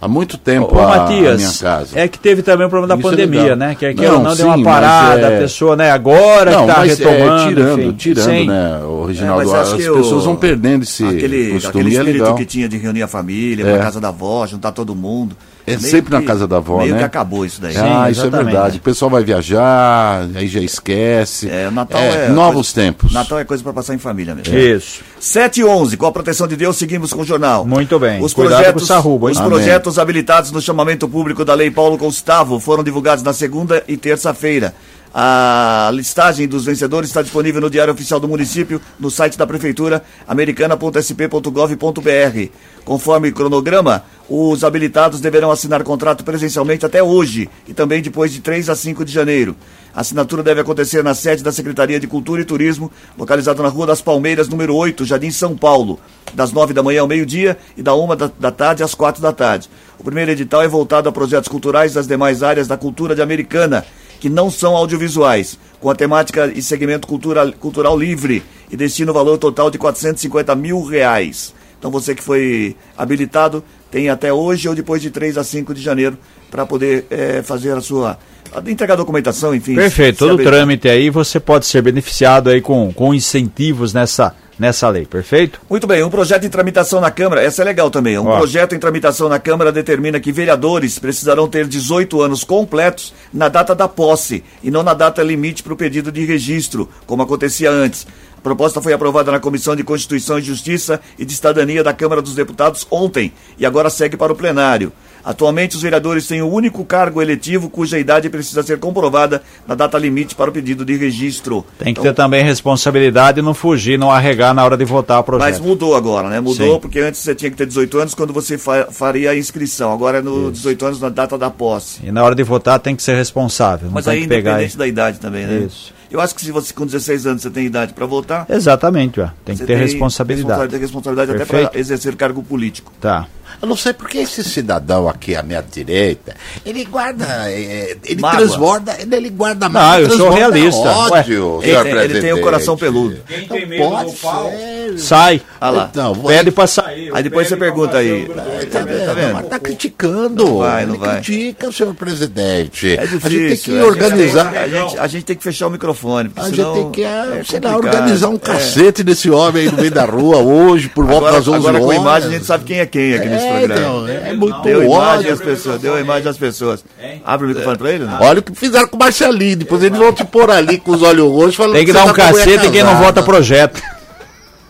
Há 0.01 0.07
muito 0.07 0.37
tempo 0.37 0.73
Ô, 0.73 0.79
a, 0.79 0.83
a 0.83 0.97
Matias, 0.99 1.37
minha 1.41 1.51
casa. 1.59 1.99
é 1.99 2.07
que 2.07 2.17
teve 2.17 2.41
também 2.41 2.65
o 2.65 2.69
problema 2.69 2.95
da 2.95 2.97
Isso 2.97 3.05
é 3.05 3.11
pandemia, 3.11 3.41
legal. 3.41 3.57
né? 3.57 3.75
Que 3.75 3.85
aqui 3.85 4.01
Não, 4.01 4.13
não, 4.13 4.23
não 4.23 4.35
deu 4.35 4.45
sim, 4.45 4.53
uma 4.55 4.63
parada, 4.63 5.21
é- 5.27 5.35
a 5.35 5.39
pessoa, 5.41 5.75
né, 5.75 5.91
agora 5.91 6.51
Não, 6.51 6.61
que 6.61 6.67
tá 6.73 6.79
mas 6.79 6.97
retomando. 6.97 7.41
é, 7.43 7.47
tirando, 7.49 7.81
enfim. 7.81 7.91
tirando, 7.97 8.25
Sim. 8.29 8.47
né, 8.47 8.79
o 8.81 9.03
Reginaldo, 9.05 9.41
É, 9.41 9.59
acho 9.59 9.61
as 9.61 9.69
que 9.73 9.77
pessoas 9.89 10.11
o- 10.13 10.21
vão 10.21 10.35
perdendo 10.37 10.83
esse 10.83 11.03
aquele, 11.03 11.51
costume 11.51 11.67
aquele 11.81 11.89
e 11.89 11.97
é 11.97 11.99
espírito 11.99 12.21
legal. 12.23 12.35
que 12.37 12.45
tinha 12.45 12.69
de 12.69 12.77
reunir 12.77 13.03
a 13.03 13.09
família, 13.09 13.65
É. 13.67 13.73
pra 13.73 13.83
casa 13.83 13.99
da 13.99 14.07
avó, 14.07 14.47
juntar 14.47 14.71
todo 14.71 14.95
mundo. 14.95 15.35
É 15.67 15.71
Meio 15.77 15.81
sempre 15.91 16.11
na 16.13 16.21
que- 16.21 16.25
casa 16.25 16.47
da 16.47 16.57
avó, 16.57 16.79
meio 16.79 16.93
né? 16.93 16.99
que 16.99 17.03
acabou 17.05 17.45
isso 17.45 17.61
daí. 17.61 17.73
Sim, 17.73 17.79
ah, 17.83 18.09
isso 18.09 18.25
é 18.25 18.29
verdade. 18.29 18.77
O 18.77 18.81
pessoal 18.81 19.11
vai 19.11 19.23
viajar, 19.23 20.27
aí 20.33 20.47
já 20.47 20.59
esquece. 20.59 21.47
É, 21.49 21.67
o 21.67 21.71
Natal 21.71 22.01
é. 22.01 22.29
novos 22.29 22.71
coisa- 22.73 22.87
tempos. 22.87 23.13
Natal 23.13 23.37
é 23.39 23.43
coisa 23.45 23.61
para 23.61 23.73
passar 23.73 23.93
em 23.93 23.99
família 23.99 24.33
mesmo. 24.33 24.57
Isso. 24.57 25.01
7 25.19 25.59
e 25.59 25.63
11, 25.65 25.95
com 25.97 26.05
a 26.07 26.11
proteção 26.11 26.47
de 26.47 26.55
Deus, 26.55 26.75
seguimos 26.77 27.13
com 27.13 27.21
o 27.21 27.25
jornal. 27.25 27.65
Muito 27.67 27.99
bem. 27.99 28.19
Os 28.23 28.33
Cuidado 28.33 28.57
projetos, 28.57 28.87
sarrubo, 28.87 29.29
os 29.29 29.39
projetos 29.39 29.99
habilitados 29.99 30.51
no 30.51 30.61
chamamento 30.61 31.07
público 31.07 31.45
da 31.45 31.53
Lei 31.53 31.69
Paulo 31.69 31.97
Gustavo 31.97 32.59
foram 32.59 32.83
divulgados 32.83 33.23
na 33.23 33.33
segunda 33.33 33.83
e 33.87 33.95
terça-feira. 33.95 34.73
A 35.13 35.89
listagem 35.91 36.47
dos 36.47 36.65
vencedores 36.65 37.09
está 37.09 37.21
disponível 37.23 37.59
no 37.59 37.69
Diário 37.69 37.93
Oficial 37.93 38.19
do 38.19 38.27
Município, 38.27 38.79
no 38.99 39.09
site 39.09 39.37
da 39.37 39.47
Prefeitura, 39.47 40.03
americana.sp.gov.br. 40.27 42.51
Conforme 42.85 43.31
cronograma, 43.31 44.03
os 44.29 44.63
habilitados 44.63 45.19
deverão 45.19 45.49
assinar 45.49 45.83
contrato 45.83 46.23
presencialmente 46.23 46.85
até 46.85 47.01
hoje 47.01 47.49
e 47.67 47.73
também 47.73 48.03
depois 48.03 48.31
de 48.31 48.39
3 48.39 48.69
a 48.69 48.75
5 48.75 49.03
de 49.03 49.11
janeiro. 49.11 49.55
A 49.95 50.01
assinatura 50.01 50.43
deve 50.43 50.61
acontecer 50.61 51.03
na 51.03 51.15
sede 51.15 51.43
da 51.43 51.51
Secretaria 51.51 51.99
de 51.99 52.05
Cultura 52.05 52.41
e 52.41 52.45
Turismo, 52.45 52.91
localizada 53.17 53.63
na 53.63 53.69
Rua 53.69 53.87
das 53.87 54.01
Palmeiras, 54.01 54.47
número 54.47 54.75
8, 54.75 55.05
Jardim 55.05 55.31
São 55.31 55.57
Paulo, 55.57 55.99
das 56.35 56.51
9 56.51 56.71
da 56.71 56.83
manhã 56.83 57.01
ao 57.01 57.07
meio-dia 57.07 57.57
e 57.75 57.81
da 57.81 57.95
1 57.95 58.15
da, 58.15 58.31
da 58.39 58.51
tarde 58.51 58.83
às 58.83 58.93
4 58.93 59.19
da 59.19 59.33
tarde. 59.33 59.67
O 59.97 60.03
primeiro 60.03 60.29
edital 60.29 60.61
é 60.61 60.67
voltado 60.67 61.09
a 61.09 61.11
projetos 61.11 61.49
culturais 61.49 61.93
das 61.93 62.05
demais 62.05 62.43
áreas 62.43 62.67
da 62.67 62.77
cultura 62.77 63.15
de 63.15 63.23
Americana, 63.23 63.83
que 64.19 64.29
não 64.29 64.51
são 64.51 64.75
audiovisuais, 64.75 65.57
com 65.79 65.89
a 65.89 65.95
temática 65.95 66.51
e 66.53 66.61
segmento 66.61 67.07
cultural, 67.07 67.51
cultural 67.53 67.97
livre 67.97 68.43
e 68.69 68.75
destina 68.75 69.11
o 69.11 69.13
valor 69.13 69.37
total 69.37 69.71
de 69.71 69.77
450 69.77 70.53
mil 70.55 70.83
reais. 70.83 71.53
Então 71.77 71.89
você 71.89 72.13
que 72.13 72.21
foi 72.21 72.75
habilitado 72.97 73.63
tem 73.89 74.09
até 74.09 74.31
hoje 74.31 74.67
ou 74.67 74.75
depois 74.75 75.01
de 75.01 75.09
3 75.09 75.37
a 75.37 75.43
5 75.43 75.73
de 75.73 75.81
janeiro 75.81 76.17
para 76.51 76.65
poder 76.65 77.05
eh, 77.09 77.41
fazer 77.43 77.71
a 77.71 77.81
sua. 77.81 78.19
entregar 78.67 78.93
a 78.95 78.97
documentação, 78.97 79.55
enfim. 79.55 79.75
Perfeito, 79.75 80.17
todo 80.19 80.39
o 80.39 80.43
trâmite 80.43 80.89
aí 80.89 81.09
você 81.09 81.39
pode 81.39 81.65
ser 81.65 81.81
beneficiado 81.81 82.49
aí 82.49 82.61
com, 82.61 82.91
com 82.93 83.13
incentivos 83.13 83.93
nessa, 83.93 84.35
nessa 84.59 84.89
lei, 84.89 85.05
perfeito? 85.05 85.61
Muito 85.69 85.87
bem, 85.87 86.03
um 86.03 86.09
projeto 86.09 86.45
em 86.45 86.49
tramitação 86.49 86.99
na 86.99 87.09
Câmara, 87.09 87.41
essa 87.41 87.61
é 87.61 87.65
legal 87.65 87.89
também. 87.89 88.19
Um 88.19 88.27
Ó. 88.27 88.37
projeto 88.37 88.75
em 88.75 88.79
tramitação 88.79 89.29
na 89.29 89.39
Câmara 89.39 89.71
determina 89.71 90.19
que 90.19 90.31
vereadores 90.31 90.99
precisarão 90.99 91.47
ter 91.47 91.65
18 91.65 92.21
anos 92.21 92.43
completos 92.43 93.13
na 93.33 93.47
data 93.47 93.73
da 93.73 93.87
posse 93.87 94.43
e 94.61 94.69
não 94.69 94.83
na 94.83 94.93
data 94.93 95.23
limite 95.23 95.63
para 95.63 95.73
o 95.73 95.77
pedido 95.77 96.11
de 96.11 96.25
registro, 96.25 96.89
como 97.05 97.23
acontecia 97.23 97.71
antes. 97.71 98.05
A 98.37 98.41
proposta 98.41 98.81
foi 98.81 98.93
aprovada 98.93 99.31
na 99.31 99.39
Comissão 99.39 99.75
de 99.75 99.83
Constituição 99.83 100.39
e 100.39 100.41
Justiça 100.41 100.99
e 101.17 101.25
de 101.25 101.33
Cidadania 101.33 101.83
da 101.83 101.93
Câmara 101.93 102.21
dos 102.21 102.35
Deputados 102.35 102.85
ontem 102.91 103.33
e 103.57 103.65
agora 103.65 103.89
segue 103.89 104.17
para 104.17 104.31
o 104.31 104.35
plenário. 104.35 104.91
Atualmente, 105.23 105.75
os 105.75 105.81
vereadores 105.81 106.27
têm 106.27 106.41
o 106.41 106.47
único 106.51 106.83
cargo 106.85 107.21
eletivo 107.21 107.69
cuja 107.69 107.99
idade 107.99 108.29
precisa 108.29 108.63
ser 108.63 108.79
comprovada 108.79 109.41
na 109.67 109.75
data 109.75 109.97
limite 109.97 110.35
para 110.35 110.49
o 110.49 110.53
pedido 110.53 110.85
de 110.85 110.95
registro. 110.95 111.65
Tem 111.77 111.85
que 111.93 111.99
Então, 111.99 112.03
ter 112.03 112.13
também 112.13 112.43
responsabilidade 112.43 113.39
e 113.39 113.41
não 113.41 113.53
fugir, 113.53 113.97
não 113.99 114.09
arregar 114.11 114.53
na 114.53 114.63
hora 114.63 114.77
de 114.77 114.85
votar 114.85 115.19
o 115.19 115.23
projeto. 115.23 115.47
Mas 115.49 115.59
mudou 115.59 115.95
agora, 115.95 116.29
né? 116.29 116.39
Mudou 116.39 116.75
Sim. 116.75 116.79
porque 116.79 116.99
antes 116.99 117.19
você 117.21 117.35
tinha 117.35 117.51
que 117.51 117.57
ter 117.57 117.65
18 117.65 117.97
anos 117.99 118.13
quando 118.15 118.31
você 118.33 118.57
fa- 118.57 118.87
faria 118.91 119.31
a 119.31 119.35
inscrição. 119.37 119.91
Agora 119.91 120.19
é 120.19 120.21
no 120.21 120.51
18 120.51 120.85
anos 120.85 120.99
na 121.01 121.09
data 121.09 121.37
da 121.37 121.49
posse. 121.49 121.99
E 122.03 122.11
na 122.11 122.23
hora 122.23 122.35
de 122.35 122.43
votar 122.43 122.79
tem 122.79 122.95
que 122.95 123.03
ser 123.03 123.15
responsável, 123.15 123.89
Mas 123.91 124.05
tem 124.05 124.13
aí 124.13 124.23
independente 124.23 124.77
da 124.77 124.87
idade 124.87 125.19
também, 125.19 125.45
né? 125.45 125.65
Isso. 125.67 125.93
Eu 126.11 126.19
acho 126.19 126.33
que 126.33 126.41
se 126.41 126.51
você 126.51 126.73
com 126.73 126.85
16 126.87 127.27
anos 127.27 127.41
você 127.43 127.51
tem 127.51 127.65
idade 127.67 127.93
para 127.93 128.05
votar, 128.07 128.45
Exatamente, 128.49 129.21
ó. 129.21 129.27
tem 129.45 129.55
que 129.55 129.61
ter 129.61 129.67
tem 129.67 129.77
responsabilidade. 129.77 130.69
Tem 130.71 130.79
responsabilidade 130.79 131.29
até 131.31 131.39
Perfeito. 131.45 131.69
para 131.71 131.79
exercer 131.79 132.15
cargo 132.15 132.41
político. 132.41 132.91
Tá. 132.99 133.27
Eu 133.61 133.67
não 133.67 133.75
sei 133.75 133.91
porque 133.93 134.19
esse 134.19 134.43
cidadão 134.43 135.07
aqui 135.09 135.35
à 135.35 135.43
minha 135.43 135.61
direita, 135.61 136.35
ele 136.65 136.85
guarda, 136.85 137.25
eh, 137.51 137.97
ele 138.05 138.21
Mágoa. 138.21 138.37
transborda, 138.39 138.95
ele, 138.99 139.15
ele 139.15 139.29
guarda 139.29 139.67
Não, 139.67 139.99
eu 139.99 140.09
sou 140.11 140.29
realista. 140.29 140.79
Ódio, 140.89 141.59
Ele, 141.61 141.71
senhor 141.71 141.83
tem, 141.83 141.93
ele 141.97 142.21
tem 142.21 142.33
o 142.33 142.41
coração 142.41 142.77
peludo. 142.77 143.17
Não 143.49 143.89
pode 143.89 144.11
ser. 144.17 144.97
Sai. 144.99 145.41
Ah 145.59 145.69
lá. 145.69 145.89
Então, 145.91 146.15
Pede 146.15 146.51
pra 146.51 146.67
sair. 146.67 147.11
Aí 147.13 147.21
depois 147.23 147.47
você 147.47 147.57
pergunta 147.57 147.97
aí. 147.97 148.25
Tá 148.71 148.79
vendo? 148.79 149.05
Tá 149.05 149.13
vendo? 149.13 149.33
Mas 149.33 149.47
tá 149.47 149.59
criticando. 149.59 150.45
Não 150.45 150.57
vai, 150.59 150.85
não 150.85 150.95
ele 150.95 151.05
vai. 151.05 151.15
critica, 151.21 151.71
senhor 151.71 151.93
presidente. 151.93 152.97
É 152.97 153.05
difícil. 153.05 153.19
a 153.25 153.29
gente 153.29 153.47
tem 153.47 153.57
que 153.57 153.77
é, 153.77 153.83
organizar. 153.83 154.53
A 154.55 154.67
gente, 154.67 154.97
a 154.99 155.07
gente 155.07 155.23
tem 155.25 155.35
que 155.35 155.43
fechar 155.43 155.67
o 155.67 155.69
microfone. 155.69 156.31
A 156.35 156.49
gente 156.49 156.73
tem 156.73 156.91
que, 156.91 157.03
é 157.03 157.41
sei 157.47 157.59
lá, 157.59 157.75
organizar 157.75 158.29
um 158.29 158.35
É. 158.35 158.39
cacete 158.39 159.03
desse 159.03 159.29
homem 159.29 159.63
aí 159.63 159.71
no 159.71 159.77
meio 159.77 159.91
da 159.91 160.05
rua 160.05 160.37
hoje, 160.37 160.89
por 160.89 161.05
volta 161.05 161.27
Agora, 161.27 161.37
das 161.37 161.47
11 161.47 161.57
agora 161.57 161.79
com 161.79 161.85
horas. 161.87 162.01
imagem 162.01 162.29
a 162.29 162.31
gente 162.31 162.45
sabe 162.45 162.63
quem 162.63 162.79
é 162.79 162.85
quem 162.85 163.13
aqui 163.13 163.27
nesse 163.27 163.48
É, 163.49 163.59
programa. 163.59 163.81
então, 163.81 164.07
é 164.07 164.33
muito 164.33 164.61
Deu 164.61 164.83
imagem 164.83 165.31
às 165.31 165.39
pessoas, 165.39 165.81
deu 165.81 165.99
imagem 165.99 166.29
às 166.29 166.37
pessoas. 166.37 166.85
Abre 167.25 167.45
o 167.45 167.49
microfone 167.49 167.77
pra 167.77 167.91
ele, 167.91 168.05
né? 168.05 168.17
Olha 168.21 168.39
o 168.39 168.43
que 168.43 168.53
fizeram 168.55 168.87
com 168.87 168.95
o 168.95 168.99
Marcelinho. 168.99 169.57
Depois 169.57 169.83
eles 169.83 169.97
vão 169.97 170.13
te 170.13 170.23
pôr 170.25 170.49
ali 170.49 170.77
com 170.77 170.91
os 170.91 171.03
olhos 171.03 171.31
roxos 171.31 171.55
falando 171.55 171.75
Tem 171.75 171.85
que 171.85 171.91
você 171.91 171.97
dar 171.97 172.05
um 172.05 172.07
tá 172.07 172.13
cacete 172.13 172.67
em 172.67 172.71
quem 172.71 172.83
não 172.83 172.97
vota 172.97 173.23
projeto. 173.23 173.81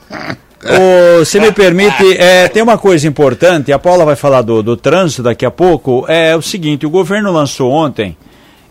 Ô, 0.62 1.24
se 1.24 1.40
me 1.40 1.52
permite, 1.54 2.18
é, 2.18 2.48
tem 2.50 2.62
uma 2.62 2.78
coisa 2.78 3.08
importante, 3.08 3.72
a 3.72 3.80
Paula 3.80 4.04
vai 4.04 4.18
falar 4.18 4.42
do, 4.42 4.62
do 4.62 4.76
trânsito 4.76 5.24
daqui 5.24 5.46
a 5.46 5.52
pouco. 5.52 6.06
É 6.08 6.36
o 6.36 6.42
seguinte, 6.42 6.86
o 6.86 6.90
governo 6.90 7.32
lançou 7.32 7.72
ontem, 7.72 8.18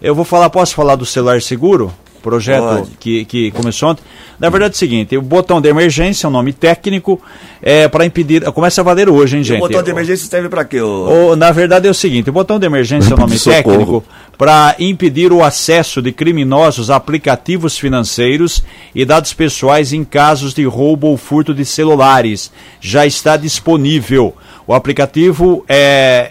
eu 0.00 0.14
vou 0.14 0.24
falar, 0.24 0.50
posso 0.50 0.74
falar 0.74 0.96
do 0.96 1.06
celular 1.06 1.40
seguro? 1.40 1.92
Projeto 2.22 2.62
Pode. 2.62 2.90
que, 2.98 3.24
que 3.24 3.50
começou 3.52 3.90
ontem. 3.90 4.02
Na 4.38 4.48
verdade 4.50 4.72
é 4.72 4.74
o 4.74 4.78
seguinte, 4.78 5.16
o 5.16 5.22
botão 5.22 5.60
de 5.60 5.68
emergência, 5.68 6.26
é 6.26 6.28
um 6.28 6.32
nome 6.32 6.52
técnico, 6.52 7.20
é 7.62 7.88
para 7.88 8.04
impedir. 8.06 8.42
Começa 8.52 8.80
a 8.80 8.84
valer 8.84 9.08
hoje, 9.08 9.36
hein, 9.36 9.42
O 9.42 9.44
gente? 9.44 9.58
botão 9.60 9.82
de 9.82 9.90
emergência 9.90 10.28
serve 10.28 10.48
pra 10.48 10.64
quê? 10.64 10.80
ô? 10.80 11.30
O- 11.32 11.36
na 11.36 11.50
verdade 11.50 11.88
é 11.88 11.90
o 11.90 11.94
seguinte, 11.94 12.30
o 12.30 12.32
botão 12.32 12.58
de 12.58 12.66
emergência 12.66 13.10
é 13.12 13.14
o 13.14 13.18
nome 13.18 13.38
técnico 13.40 14.04
para 14.36 14.76
impedir 14.78 15.32
o 15.32 15.42
acesso 15.42 16.00
de 16.00 16.12
criminosos 16.12 16.90
a 16.90 16.96
aplicativos 16.96 17.76
financeiros 17.76 18.62
e 18.94 19.04
dados 19.04 19.32
pessoais 19.32 19.92
em 19.92 20.04
casos 20.04 20.54
de 20.54 20.64
roubo 20.64 21.08
ou 21.08 21.16
furto 21.16 21.52
de 21.52 21.64
celulares. 21.64 22.52
Já 22.80 23.04
está 23.06 23.36
disponível. 23.36 24.34
O 24.66 24.74
aplicativo 24.74 25.64
é, 25.68 26.30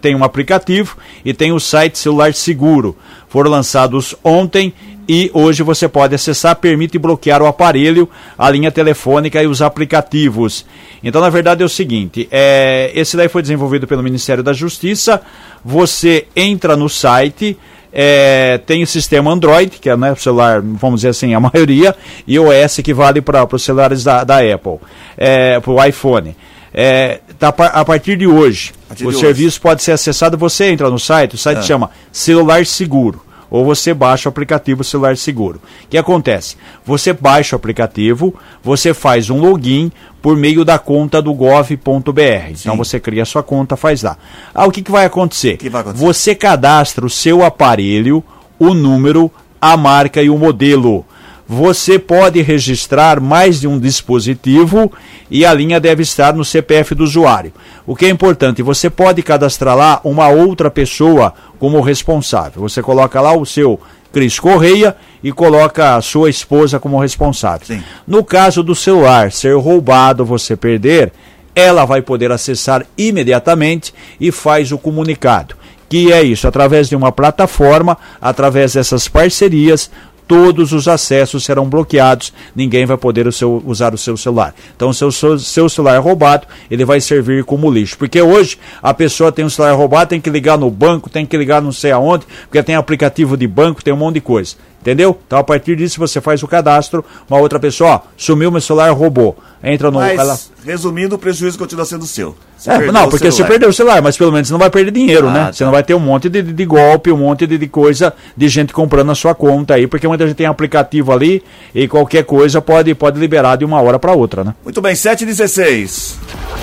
tem 0.00 0.14
um 0.14 0.22
aplicativo 0.22 0.96
e 1.24 1.32
tem 1.34 1.52
o 1.52 1.58
site 1.58 1.98
Celular 1.98 2.34
Seguro. 2.34 2.96
Foram 3.28 3.50
lançados 3.50 4.14
ontem 4.22 4.72
e 5.08 5.30
hoje 5.32 5.62
você 5.62 5.88
pode 5.88 6.14
acessar, 6.14 6.54
permite 6.56 6.98
bloquear 6.98 7.40
o 7.40 7.46
aparelho, 7.46 8.08
a 8.36 8.50
linha 8.50 8.70
telefônica 8.70 9.42
e 9.42 9.46
os 9.46 9.62
aplicativos. 9.62 10.66
Então, 11.02 11.20
na 11.20 11.30
verdade, 11.30 11.62
é 11.62 11.66
o 11.66 11.68
seguinte: 11.68 12.28
é, 12.30 12.92
esse 12.94 13.16
daí 13.16 13.28
foi 13.28 13.40
desenvolvido 13.40 13.86
pelo 13.86 14.02
Ministério 14.02 14.42
da 14.42 14.52
Justiça. 14.52 15.22
Você 15.64 16.26
entra 16.36 16.76
no 16.76 16.88
site. 16.88 17.56
é, 17.90 18.60
tem 18.66 18.82
o 18.82 18.86
sistema 18.86 19.30
Android, 19.30 19.78
que 19.78 19.88
é 19.88 19.96
né, 19.96 20.12
o 20.12 20.16
celular, 20.16 20.60
vamos 20.60 21.00
dizer 21.00 21.08
assim, 21.08 21.32
a 21.32 21.40
maioria, 21.40 21.96
e 22.26 22.38
o 22.38 22.48
OS 22.48 22.80
que 22.84 22.92
vale 22.92 23.22
para 23.22 23.48
os 23.50 23.62
celulares 23.62 24.04
da, 24.04 24.24
da 24.24 24.38
Apple, 24.40 24.76
é, 25.16 25.58
para 25.58 25.70
o 25.70 25.82
iPhone. 25.82 26.36
É, 26.72 27.20
tá, 27.38 27.48
a 27.48 27.82
partir 27.82 28.18
de 28.18 28.26
hoje, 28.26 28.72
partir 28.86 29.06
o 29.06 29.10
de 29.10 29.18
serviço 29.18 29.58
pode 29.58 29.82
ser 29.82 29.92
acessado. 29.92 30.36
Você 30.36 30.66
entra 30.66 30.90
no 30.90 30.98
site, 30.98 31.34
o 31.34 31.38
site 31.38 31.58
Ah. 31.58 31.62
chama 31.62 31.90
Celular 32.12 32.66
Seguro 32.66 33.27
ou 33.50 33.64
você 33.64 33.94
baixa 33.94 34.28
o 34.28 34.30
aplicativo 34.30 34.84
Celular 34.84 35.16
Seguro. 35.16 35.60
O 35.84 35.88
que 35.88 35.98
acontece? 35.98 36.56
Você 36.84 37.12
baixa 37.12 37.56
o 37.56 37.58
aplicativo, 37.58 38.34
você 38.62 38.92
faz 38.92 39.30
um 39.30 39.40
login 39.40 39.90
por 40.20 40.36
meio 40.36 40.64
da 40.64 40.78
conta 40.78 41.22
do 41.22 41.32
gov.br. 41.32 42.50
Então 42.50 42.76
você 42.76 42.98
cria 43.00 43.24
sua 43.24 43.42
conta, 43.42 43.76
faz 43.76 44.02
lá. 44.02 44.16
Ah, 44.54 44.66
o 44.66 44.70
que, 44.70 44.82
que 44.82 44.90
vai 44.90 45.06
acontecer? 45.06 45.56
que 45.56 45.70
vai 45.70 45.80
acontecer? 45.80 46.04
Você 46.04 46.34
cadastra 46.34 47.06
o 47.06 47.10
seu 47.10 47.44
aparelho, 47.44 48.22
o 48.58 48.74
número, 48.74 49.30
a 49.60 49.76
marca 49.76 50.22
e 50.22 50.30
o 50.30 50.38
modelo. 50.38 51.04
Você 51.48 51.98
pode 51.98 52.42
registrar 52.42 53.20
mais 53.20 53.58
de 53.58 53.66
um 53.66 53.78
dispositivo 53.78 54.92
e 55.30 55.46
a 55.46 55.54
linha 55.54 55.80
deve 55.80 56.02
estar 56.02 56.34
no 56.34 56.44
CPF 56.44 56.94
do 56.94 57.04
usuário. 57.04 57.54
O 57.86 57.96
que 57.96 58.04
é 58.04 58.10
importante, 58.10 58.62
você 58.62 58.90
pode 58.90 59.22
cadastrar 59.22 59.74
lá 59.74 59.98
uma 60.04 60.28
outra 60.28 60.70
pessoa 60.70 61.32
como 61.58 61.80
responsável. 61.80 62.60
Você 62.60 62.82
coloca 62.82 63.18
lá 63.18 63.34
o 63.34 63.46
seu 63.46 63.80
Cris 64.12 64.38
Correia 64.38 64.94
e 65.24 65.32
coloca 65.32 65.96
a 65.96 66.02
sua 66.02 66.28
esposa 66.28 66.78
como 66.78 67.00
responsável. 67.00 67.66
Sim. 67.66 67.82
No 68.06 68.22
caso 68.22 68.62
do 68.62 68.74
celular 68.74 69.32
ser 69.32 69.56
roubado, 69.56 70.26
você 70.26 70.54
perder, 70.54 71.12
ela 71.54 71.86
vai 71.86 72.02
poder 72.02 72.30
acessar 72.30 72.84
imediatamente 72.96 73.94
e 74.20 74.30
faz 74.30 74.70
o 74.70 74.76
comunicado. 74.76 75.54
Que 75.88 76.12
é 76.12 76.22
isso, 76.22 76.46
através 76.46 76.90
de 76.90 76.94
uma 76.94 77.10
plataforma, 77.10 77.96
através 78.20 78.74
dessas 78.74 79.08
parcerias, 79.08 79.90
todos 80.28 80.72
os 80.72 80.86
acessos 80.86 81.44
serão 81.44 81.66
bloqueados, 81.68 82.32
ninguém 82.54 82.84
vai 82.84 82.96
poder 82.98 83.26
o 83.26 83.32
seu- 83.32 83.62
usar 83.66 83.94
o 83.94 83.98
seu 83.98 84.16
celular. 84.16 84.54
Então, 84.76 84.92
se 84.92 85.04
o 85.04 85.10
seu, 85.10 85.68
celular 85.68 85.94
é 85.94 85.98
roubado, 85.98 86.46
ele 86.70 86.84
vai 86.84 87.00
servir 87.00 87.42
como 87.44 87.70
lixo. 87.70 87.96
Porque 87.98 88.20
hoje 88.20 88.58
a 88.82 88.92
pessoa 88.92 89.32
tem 89.32 89.44
um 89.44 89.50
celular 89.50 89.74
roubado, 89.74 90.10
tem 90.10 90.20
que 90.20 90.28
ligar 90.30 90.58
no 90.58 90.70
banco, 90.70 91.08
tem 91.08 91.24
que 91.24 91.36
ligar 91.36 91.62
não 91.62 91.72
sei 91.72 91.90
aonde, 91.90 92.26
porque 92.42 92.62
tem 92.62 92.74
aplicativo 92.74 93.36
de 93.36 93.46
banco, 93.46 93.82
tem 93.82 93.92
um 93.92 93.96
monte 93.96 94.14
de 94.16 94.20
coisa. 94.20 94.54
Entendeu? 94.88 95.18
Então, 95.26 95.38
a 95.38 95.44
partir 95.44 95.76
disso, 95.76 95.98
você 96.00 96.18
faz 96.18 96.42
o 96.42 96.48
cadastro, 96.48 97.04
uma 97.28 97.38
outra 97.38 97.60
pessoa, 97.60 97.90
ó, 97.96 98.00
sumiu 98.16 98.50
meu 98.50 98.60
celular, 98.60 98.90
roubou. 98.92 99.36
Entra 99.62 99.90
no. 99.90 99.98
Mas, 99.98 100.18
ela- 100.18 100.38
resumindo, 100.64 101.16
o 101.16 101.18
prejuízo 101.18 101.58
continua 101.58 101.84
sendo 101.84 102.06
seu. 102.06 102.34
Você 102.56 102.70
é, 102.70 102.90
não, 102.90 103.08
porque 103.08 103.30
você 103.30 103.44
perdeu 103.44 103.68
o 103.68 103.72
celular, 103.72 104.00
mas 104.00 104.16
pelo 104.16 104.32
menos 104.32 104.48
você 104.48 104.52
não 104.52 104.58
vai 104.58 104.70
perder 104.70 104.90
dinheiro, 104.92 105.28
Ah, 105.28 105.32
né? 105.32 105.44
tá. 105.46 105.52
Você 105.52 105.64
não 105.64 105.72
vai 105.72 105.82
ter 105.82 105.94
um 105.94 105.98
monte 106.00 106.28
de, 106.30 106.40
de- 106.42 106.52
de 106.54 106.64
golpe, 106.64 107.12
um 107.12 107.18
monte 107.18 107.46
de, 107.46 107.58
de 107.58 107.66
coisa 107.68 108.14
de 108.36 108.48
gente 108.48 108.72
comprando 108.72 109.10
a 109.10 109.14
sua 109.14 109.34
conta 109.34 109.74
aí, 109.74 109.86
porque 109.86 110.08
muita 110.08 110.26
gente 110.26 110.36
tem 110.36 110.46
aplicativo 110.46 111.12
ali 111.12 111.42
e 111.74 111.86
qualquer 111.86 112.24
coisa 112.24 112.62
pode, 112.62 112.94
pode 112.94 113.18
liberar 113.20 113.56
de 113.56 113.64
uma 113.64 113.80
hora 113.82 113.98
para 113.98 114.12
outra, 114.12 114.42
né? 114.42 114.54
Muito 114.64 114.80
bem, 114.80 114.94
7h16. 114.94 116.14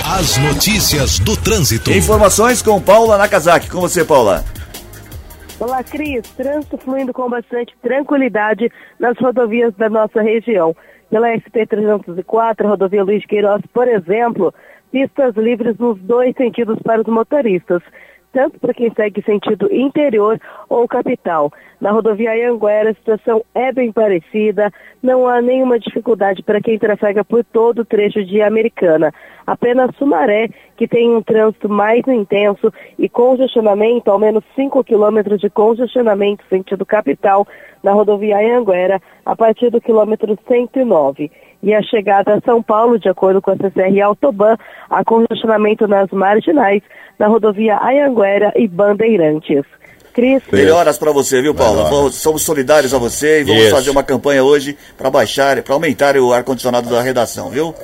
As 0.04 0.38
notícias 0.38 1.20
do 1.20 1.36
trânsito. 1.38 1.92
Informações 1.92 2.62
com 2.62 2.80
Paula 2.82 3.18
Nakazaki. 3.18 3.70
Com 3.70 3.80
você, 3.82 4.04
Paula. 4.04 4.44
Olá, 5.58 5.82
Cris. 5.82 6.22
Trânsito 6.36 6.78
fluindo 6.78 7.14
com 7.14 7.30
bastante 7.30 7.74
tranquilidade 7.82 8.70
nas 9.00 9.18
rodovias 9.18 9.74
da 9.76 9.90
nossa 9.90 10.22
região. 10.22 10.76
Pela 11.10 11.30
SP-304, 11.30 12.68
rodovia 12.68 13.04
Luiz 13.06 13.26
Queiroz, 13.26 13.62
por 13.74 13.88
exemplo, 13.88 14.54
pistas 14.92 15.34
livres 15.36 15.78
nos 15.78 15.98
dois 16.02 16.36
sentidos 16.36 16.78
para 16.84 17.00
os 17.00 17.08
motoristas, 17.08 17.82
tanto 18.36 18.60
para 18.60 18.74
quem 18.74 18.92
segue 18.94 19.24
sentido 19.24 19.74
interior 19.74 20.38
ou 20.68 20.86
capital. 20.90 21.50
Na 21.80 21.92
rodovia 21.92 22.34
Anhanguera, 22.34 22.90
a 22.90 22.94
situação 22.94 23.46
é 23.56 23.72
bem 23.72 23.94
parecida, 23.94 24.70
não 25.02 25.26
há 25.26 25.42
nenhuma 25.42 25.80
dificuldade 25.80 26.44
para 26.44 26.60
quem 26.60 26.78
trafega 26.78 27.24
por 27.24 27.46
todo 27.46 27.80
o 27.80 27.86
trecho 27.86 28.26
de 28.26 28.42
Americana. 28.42 29.14
Apenas 29.48 29.96
Sumaré, 29.96 30.50
que 30.76 30.86
tem 30.86 31.16
um 31.16 31.22
trânsito 31.22 31.70
mais 31.70 32.06
intenso 32.10 32.74
e 33.00 33.08
congestionamento, 33.08 34.12
ao 34.12 34.20
menos 34.20 34.44
5 34.54 34.84
quilômetros 34.84 35.40
de 35.40 35.50
congestionamento 35.50 36.44
sentido 36.50 36.86
capital 36.86 37.48
na 37.82 37.94
rodovia 37.94 38.38
Anhanguera, 38.38 39.02
a 39.26 39.34
partir 39.34 39.70
do 39.70 39.80
quilômetro 39.80 40.38
109. 40.46 41.32
E 41.62 41.74
a 41.74 41.82
chegada 41.82 42.36
a 42.36 42.42
São 42.42 42.62
Paulo, 42.62 43.00
de 43.00 43.10
acordo 43.10 43.42
com 43.42 43.52
a 43.52 43.56
CCR 43.56 44.02
Autoban, 44.02 44.56
há 44.90 45.04
congestionamento 45.04 45.88
nas 45.88 46.10
marginais, 46.12 46.84
na 47.18 47.28
rodovia 47.28 47.78
Anhanguera 47.78 48.54
e 48.56 48.68
Bandeirantes. 48.68 49.66
Cris. 50.16 50.42
Melhoras 50.52 50.98
para 50.98 51.12
você, 51.12 51.42
viu, 51.42 51.54
Paulo? 51.54 51.76
Melhoras. 51.76 51.92
Vamos- 51.98 52.16
somos 52.16 52.42
solidários 52.44 52.94
a 52.94 52.98
você 52.98 53.42
e 53.42 53.44
vamos 53.44 53.62
Isso. 53.64 53.72
fazer 53.76 53.90
uma 53.90 54.02
campanha 54.04 54.44
hoje 54.44 54.78
para 54.98 55.10
baixar, 55.12 55.62
para 55.62 55.74
aumentar 55.74 56.16
o 56.18 56.32
ar-condicionado 56.34 56.90
da 56.90 57.02
redação, 57.02 57.50
viu? 57.50 57.76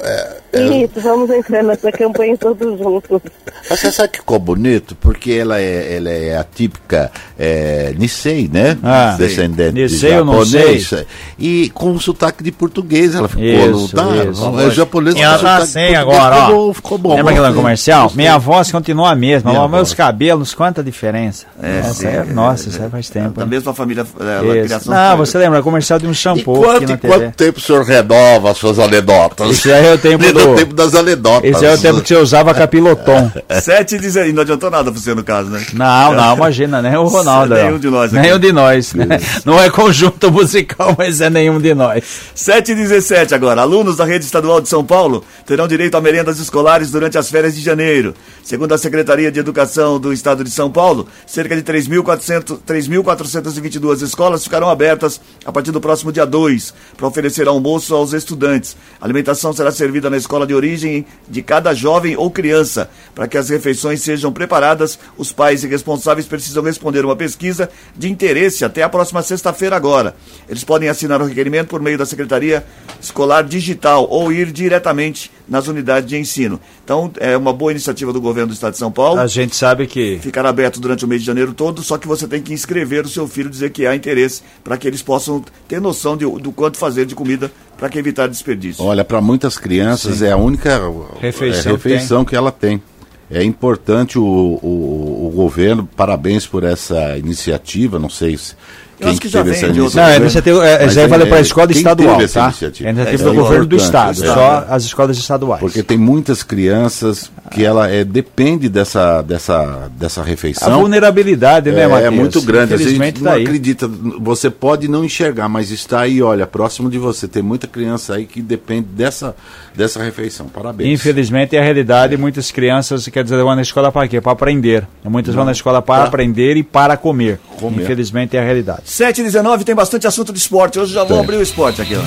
Isso, 0.54 1.00
vamos 1.02 1.30
entrar 1.30 1.64
nessa 1.64 1.92
campanha 1.92 2.38
todos 2.38 2.78
juntos. 2.80 3.22
Mas 3.70 3.80
você 3.80 3.92
sabe 3.92 4.10
que 4.10 4.20
ficou 4.20 4.40
bonito? 4.40 4.96
Porque 4.96 5.32
ela 5.34 5.60
é, 5.60 5.96
ela 5.98 6.10
é 6.10 6.38
a 6.38 6.44
típica 6.44 7.12
é, 7.38 7.94
Nisei, 7.98 8.50
né? 8.52 8.78
Ah, 8.84 9.16
Descendente 9.18 9.74
de 9.74 9.82
Nisei 9.82 10.18
ou 10.18 10.26
não 10.26 10.46
japonês. 10.46 10.94
E 11.38 11.70
com 11.74 12.00
sotaque 12.00 12.44
de 12.44 12.52
português 12.52 13.14
ela 13.16 13.28
ficou. 13.28 13.44
Isso, 13.46 13.96
não 13.96 14.08
tá? 14.18 14.26
isso. 14.26 14.60
É 14.62 14.72
japonês 14.72 15.16
E 15.16 15.22
ela 15.22 15.38
tá 15.38 15.58
assim 15.58 15.88
de 15.88 15.96
agora, 15.96 16.36
ó. 16.36 16.46
Ficou, 16.48 16.74
ficou 16.74 16.98
bom. 16.98 17.10
Lembra 17.16 17.32
aquele 17.32 17.46
Gostei. 17.48 17.62
comercial? 17.62 18.12
Minha 18.16 18.38
voz 18.38 18.72
continua 18.72 19.12
a 19.12 19.16
mesma, 19.16 19.54
mas 19.54 19.72
meus 19.72 19.94
cabelos, 19.94 20.54
quanta 20.54 20.84
diferença. 20.84 21.46
É, 21.62 21.80
Essa 21.80 21.94
sim, 21.94 22.08
é- 22.28 22.32
é, 22.32 22.34
nossa, 22.34 22.66
é, 22.66 22.70
isso 22.70 22.82
aí 22.84 22.90
faz 22.90 23.10
Da 23.10 23.22
tempo. 23.22 23.42
hein? 23.42 23.48
mesma 23.48 23.74
família, 23.74 24.06
é, 24.20 24.24
da 24.24 24.56
Isso. 24.58 24.66
criação. 24.66 24.94
Não, 24.94 25.18
você 25.18 25.38
lembra, 25.38 25.62
comercial 25.62 26.00
de 26.00 26.08
um 26.08 26.14
shampoo 26.14 26.62
quanto, 26.64 26.84
e 26.92 26.98
TV. 26.98 27.08
quanto 27.08 27.36
tempo 27.36 27.58
o 27.60 27.62
senhor 27.62 27.84
renova 27.84 28.52
as 28.52 28.58
suas 28.58 28.80
anedotas? 28.80 29.66
Aí 29.66 29.88
é 29.88 29.94
o 29.94 29.98
tempo 29.98 30.24
É 30.26 30.32
do- 30.34 30.56
tempo 30.56 30.74
das 30.74 30.94
anedotas. 30.96 31.50
Esse 31.50 31.66
é 31.66 31.74
o 31.74 31.78
tempo 31.78 32.02
que 32.02 32.08
você 32.08 32.16
usava 32.16 32.54
capiloton. 32.54 33.32
7 33.62 33.96
e 33.96 34.00
16, 34.00 34.34
não 34.34 34.42
adiantou 34.42 34.70
nada 34.72 34.92
pra 34.92 35.00
você 35.00 35.14
no 35.16 35.24
caso, 35.24 35.50
né? 35.50 35.64
Não, 35.74 36.14
não, 36.14 36.36
imagina, 36.36 36.82
nem 36.82 36.96
o 36.96 37.04
Ronaldo. 37.06 37.54
Nenhum 37.56 37.80
de 37.80 37.90
nós 37.90 38.14
aqui. 38.14 38.22
Nenhum 38.22 38.40
de 38.40 38.52
nós. 38.52 38.94
né? 38.94 39.06
Não 39.46 39.60
é 39.60 39.70
conjunto 39.70 40.32
musical, 40.32 40.96
mas 40.98 41.22
é 41.22 41.30
nenhum 41.30 41.60
de 41.60 41.74
nós. 41.74 42.04
7 42.36 42.72
e 42.72 42.76
17 42.76 43.34
agora. 43.36 43.62
Alunos 43.62 43.98
da 43.98 44.06
rede 44.06 44.26
estadual 44.26 44.62
de 44.62 44.70
São 44.70 44.84
Paulo 44.84 45.24
terão 45.46 45.68
direito 45.68 45.96
a 45.96 46.02
merendas 46.02 46.40
escolares 46.40 46.92
durante 46.92 47.18
as 47.18 47.30
férias 47.30 47.56
de 47.56 47.62
janeiro. 47.62 48.14
Segundo 48.44 48.74
a 48.74 48.78
Secretaria 48.78 49.32
de 49.32 49.40
Educação 49.40 50.00
do 50.00 50.12
Estado 50.12 50.44
de 50.44 50.50
São 50.50 50.70
Paulo, 50.70 51.08
cerca 51.26 51.56
de 51.56 51.62
3.400 51.64 52.11
3.422 52.20 54.02
escolas 54.02 54.44
ficarão 54.44 54.70
abertas 54.70 55.20
a 55.46 55.52
partir 55.52 55.72
do 55.72 55.82
próximo 55.82 56.12
dia 56.12 56.26
2 56.26 56.74
para 56.98 57.08
oferecer 57.08 57.48
almoço 57.48 57.96
aos 57.96 58.14
estudantes. 58.14 58.76
A 59.00 59.06
alimentação 59.06 59.54
será 59.54 59.72
servida 59.72 60.10
na 60.10 60.18
escola 60.18 60.46
de 60.48 60.54
origem 60.54 61.06
de 61.28 61.42
cada 61.42 61.74
jovem 61.74 62.16
ou 62.16 62.30
criança. 62.30 62.90
Para 63.14 63.28
que 63.28 63.38
as 63.38 63.50
refeições 63.50 64.02
sejam 64.02 64.32
preparadas, 64.32 64.98
os 65.18 65.32
pais 65.32 65.64
e 65.64 65.68
responsáveis 65.68 66.26
precisam 66.28 66.64
responder 66.64 67.04
uma 67.04 67.16
pesquisa 67.16 67.70
de 67.96 68.10
interesse 68.10 68.64
até 68.64 68.84
a 68.84 68.90
próxima 68.90 69.22
sexta-feira 69.22 69.76
agora. 69.76 70.16
Eles 70.48 70.64
podem 70.64 70.90
assinar 70.90 71.22
o 71.22 71.26
requerimento 71.26 71.68
por 71.68 71.82
meio 71.82 71.98
da 71.98 72.06
Secretaria 72.06 72.66
Escolar 73.00 73.44
Digital 73.44 74.08
ou 74.10 74.32
ir 74.32 74.52
diretamente 74.52 75.32
nas 75.48 75.68
unidades 75.68 76.10
de 76.10 76.18
ensino. 76.18 76.60
Então, 76.84 77.12
é 77.18 77.36
uma 77.36 77.52
boa 77.52 77.72
iniciativa 77.72 78.14
do 78.14 78.22
governo 78.22 78.48
do 78.48 78.54
Estado 78.54 78.72
de 78.72 78.80
São 78.80 78.92
Paulo. 78.92 79.20
A 79.20 79.28
gente 79.28 79.56
sabe 79.56 79.86
que 79.86 80.20
Ficar 80.20 80.46
aberto 80.46 80.80
durante 80.80 81.04
o 81.04 81.08
mês 81.08 81.22
de 81.22 81.28
janeiro 81.28 81.54
todo, 81.54 81.84
só 81.84 81.98
que 81.98 82.01
você 82.08 82.28
tem 82.28 82.42
que 82.42 82.54
inscrever 82.54 83.06
o 83.06 83.10
seu 83.10 83.28
filho, 83.28 83.50
dizer 83.50 83.72
que 83.72 83.86
há 83.86 83.96
interesse, 83.96 84.42
para 84.64 84.78
que 84.78 84.88
eles 84.88 85.02
possam 85.02 85.44
ter 85.68 85.80
noção 85.82 86.16
de- 86.18 86.26
do 86.26 86.52
quanto 86.52 86.78
fazer 86.78 87.06
de 87.06 87.16
comida, 87.16 87.52
para 87.78 87.90
que 87.90 87.98
evitar 88.00 88.28
desperdício. 88.28 88.84
Olha, 88.84 89.04
para 89.04 89.22
muitas 89.22 89.58
crianças 89.58 90.22
é 90.22 90.32
a 90.32 90.38
única 90.38 90.80
Refeição 91.20 91.72
é, 91.72 91.76
refeição 91.76 92.26
que, 92.26 92.36
ela 92.36 92.52
tem. 92.52 92.82
É 93.30 93.44
importante 93.44 94.20
o, 94.20 94.24
o, 94.24 95.28
o 95.28 95.32
governo, 95.34 95.88
parabéns 95.96 96.46
por 96.46 96.64
essa 96.64 97.18
iniciativa, 97.18 97.98
não 97.98 98.10
sei 98.10 98.38
se 98.38 98.56
Eu 99.02 99.10
acho 99.10 99.20
que 99.22 99.28
já 99.28 99.42
vem 99.42 99.54
de 99.72 99.80
Não, 99.80 100.04
é 100.04 100.18
iniciativa, 100.18 100.66
é, 100.66 100.84
Mas 100.84 100.92
isso 100.92 101.00
aí 101.00 101.08
vale 101.08 101.24
é- 101.24 101.26
para 101.26 101.38
a 101.38 101.42
escola 101.42 101.68
quem 101.68 101.78
estadual, 101.78 102.16
tá? 102.16 102.54
É 102.84 102.90
iniciativa 102.90 102.90
É 102.90 103.18
do 103.18 103.34
governo 103.34 103.66
do 103.66 103.76
estado, 103.76 104.24
é. 104.24 104.28
só 104.28 104.66
as 104.70 104.84
escolas 104.84 105.18
estaduais. 105.18 105.60
Porque 105.60 105.82
tem 105.82 105.98
muitas 105.98 106.44
crianças 106.44 107.32
que 107.52 107.66
ela 107.66 107.90
é, 107.90 108.04
depende 108.04 108.70
dessa, 108.70 109.22
dessa, 109.22 109.90
dessa 109.98 110.22
a 110.22 110.24
refeição. 110.24 110.80
vulnerabilidade, 110.80 111.72
né, 111.72 111.82
é, 111.82 111.88
Matheus? 111.88 112.08
é 112.08 112.10
muito 112.10 112.42
grande. 112.42 112.74
Às 112.76 112.80
vezes 112.82 113.00
a 113.00 113.04
gente 113.04 113.20
tá 113.20 113.30
não 113.30 113.32
aí. 113.34 113.44
acredita. 113.44 113.90
Você 114.20 114.50
pode 114.50 114.88
não 114.88 115.04
enxergar, 115.04 115.50
mas 115.50 115.72
está 115.72 116.02
aí, 116.02 116.22
olha, 116.22 116.46
próximo 116.48 116.90
de 116.90 116.98
você. 116.98 117.28
Tem 117.28 117.42
muita 117.42 117.68
criança 117.68 118.16
aí 118.16 118.26
que 118.26 118.42
depende 118.42 118.88
dessa, 118.88 119.36
dessa 119.76 120.02
refeição. 120.04 120.48
Parabéns. 120.48 120.90
Infelizmente 120.90 121.56
é 121.56 121.60
a 121.60 121.64
realidade. 121.64 122.16
Muitas 122.18 122.52
crianças, 122.52 123.08
quer 123.08 123.24
dizer, 123.24 123.42
vão 123.42 123.56
na 123.56 123.62
escola 123.62 123.92
para 123.92 124.08
quê? 124.08 124.22
Para 124.22 124.32
aprender. 124.32 124.88
Muitas 125.04 125.34
vão 125.36 125.44
na 125.46 125.52
escola 125.52 125.82
para 125.82 126.04
aprender 126.06 126.56
e 126.56 126.64
para 126.64 126.96
comer. 126.96 127.40
Comer. 127.60 127.84
Infelizmente 127.84 128.38
é 128.38 128.40
a 128.40 128.44
realidade. 128.44 128.84
7 128.92 129.22
e 129.22 129.24
19 129.24 129.64
tem 129.64 129.74
bastante 129.74 130.06
assunto 130.06 130.34
de 130.34 130.40
esporte. 130.40 130.78
Hoje 130.78 130.94
já 130.94 131.06
vou 131.06 131.18
abrir 131.18 131.38
o 131.38 131.42
esporte 131.42 131.82
aqui. 131.82 131.96
Ó. 131.96 132.02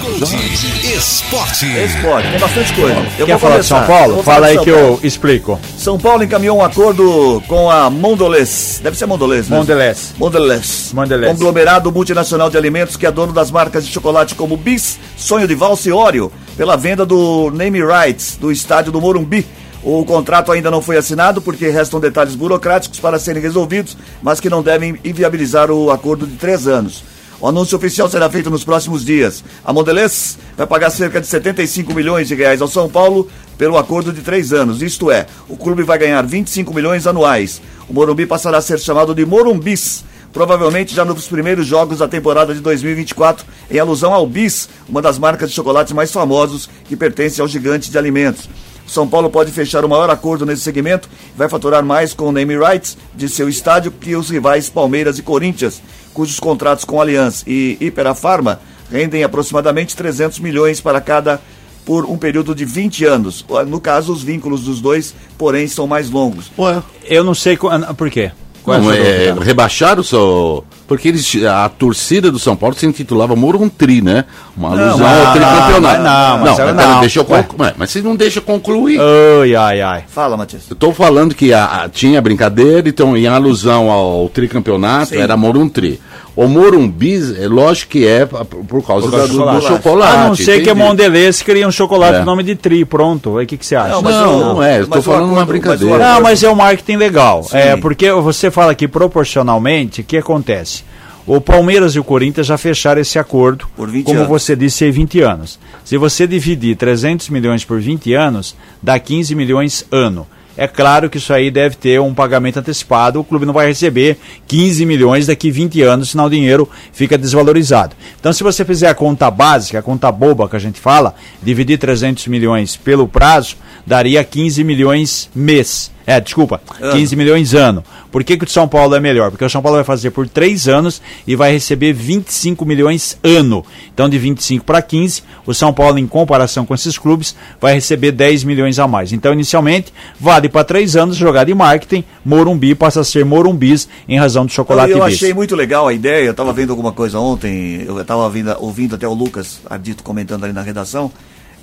Esporte. 0.94 1.64
Esporte, 1.82 2.30
tem 2.30 2.38
bastante 2.38 2.74
coisa. 2.74 3.00
Eu 3.18 3.24
Quer 3.24 3.32
vou 3.32 3.38
falar 3.38 3.60
de 3.62 3.68
começar. 3.68 3.78
São 3.78 3.86
Paulo? 3.86 4.14
Vou 4.16 4.22
Fala 4.22 4.48
aí 4.48 4.58
de 4.58 4.64
que 4.64 4.70
eu 4.70 5.00
explico. 5.02 5.58
São 5.78 5.98
Paulo 5.98 6.22
encaminhou 6.22 6.58
um 6.58 6.62
acordo 6.62 7.42
com 7.48 7.70
a 7.70 7.88
Mondelez. 7.88 8.80
Deve 8.82 8.98
ser 8.98 9.06
Mondelez, 9.06 9.48
né? 9.48 9.56
Mondelez. 9.56 10.12
Mondelez. 10.18 10.90
Mondelez. 10.92 11.32
Conglomerado 11.32 11.90
multinacional 11.90 12.50
de 12.50 12.58
alimentos 12.58 12.98
que 12.98 13.06
é 13.06 13.10
dono 13.10 13.32
das 13.32 13.50
marcas 13.50 13.86
de 13.86 13.90
chocolate 13.90 14.34
como 14.34 14.54
Bis, 14.54 14.98
Sonho 15.16 15.48
de 15.48 15.54
Valsa 15.54 15.88
e 15.88 15.92
Oreo, 15.92 16.30
pela 16.54 16.76
venda 16.76 17.06
do 17.06 17.50
name 17.50 17.80
rights 17.82 18.36
do 18.38 18.52
estádio 18.52 18.92
do 18.92 19.00
Morumbi. 19.00 19.46
O 19.84 20.02
contrato 20.06 20.50
ainda 20.50 20.70
não 20.70 20.80
foi 20.80 20.96
assinado 20.96 21.42
porque 21.42 21.68
restam 21.68 22.00
detalhes 22.00 22.34
burocráticos 22.34 22.98
para 22.98 23.18
serem 23.18 23.42
resolvidos, 23.42 23.94
mas 24.22 24.40
que 24.40 24.48
não 24.48 24.62
devem 24.62 24.98
inviabilizar 25.04 25.70
o 25.70 25.90
acordo 25.90 26.26
de 26.26 26.36
três 26.36 26.66
anos. 26.66 27.04
O 27.38 27.46
anúncio 27.46 27.76
oficial 27.76 28.08
será 28.08 28.30
feito 28.30 28.48
nos 28.48 28.64
próximos 28.64 29.04
dias. 29.04 29.44
A 29.62 29.74
Mondelez 29.74 30.38
vai 30.56 30.66
pagar 30.66 30.88
cerca 30.88 31.20
de 31.20 31.26
75 31.26 31.92
milhões 31.92 32.28
de 32.28 32.34
reais 32.34 32.62
ao 32.62 32.68
São 32.68 32.88
Paulo 32.88 33.28
pelo 33.58 33.76
acordo 33.76 34.10
de 34.10 34.22
três 34.22 34.54
anos. 34.54 34.80
Isto 34.80 35.10
é, 35.10 35.26
o 35.50 35.54
clube 35.54 35.82
vai 35.82 35.98
ganhar 35.98 36.24
25 36.24 36.72
milhões 36.72 37.06
anuais. 37.06 37.60
O 37.86 37.92
Morumbi 37.92 38.24
passará 38.24 38.56
a 38.56 38.62
ser 38.62 38.78
chamado 38.80 39.14
de 39.14 39.26
Morumbis, 39.26 40.02
provavelmente 40.32 40.94
já 40.94 41.04
nos 41.04 41.26
primeiros 41.26 41.66
jogos 41.66 41.98
da 41.98 42.08
temporada 42.08 42.54
de 42.54 42.60
2024, 42.60 43.44
em 43.70 43.78
alusão 43.78 44.14
ao 44.14 44.26
Bis, 44.26 44.66
uma 44.88 45.02
das 45.02 45.18
marcas 45.18 45.50
de 45.50 45.56
chocolates 45.56 45.92
mais 45.92 46.10
famosos 46.10 46.70
que 46.86 46.96
pertence 46.96 47.42
ao 47.42 47.46
gigante 47.46 47.90
de 47.90 47.98
alimentos. 47.98 48.48
São 48.86 49.08
Paulo 49.08 49.30
pode 49.30 49.50
fechar 49.50 49.84
o 49.84 49.88
maior 49.88 50.10
acordo 50.10 50.44
nesse 50.44 50.62
segmento 50.62 51.08
e 51.34 51.38
vai 51.38 51.48
faturar 51.48 51.84
mais 51.84 52.12
com 52.12 52.28
o 52.28 52.32
name 52.32 52.56
rights 52.56 52.96
de 53.14 53.28
seu 53.28 53.48
estádio 53.48 53.90
que 53.90 54.14
os 54.14 54.30
rivais 54.30 54.68
Palmeiras 54.68 55.18
e 55.18 55.22
Corinthians, 55.22 55.80
cujos 56.12 56.38
contratos 56.38 56.84
com 56.84 57.00
Allianz 57.00 57.42
e 57.46 57.76
Iperafarma 57.80 58.60
rendem 58.90 59.24
aproximadamente 59.24 59.96
300 59.96 60.38
milhões 60.38 60.80
para 60.80 61.00
cada 61.00 61.40
por 61.84 62.06
um 62.06 62.16
período 62.16 62.54
de 62.54 62.64
20 62.64 63.04
anos. 63.04 63.44
No 63.66 63.80
caso, 63.80 64.12
os 64.12 64.22
vínculos 64.22 64.62
dos 64.64 64.80
dois, 64.80 65.14
porém, 65.36 65.68
são 65.68 65.86
mais 65.86 66.10
longos. 66.10 66.50
Ué, 66.58 66.82
Eu 67.04 67.24
não 67.24 67.34
sei 67.34 67.58
por 67.96 68.10
quê. 68.10 68.32
Qual 68.64 68.80
não, 68.80 68.90
é, 68.90 69.32
rebaixaram 69.42 70.00
o 70.00 70.04
seu. 70.04 70.64
Porque 70.88 71.08
eles, 71.08 71.34
a 71.44 71.68
torcida 71.68 72.30
do 72.32 72.38
São 72.38 72.56
Paulo 72.56 72.74
se 72.74 72.86
intitulava 72.86 73.36
Moruntri, 73.36 74.00
né? 74.02 74.24
Uma 74.56 74.70
alusão 74.70 74.98
não, 74.98 75.26
ao 75.26 75.32
tricampeonato. 75.32 76.02
não, 76.02 76.38
mas 76.38 76.44
não, 76.44 76.50
eu 76.50 76.74
pera, 76.74 76.88
não. 76.88 77.00
deixa 77.00 77.20
eu 77.20 77.26
Ué. 77.28 77.42
concluir. 77.42 77.74
Mas 77.76 77.90
vocês 77.90 78.04
não 78.04 78.16
deixam 78.16 78.42
concluir. 78.42 78.98
Ai, 79.42 79.54
ai, 79.54 79.80
ai. 79.82 80.04
Fala, 80.08 80.36
Matias. 80.36 80.62
Eu 80.68 80.76
tô 80.76 80.92
falando 80.92 81.34
que 81.34 81.52
a- 81.52 81.64
a- 81.84 81.88
tinha 81.88 82.20
brincadeira, 82.22 82.88
então 82.88 83.16
em 83.16 83.26
alusão 83.26 83.90
ao 83.90 84.28
tricampeonato, 84.30 85.10
Sim. 85.10 85.18
era 85.18 85.36
Moruntri. 85.36 86.00
O 86.36 86.48
Morumbi, 86.48 87.14
é 87.40 87.46
lógico 87.46 87.92
que 87.92 88.06
é 88.06 88.26
por 88.26 88.82
causa, 88.84 89.06
Por 89.08 89.10
causa 89.10 89.10
do 89.10 89.18
do, 89.18 89.26
do 89.28 89.60
chocolate. 89.60 89.66
chocolate. 89.68 90.16
A 90.16 90.24
não 90.28 90.34
ser 90.34 90.62
que 90.64 90.70
a. 90.70 90.74
Mondelez 90.74 91.42
cria 91.42 91.66
um 91.68 91.70
chocolate 91.70 92.16
É. 92.16 92.18
com 92.20 92.24
nome 92.24 92.42
de 92.42 92.56
tri, 92.56 92.84
pronto. 92.84 93.38
Aí 93.38 93.44
o 93.44 93.46
que, 93.46 93.56
que 93.56 93.64
você 93.64 93.76
acha? 93.76 93.90
Não, 93.90 94.02
mas 94.02 94.14
Não, 94.16 94.36
o- 94.36 94.40
não 94.54 94.62
é, 94.62 94.82
o 94.82 95.02
falando 95.02 95.30
uma 95.32 95.44
brincadeira. 95.46 95.96
mas 95.96 96.08
Não, 96.08 96.20
mas 96.20 96.42
é 96.42 96.50
um 96.50 96.54
marketing 96.56 96.96
legal. 96.96 97.44
Sim. 97.44 97.56
É, 97.56 97.76
porque 97.76 98.10
você 98.10 98.50
fala 98.50 98.74
que 98.74 98.88
proporcionalmente, 98.88 100.00
o 100.00 100.04
que 100.04 100.16
acontece? 100.16 100.82
O 101.26 101.40
Palmeiras 101.40 101.94
e 101.94 101.98
o 102.00 102.04
Corinthians 102.04 102.46
já 102.48 102.58
fecharam 102.58 103.00
esse 103.00 103.18
acordo, 103.18 103.66
Por 103.76 103.88
20 103.88 104.04
como 104.04 104.18
anos. 104.18 104.28
você 104.28 104.54
disse, 104.54 104.84
em 104.84 104.90
20 104.90 105.20
anos. 105.22 105.58
Se 105.84 105.96
você 105.96 106.26
dividir 106.26 106.76
300 106.76 107.30
milhões 107.30 107.64
por 107.64 107.80
20 107.80 108.12
anos, 108.12 108.54
dá 108.82 108.98
15 108.98 109.34
milhões 109.34 109.86
ano. 109.90 110.26
É 110.56 110.68
claro 110.68 111.10
que 111.10 111.18
isso 111.18 111.32
aí 111.32 111.50
deve 111.50 111.76
ter 111.76 112.00
um 112.00 112.14
pagamento 112.14 112.58
antecipado, 112.58 113.20
o 113.20 113.24
clube 113.24 113.44
não 113.44 113.52
vai 113.52 113.66
receber 113.66 114.18
15 114.46 114.86
milhões 114.86 115.26
daqui 115.26 115.50
20 115.50 115.82
anos, 115.82 116.10
senão 116.10 116.26
o 116.26 116.30
dinheiro 116.30 116.68
fica 116.92 117.18
desvalorizado. 117.18 117.96
Então, 118.20 118.32
se 118.32 118.42
você 118.42 118.64
fizer 118.64 118.88
a 118.88 118.94
conta 118.94 119.30
básica, 119.30 119.80
a 119.80 119.82
conta 119.82 120.12
boba 120.12 120.48
que 120.48 120.56
a 120.56 120.60
gente 120.60 120.80
fala, 120.80 121.14
dividir 121.42 121.78
300 121.78 122.28
milhões 122.28 122.76
pelo 122.76 123.08
prazo, 123.08 123.56
daria 123.86 124.22
15 124.22 124.62
milhões 124.62 125.28
mês. 125.34 125.93
É, 126.06 126.20
desculpa, 126.20 126.60
15 126.92 127.16
milhões 127.16 127.54
ano. 127.54 127.82
Por 128.12 128.22
que, 128.22 128.36
que 128.36 128.44
o 128.44 128.46
de 128.46 128.52
São 128.52 128.68
Paulo 128.68 128.94
é 128.94 129.00
melhor? 129.00 129.30
Porque 129.30 129.44
o 129.44 129.50
São 129.50 129.62
Paulo 129.62 129.76
vai 129.76 129.84
fazer 129.84 130.10
por 130.10 130.28
3 130.28 130.68
anos 130.68 131.00
e 131.26 131.34
vai 131.34 131.50
receber 131.50 131.92
25 131.92 132.64
milhões 132.64 133.18
ano. 133.24 133.64
Então, 133.92 134.08
de 134.08 134.18
25 134.18 134.64
para 134.64 134.80
15, 134.82 135.22
o 135.46 135.54
São 135.54 135.72
Paulo, 135.72 135.98
em 135.98 136.06
comparação 136.06 136.66
com 136.66 136.74
esses 136.74 136.98
clubes, 136.98 137.34
vai 137.60 137.74
receber 137.74 138.12
10 138.12 138.44
milhões 138.44 138.78
a 138.78 138.86
mais. 138.86 139.12
Então, 139.12 139.32
inicialmente, 139.32 139.92
vale 140.20 140.48
para 140.48 140.62
3 140.62 140.94
anos 140.94 141.16
jogar 141.16 141.44
de 141.44 141.54
marketing, 141.54 142.04
Morumbi 142.24 142.74
passa 142.74 143.00
a 143.00 143.04
ser 143.04 143.24
Morumbis 143.24 143.88
em 144.08 144.18
razão 144.18 144.46
do 144.46 144.52
chocolate 144.52 144.92
eu 144.92 145.04
bis. 145.04 145.14
achei 145.14 145.34
muito 145.34 145.56
legal 145.56 145.88
a 145.88 145.92
ideia. 145.92 146.26
Eu 146.26 146.30
estava 146.32 146.52
vendo 146.52 146.70
alguma 146.70 146.92
coisa 146.92 147.18
ontem, 147.18 147.82
eu 147.86 148.00
estava 148.00 148.30
ouvindo 148.58 148.94
até 148.94 149.08
o 149.08 149.14
Lucas 149.14 149.60
Ardito 149.68 150.02
comentando 150.02 150.44
ali 150.44 150.52
na 150.52 150.62
redação, 150.62 151.10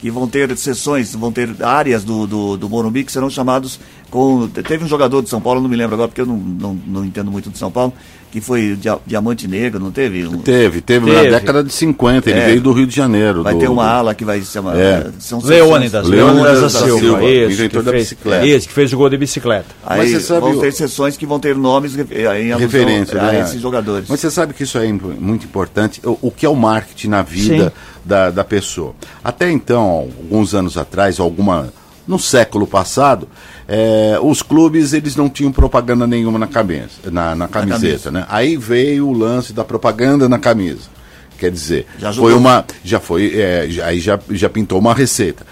que 0.01 0.09
vão 0.09 0.27
ter 0.27 0.55
sessões, 0.57 1.13
vão 1.13 1.31
ter 1.31 1.49
áreas 1.63 2.03
do, 2.03 2.25
do, 2.25 2.57
do 2.57 2.69
Morumbi 2.69 3.03
que 3.03 3.11
serão 3.11 3.29
chamados 3.29 3.79
Com, 4.11 4.45
teve 4.49 4.83
um 4.83 4.87
jogador 4.89 5.21
de 5.23 5.29
São 5.29 5.39
Paulo, 5.39 5.61
não 5.61 5.69
me 5.69 5.75
lembro 5.77 5.93
agora, 5.95 6.09
porque 6.09 6.19
eu 6.19 6.25
não, 6.25 6.35
não, 6.35 6.77
não 6.85 7.05
entendo 7.05 7.31
muito 7.31 7.49
de 7.49 7.57
São 7.57 7.71
Paulo, 7.71 7.93
que 8.29 8.41
foi 8.41 8.75
dia, 8.75 8.97
Diamante 9.07 9.47
Negro, 9.47 9.79
não 9.79 9.89
teve? 9.89 10.27
Um, 10.27 10.37
Teve, 10.39 10.81
teve, 10.81 11.09
na 11.09 11.19
Teve. 11.21 11.29
década 11.31 11.63
de 11.63 11.71
50, 11.71 12.29
ele 12.29 12.39
É. 12.39 12.45
veio 12.47 12.61
do 12.61 12.73
Rio 12.73 12.85
de 12.85 12.93
Janeiro. 12.93 13.41
vai 13.41 13.53
do- 13.53 13.59
ter 13.61 13.69
uma 13.69 13.83
do- 13.83 13.89
ala 13.89 14.13
que 14.13 14.25
vai 14.25 14.41
se 14.41 14.51
chamar. 14.51 14.77
É. 14.77 15.09
São 15.17 15.39
Leônidas, 15.41 16.05
Leônidas 16.07 16.55
da 16.55 16.61
da 16.61 16.69
Silva, 16.69 16.99
Silva, 16.99 17.23
isso, 17.23 17.51
inventor 17.53 17.79
que 17.79 17.85
da 17.85 17.91
fez, 17.91 18.03
bicicleta. 18.03 18.45
isso, 18.45 18.67
que 18.67 18.73
fez 18.73 18.91
o 18.93 18.97
gol 18.97 19.09
de 19.09 19.17
bicicleta. 19.17 19.65
Aí 19.85 19.97
Mas 19.99 20.11
você 20.11 20.19
sabe 20.19 20.41
vão 20.41 20.59
ter 20.59 20.73
sessões 20.73 21.15
que 21.15 21.25
vão 21.25 21.39
ter 21.39 21.55
nomes 21.55 21.95
em 21.95 22.57
referência 22.57 23.17
a 23.17 23.31
né? 23.31 23.39
esses 23.41 23.61
jogadores. 23.61 24.07
Mas 24.09 24.19
você 24.19 24.29
sabe 24.29 24.53
que 24.53 24.63
isso 24.63 24.77
é 24.77 24.91
muito 24.91 25.45
importante. 25.45 26.01
O, 26.03 26.17
o 26.23 26.31
que 26.31 26.45
é 26.45 26.49
o 26.49 26.55
marketing 26.55 27.07
na 27.07 27.21
vida 27.21 27.73
da, 28.03 28.29
da 28.29 28.43
pessoa? 28.43 28.93
Até 29.23 29.49
então, 29.49 29.83
alguns 29.89 30.53
anos 30.53 30.77
atrás, 30.77 31.17
alguma 31.19 31.71
no 32.07 32.17
século 32.19 32.65
passado, 32.67 33.27
eh, 33.67 34.17
os 34.21 34.41
clubes 34.41 34.93
eles 34.93 35.15
não 35.15 35.29
tinham 35.29 35.51
propaganda 35.51 36.05
nenhuma 36.07 36.37
na 36.39 36.47
cabeça, 36.47 37.09
na, 37.11 37.35
na 37.35 37.47
camiseta, 37.47 38.11
né? 38.11 38.25
Aí 38.29 38.57
veio 38.57 39.07
o 39.07 39.13
lance 39.13 39.53
da 39.53 39.63
propaganda 39.63 40.27
na 40.27 40.39
camisa. 40.39 40.89
Quer 41.37 41.51
dizer, 41.51 41.87
Já 41.97 42.13
foi 42.13 42.33
uma, 42.35 42.63
já 42.83 42.99
foi, 42.99 43.31
eh, 43.35 43.65
já- 43.69 43.85
aí 43.87 43.99
já, 43.99 44.19
já 44.29 44.47
pintou 44.49 44.77
uma 44.79 44.93
receita. 44.93 45.45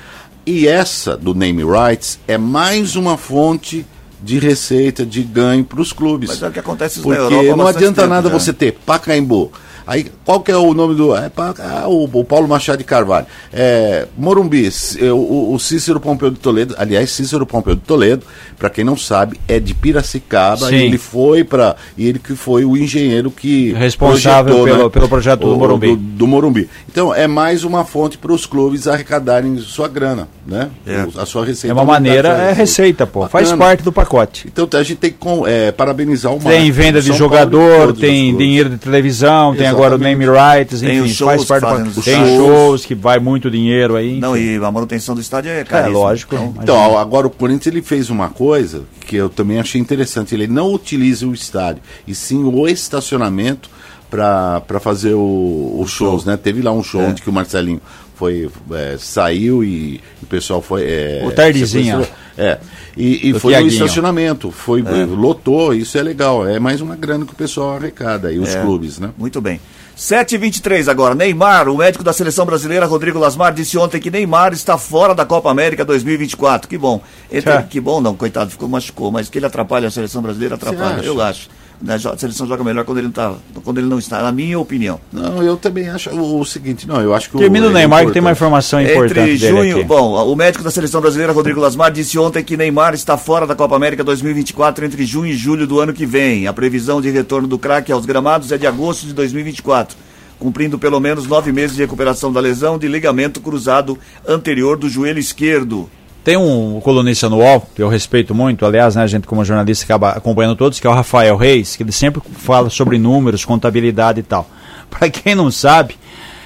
E 0.45 0.67
essa 0.67 1.17
do 1.17 1.33
name 1.33 1.63
rights 1.63 2.19
é 2.27 2.37
mais 2.37 2.95
uma 2.95 3.17
fonte 3.17 3.85
de 4.21 4.37
receita, 4.37 5.05
de 5.05 5.23
ganho 5.23 5.63
para 5.63 5.81
os 5.81 5.91
clubes. 5.93 6.29
Mas 6.29 6.43
é 6.43 6.47
o 6.47 6.51
que 6.51 6.59
acontece 6.59 6.97
na 6.99 7.03
Porque 7.03 7.19
Europa 7.19 7.53
há 7.53 7.55
não 7.55 7.67
adianta 7.67 8.01
tempo 8.01 8.13
nada 8.13 8.29
já. 8.29 8.37
você 8.37 8.51
ter 8.53 8.73
Pacaembu. 8.85 9.51
Aí, 9.89 10.05
qual 10.23 10.39
que 10.39 10.51
é 10.51 10.55
o 10.55 10.71
nome 10.75 10.93
do. 10.93 11.15
É, 11.15 11.29
Pa- 11.29 11.55
ah, 11.57 11.87
o, 11.87 12.03
o 12.13 12.23
Paulo 12.23 12.47
Machado 12.47 12.77
de 12.77 12.83
Carvalho. 12.83 13.25
É, 13.51 14.05
Morumbi, 14.15 14.69
é, 15.01 15.11
o, 15.11 15.51
o 15.51 15.59
Cícero 15.59 15.99
Pompeu 15.99 16.29
de 16.29 16.37
Toledo. 16.37 16.75
Aliás, 16.77 17.09
Cícero 17.09 17.43
Pompeu 17.43 17.73
de 17.73 17.81
Toledo, 17.81 18.23
para 18.57 18.69
quem 18.69 18.83
não 18.83 18.95
sabe, 18.95 19.39
é 19.47 19.59
de 19.59 19.73
Piracicaba. 19.73 20.67
Sim. 20.67 20.75
E 20.75 20.83
ele 20.83 20.97
foi 20.99 21.43
para. 21.43 21.75
E 21.97 22.07
ele 22.07 22.19
que 22.19 22.35
foi 22.35 22.63
o 22.65 22.77
engenheiro 22.77 23.31
que. 23.31 23.73
Responsável 23.73 24.53
projetou, 24.57 24.65
pelo- 24.65 24.83
né, 24.83 24.89
pelo 24.91 25.09
projeto 25.09 25.39
do 25.39 25.57
Morumbi. 25.57 25.87
Do, 25.87 25.95
do 25.95 26.27
Morumbi. 26.27 26.69
Então, 26.87 27.11
é 27.11 27.25
mais 27.25 27.63
uma 27.63 27.83
fonte 27.83 28.15
para 28.15 28.31
os 28.31 28.45
clubes 28.45 28.87
arrecadarem 28.87 29.57
sua 29.57 29.87
grana, 29.87 30.27
né? 30.45 30.69
É. 30.85 31.07
A 31.19 31.25
sua 31.25 31.43
receita. 31.43 31.71
É 31.71 31.73
uma 31.73 31.83
maneira, 31.85 32.35
sua 32.35 32.43
é 32.43 32.53
receita, 32.53 33.07
pô. 33.07 33.27
Faz 33.27 33.47
Bacana. 33.49 33.65
parte 33.65 33.83
do 33.83 33.91
pacote. 33.91 34.47
Então 34.47 34.67
a 34.79 34.83
gente 34.83 34.97
tem 34.97 35.09
que 35.11 35.17
com- 35.17 35.47
é, 35.47 35.71
parabenizar 35.71 36.31
o 36.31 36.37
Tem 36.39 36.69
venda 36.71 37.01
de 37.01 37.07
São 37.07 37.17
Paulo 37.17 37.35
jogador, 37.35 37.91
os 37.93 37.99
tem 37.99 38.35
dinheiro 38.37 38.69
de 38.69 38.77
televisão, 38.77 39.55
tem 39.55 39.65
agora 39.83 39.95
o 39.95 39.97
name 39.97 40.25
rights, 40.25 40.81
Tem 40.81 40.97
enfim, 40.99 41.09
os 41.09 41.15
shows 41.15 41.45
faz 41.45 41.61
parte 41.61 41.79
do 41.79 41.85
nos 41.85 42.05
Tem 42.05 42.13
estádios. 42.13 42.35
shows 42.37 42.85
que 42.85 42.95
vai 42.95 43.19
muito 43.19 43.49
dinheiro 43.49 43.95
aí. 43.95 44.19
Não, 44.19 44.35
enfim. 44.37 44.59
e 44.59 44.65
a 44.65 44.71
manutenção 44.71 45.15
do 45.15 45.21
estádio 45.21 45.51
é 45.51 45.61
é 45.61 45.63
caríssima. 45.63 45.97
lógico. 45.99 46.35
Então. 46.35 46.53
Então, 46.61 46.97
agora 46.97 47.27
o 47.27 47.29
Corinthians 47.29 47.67
ele 47.73 47.81
fez 47.81 48.09
uma 48.09 48.29
coisa 48.29 48.83
que 49.05 49.15
eu 49.15 49.29
também 49.29 49.59
achei 49.59 49.79
interessante. 49.79 50.33
Ele 50.35 50.47
não 50.47 50.73
utiliza 50.73 51.27
o 51.27 51.33
estádio, 51.33 51.81
e 52.07 52.13
sim 52.13 52.43
o 52.43 52.67
estacionamento 52.67 53.69
para 54.09 54.79
fazer 54.79 55.13
os 55.13 55.89
shows, 55.91 56.25
né? 56.25 56.35
Teve 56.35 56.61
lá 56.61 56.71
um 56.71 56.81
show 56.83 57.01
É. 57.01 57.07
onde 57.07 57.21
que 57.21 57.29
o 57.29 57.33
Marcelinho 57.33 57.79
foi 58.19 58.49
é, 58.73 58.97
saiu 58.99 59.63
e 59.63 60.01
o 60.21 60.25
pessoal 60.25 60.61
foi 60.61 60.83
é, 60.83 61.23
O 61.25 61.31
Tardezinha. 61.31 62.05
É. 62.37 62.57
E, 62.97 63.29
e 63.29 63.33
foi 63.39 63.53
no 63.53 63.59
Tiaguinho. 63.59 63.71
estacionamento, 63.71 64.51
foi 64.51 64.81
lotou, 64.81 65.73
isso 65.73 65.97
é 65.97 66.03
legal, 66.03 66.45
é 66.45 66.59
mais 66.59 66.81
uma 66.81 66.97
grana 66.97 67.25
que 67.25 67.31
o 67.31 67.35
pessoal 67.35 67.77
arrecada 67.77 68.27
aí 68.27 68.37
os 68.37 68.49
É. 68.53 68.61
clubes, 68.61 68.99
né? 68.99 69.11
Muito 69.17 69.39
bem. 69.39 69.59
7h23 69.97 70.87
agora. 70.89 71.13
Neymar, 71.13 71.67
o 71.67 71.77
médico 71.77 72.03
da 72.03 72.13
seleção 72.13 72.45
brasileira, 72.45 72.85
Rodrigo 72.85 73.19
Lasmar, 73.19 73.53
disse 73.53 73.77
ontem 73.77 73.99
que 73.99 74.09
Neymar 74.09 74.53
está 74.53 74.77
fora 74.77 75.13
da 75.13 75.25
Copa 75.25 75.51
América 75.51 75.83
2024. 75.83 76.69
Que 76.69 76.77
bom. 76.77 77.01
Ele 77.29 77.41
Tchau. 77.41 77.63
que 77.69 77.81
bom, 77.81 77.99
não, 77.99 78.15
coitado, 78.15 78.49
ficou 78.49 78.69
machucou, 78.69 79.11
mas 79.11 79.27
que 79.29 79.37
ele 79.37 79.45
atrapalha 79.45 79.87
a 79.89 79.91
seleção 79.91 80.21
brasileira, 80.21 80.55
atrapalha. 80.55 81.01
Eu 81.03 81.21
acho. 81.21 81.49
Né, 81.81 81.95
A 81.95 82.17
seleção 82.17 82.45
joga 82.45 82.61
melhor 82.61 82.83
quando 82.83 82.97
ele, 82.97 83.07
não 83.07 83.13
tá, 83.13 83.33
quando 83.63 83.77
ele 83.77 83.87
não 83.87 83.97
está, 83.97 84.21
na 84.21 84.33
minha 84.33 84.59
opinião. 84.59 84.99
Não, 85.13 85.41
eu 85.41 85.55
também 85.55 85.87
acho 85.87 86.09
o, 86.09 86.41
o 86.41 86.45
seguinte, 86.45 86.85
não, 86.85 86.99
eu 86.99 87.13
acho 87.13 87.29
que 87.29 87.37
Termina 87.37 87.67
o 87.67 87.69
é 87.69 87.73
Neymar 87.73 88.05
que 88.05 88.11
tem 88.11 88.21
uma 88.21 88.33
informação 88.33 88.81
importante 88.81 89.11
Entre 89.11 89.37
dele 89.37 89.37
junho, 89.37 89.77
aqui. 89.77 89.85
bom, 89.85 90.13
o 90.29 90.35
médico 90.35 90.61
da 90.61 90.71
seleção 90.71 90.99
brasileira, 90.99 91.31
Rodrigo 91.31 91.59
Lasmar, 91.61 91.89
disse 91.89 92.19
ontem 92.19 92.43
que 92.43 92.57
Neymar 92.57 92.93
está 92.93 93.17
fora 93.17 93.47
da 93.47 93.55
Copa 93.55 93.77
América 93.77 94.03
2024 94.03 94.85
entre 94.85 95.05
junho 95.05 95.31
e 95.31 95.37
julho 95.37 95.65
do 95.65 95.79
ano 95.79 95.93
que 95.93 96.05
vem. 96.05 96.47
A 96.47 96.53
previsão 96.53 96.99
de 97.01 97.09
retorno 97.09 97.47
do 97.47 97.57
craque 97.57 97.93
aos 97.93 98.05
gramados 98.05 98.51
é 98.51 98.57
de 98.57 98.67
agosto 98.67 99.07
de 99.07 99.13
2024, 99.13 99.95
cumprindo 100.37 100.77
pelo 100.77 100.99
menos 100.99 101.27
nove 101.27 101.53
meses 101.53 101.77
de 101.77 101.81
recuperação 101.81 102.31
da 102.31 102.41
lesão 102.41 102.77
de 102.77 102.89
ligamento 102.89 103.39
cruzado 103.39 103.97
anterior 104.27 104.77
do 104.77 104.89
joelho 104.89 105.19
esquerdo. 105.19 105.89
Tem 106.29 106.37
um 106.37 106.79
colunista 106.79 107.27
no 107.27 107.37
UOL, 107.37 107.67
que 107.75 107.81
eu 107.81 107.89
respeito 107.89 108.35
muito, 108.35 108.63
aliás, 108.63 108.95
né, 108.95 109.01
a 109.01 109.07
gente 109.07 109.25
como 109.25 109.43
jornalista 109.43 109.83
acaba 109.83 110.11
acompanhando 110.11 110.55
todos, 110.55 110.79
que 110.79 110.85
é 110.85 110.89
o 110.91 110.93
Rafael 110.93 111.35
Reis, 111.35 111.75
que 111.75 111.81
ele 111.81 111.91
sempre 111.91 112.21
fala 112.37 112.69
sobre 112.69 112.99
números, 112.99 113.43
contabilidade 113.43 114.19
e 114.19 114.21
tal. 114.21 114.47
Para 114.91 115.09
quem 115.09 115.33
não 115.33 115.49
sabe, 115.49 115.95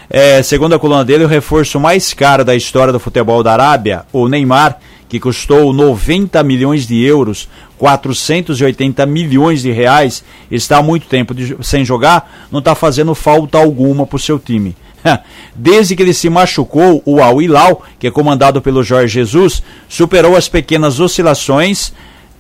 é, 0.10 0.42
segundo 0.42 0.74
a 0.74 0.80
coluna 0.80 1.04
dele, 1.04 1.26
o 1.26 1.28
reforço 1.28 1.82
mais 1.82 2.14
caro 2.14 2.46
da 2.46 2.56
história 2.56 2.94
do 2.94 3.00
futebol 3.00 3.44
da 3.44 3.52
Arábia, 3.52 4.06
o 4.14 4.30
Neymar, 4.30 4.80
que 5.10 5.20
custou 5.20 5.74
90 5.74 6.42
milhões 6.44 6.88
de 6.88 7.04
euros, 7.04 7.50
480 7.78 9.06
milhões 9.06 9.64
de 9.64 9.72
reais, 9.74 10.24
está 10.50 10.78
há 10.78 10.82
muito 10.82 11.08
tempo 11.08 11.36
de- 11.36 11.58
sem 11.62 11.84
jogar, 11.84 12.48
não 12.50 12.60
está 12.60 12.74
fazendo 12.74 13.14
falta 13.14 13.58
alguma 13.58 14.08
para 14.08 14.16
o 14.16 14.20
seu 14.20 14.40
time. 14.40 14.78
Desde 15.56 15.96
que 15.96 16.04
ele 16.04 16.14
se 16.14 16.30
machucou, 16.30 17.02
o 17.06 17.22
Al 17.22 17.42
Hilal, 17.42 17.84
que 18.00 18.08
é 18.08 18.12
comandado 18.12 18.62
pelo 18.62 18.84
Jorge 18.84 19.14
Jesus, 19.14 19.62
superou 19.88 20.36
as 20.36 20.48
pequenas 20.48 21.00
oscilações, 21.00 21.94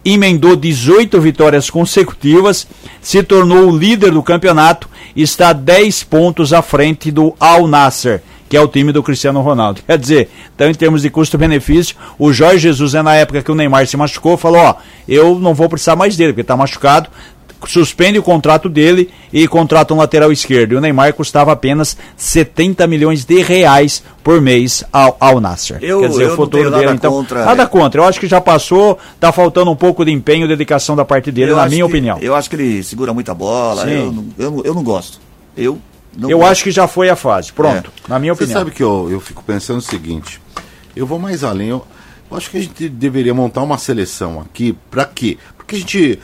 emendou 0.03 0.55
18 0.55 1.20
vitórias 1.22 1.70
consecutivas, 1.70 2.68
se 3.01 3.24
tornou 3.24 3.70
o 3.70 3.78
líder 3.78 4.11
do 4.11 4.24
campeonato 4.24 4.89
e 5.16 5.22
está 5.22 5.53
10 5.53 6.03
pontos 6.03 6.51
à 6.51 6.61
frente 6.61 7.11
do 7.11 7.36
Al 7.39 7.68
Nasser, 7.68 8.22
que 8.49 8.57
é 8.57 8.61
o 8.61 8.68
time 8.68 8.91
do 8.91 9.01
Cristiano 9.01 9.41
Ronaldo. 9.41 9.82
Quer 9.86 9.97
dizer, 9.97 10.30
então 10.53 10.70
em 10.70 10.74
termos 10.74 11.01
de 11.01 11.09
custo-benefício, 11.09 11.95
o 12.20 12.34
Jorge 12.34 12.59
Jesus, 12.59 12.95
é 12.95 13.01
na 13.01 13.16
época 13.16 13.41
que 13.41 13.51
o 13.51 13.55
Neymar 13.55 13.88
se 13.88 13.95
machucou, 13.95 14.38
falou: 14.38 14.61
Ó, 14.61 14.76
eu 15.07 15.39
não 15.39 15.53
vou 15.53 15.70
precisar 15.70 15.95
mais 15.95 16.18
dele, 16.18 16.34
porque 16.34 16.41
está 16.41 16.57
machucado, 16.57 17.09
suspende 17.68 18.20
o 18.20 18.24
contrato 18.24 18.68
dele 18.70 19.09
e 19.32 19.47
contrata 19.47 19.93
um 19.93 19.97
lateral 19.97 20.32
esquerdo. 20.32 20.74
E 20.74 20.76
o 20.76 20.82
Neymar 20.82 21.14
custava 21.14 21.51
apenas 21.51 21.95
70 22.18 22.86
milhões 22.88 23.24
de 23.26 23.41
reais 23.41 24.03
por 24.24 24.41
mês 24.41 24.84
ao, 24.91 25.16
ao 25.20 25.39
Nasser. 25.39 25.78
Eu- 25.82 26.01
Quer 26.01 26.09
dizer, 26.09 26.22
eu 26.24 26.28
o 26.28 26.30
não 26.32 26.36
futuro 26.36 26.64
tenho 26.64 26.72
dele, 26.72 26.86
nada 26.86 26.95
então. 26.95 27.11
contra- 27.11 27.45
Nada 27.45 27.68
contra. 27.68 28.01
Eu 28.01 28.05
acho 28.05 28.20
que 28.20 28.28
já 28.28 28.39
passou, 28.41 28.97
tá 29.20 29.32
faltando 29.32 29.70
um 29.72 29.76
pouco 29.76 30.03
de 30.05 30.11
empenho 30.11 30.45
e 30.45 30.47
dedicação 30.47 30.95
da 30.95 31.05
parte 31.05 31.32
dele, 31.32 31.51
Eu 31.51 31.55
na 31.57 31.66
minha 31.68 31.78
que- 31.80 31.84
opinião. 31.91 32.18
Eu 32.22 32.36
acho 32.36 32.49
que 32.49 32.55
ele 32.55 32.84
segura 32.84 33.14
muita 33.14 33.34
bola, 33.34 33.84
eu 33.89 34.11
não, 34.11 34.26
eu, 34.38 34.51
não, 34.51 34.61
eu 34.66 34.74
não 34.74 34.84
gosto. 34.84 35.20
Eu 35.55 35.80
não 36.18 36.30
Eu 36.30 36.39
gosto. 36.39 36.51
acho 36.51 36.64
que 36.64 36.72
já 36.72 36.88
foi 36.88 37.09
a 37.09 37.16
fase. 37.16 37.51
Pronto, 37.51 37.91
na 38.07 38.20
minha 38.20 38.34
Você 38.34 38.43
opinião. 38.43 38.59
sabe 38.61 38.72
que 38.72 38.84
eu, 38.84 39.07
eu 39.11 39.20
fico 39.20 39.43
pensando 39.43 39.78
o 39.78 39.82
seguinte, 39.82 40.39
eu 40.95 41.05
vou 41.05 41.18
mais 41.20 41.43
além, 41.43 41.70
eu, 41.70 41.86
eu 42.30 42.38
acho 42.38 42.49
que 42.49 42.57
a 42.57 42.61
gente 42.61 42.89
deveria 42.89 43.34
montar 43.34 43.61
uma 43.61 43.78
seleção 43.78 44.39
aqui, 44.41 44.76
para 44.89 45.05
quê? 45.05 45.38
Porque 45.66 45.76
a 45.78 45.80
gente, 45.80 46.20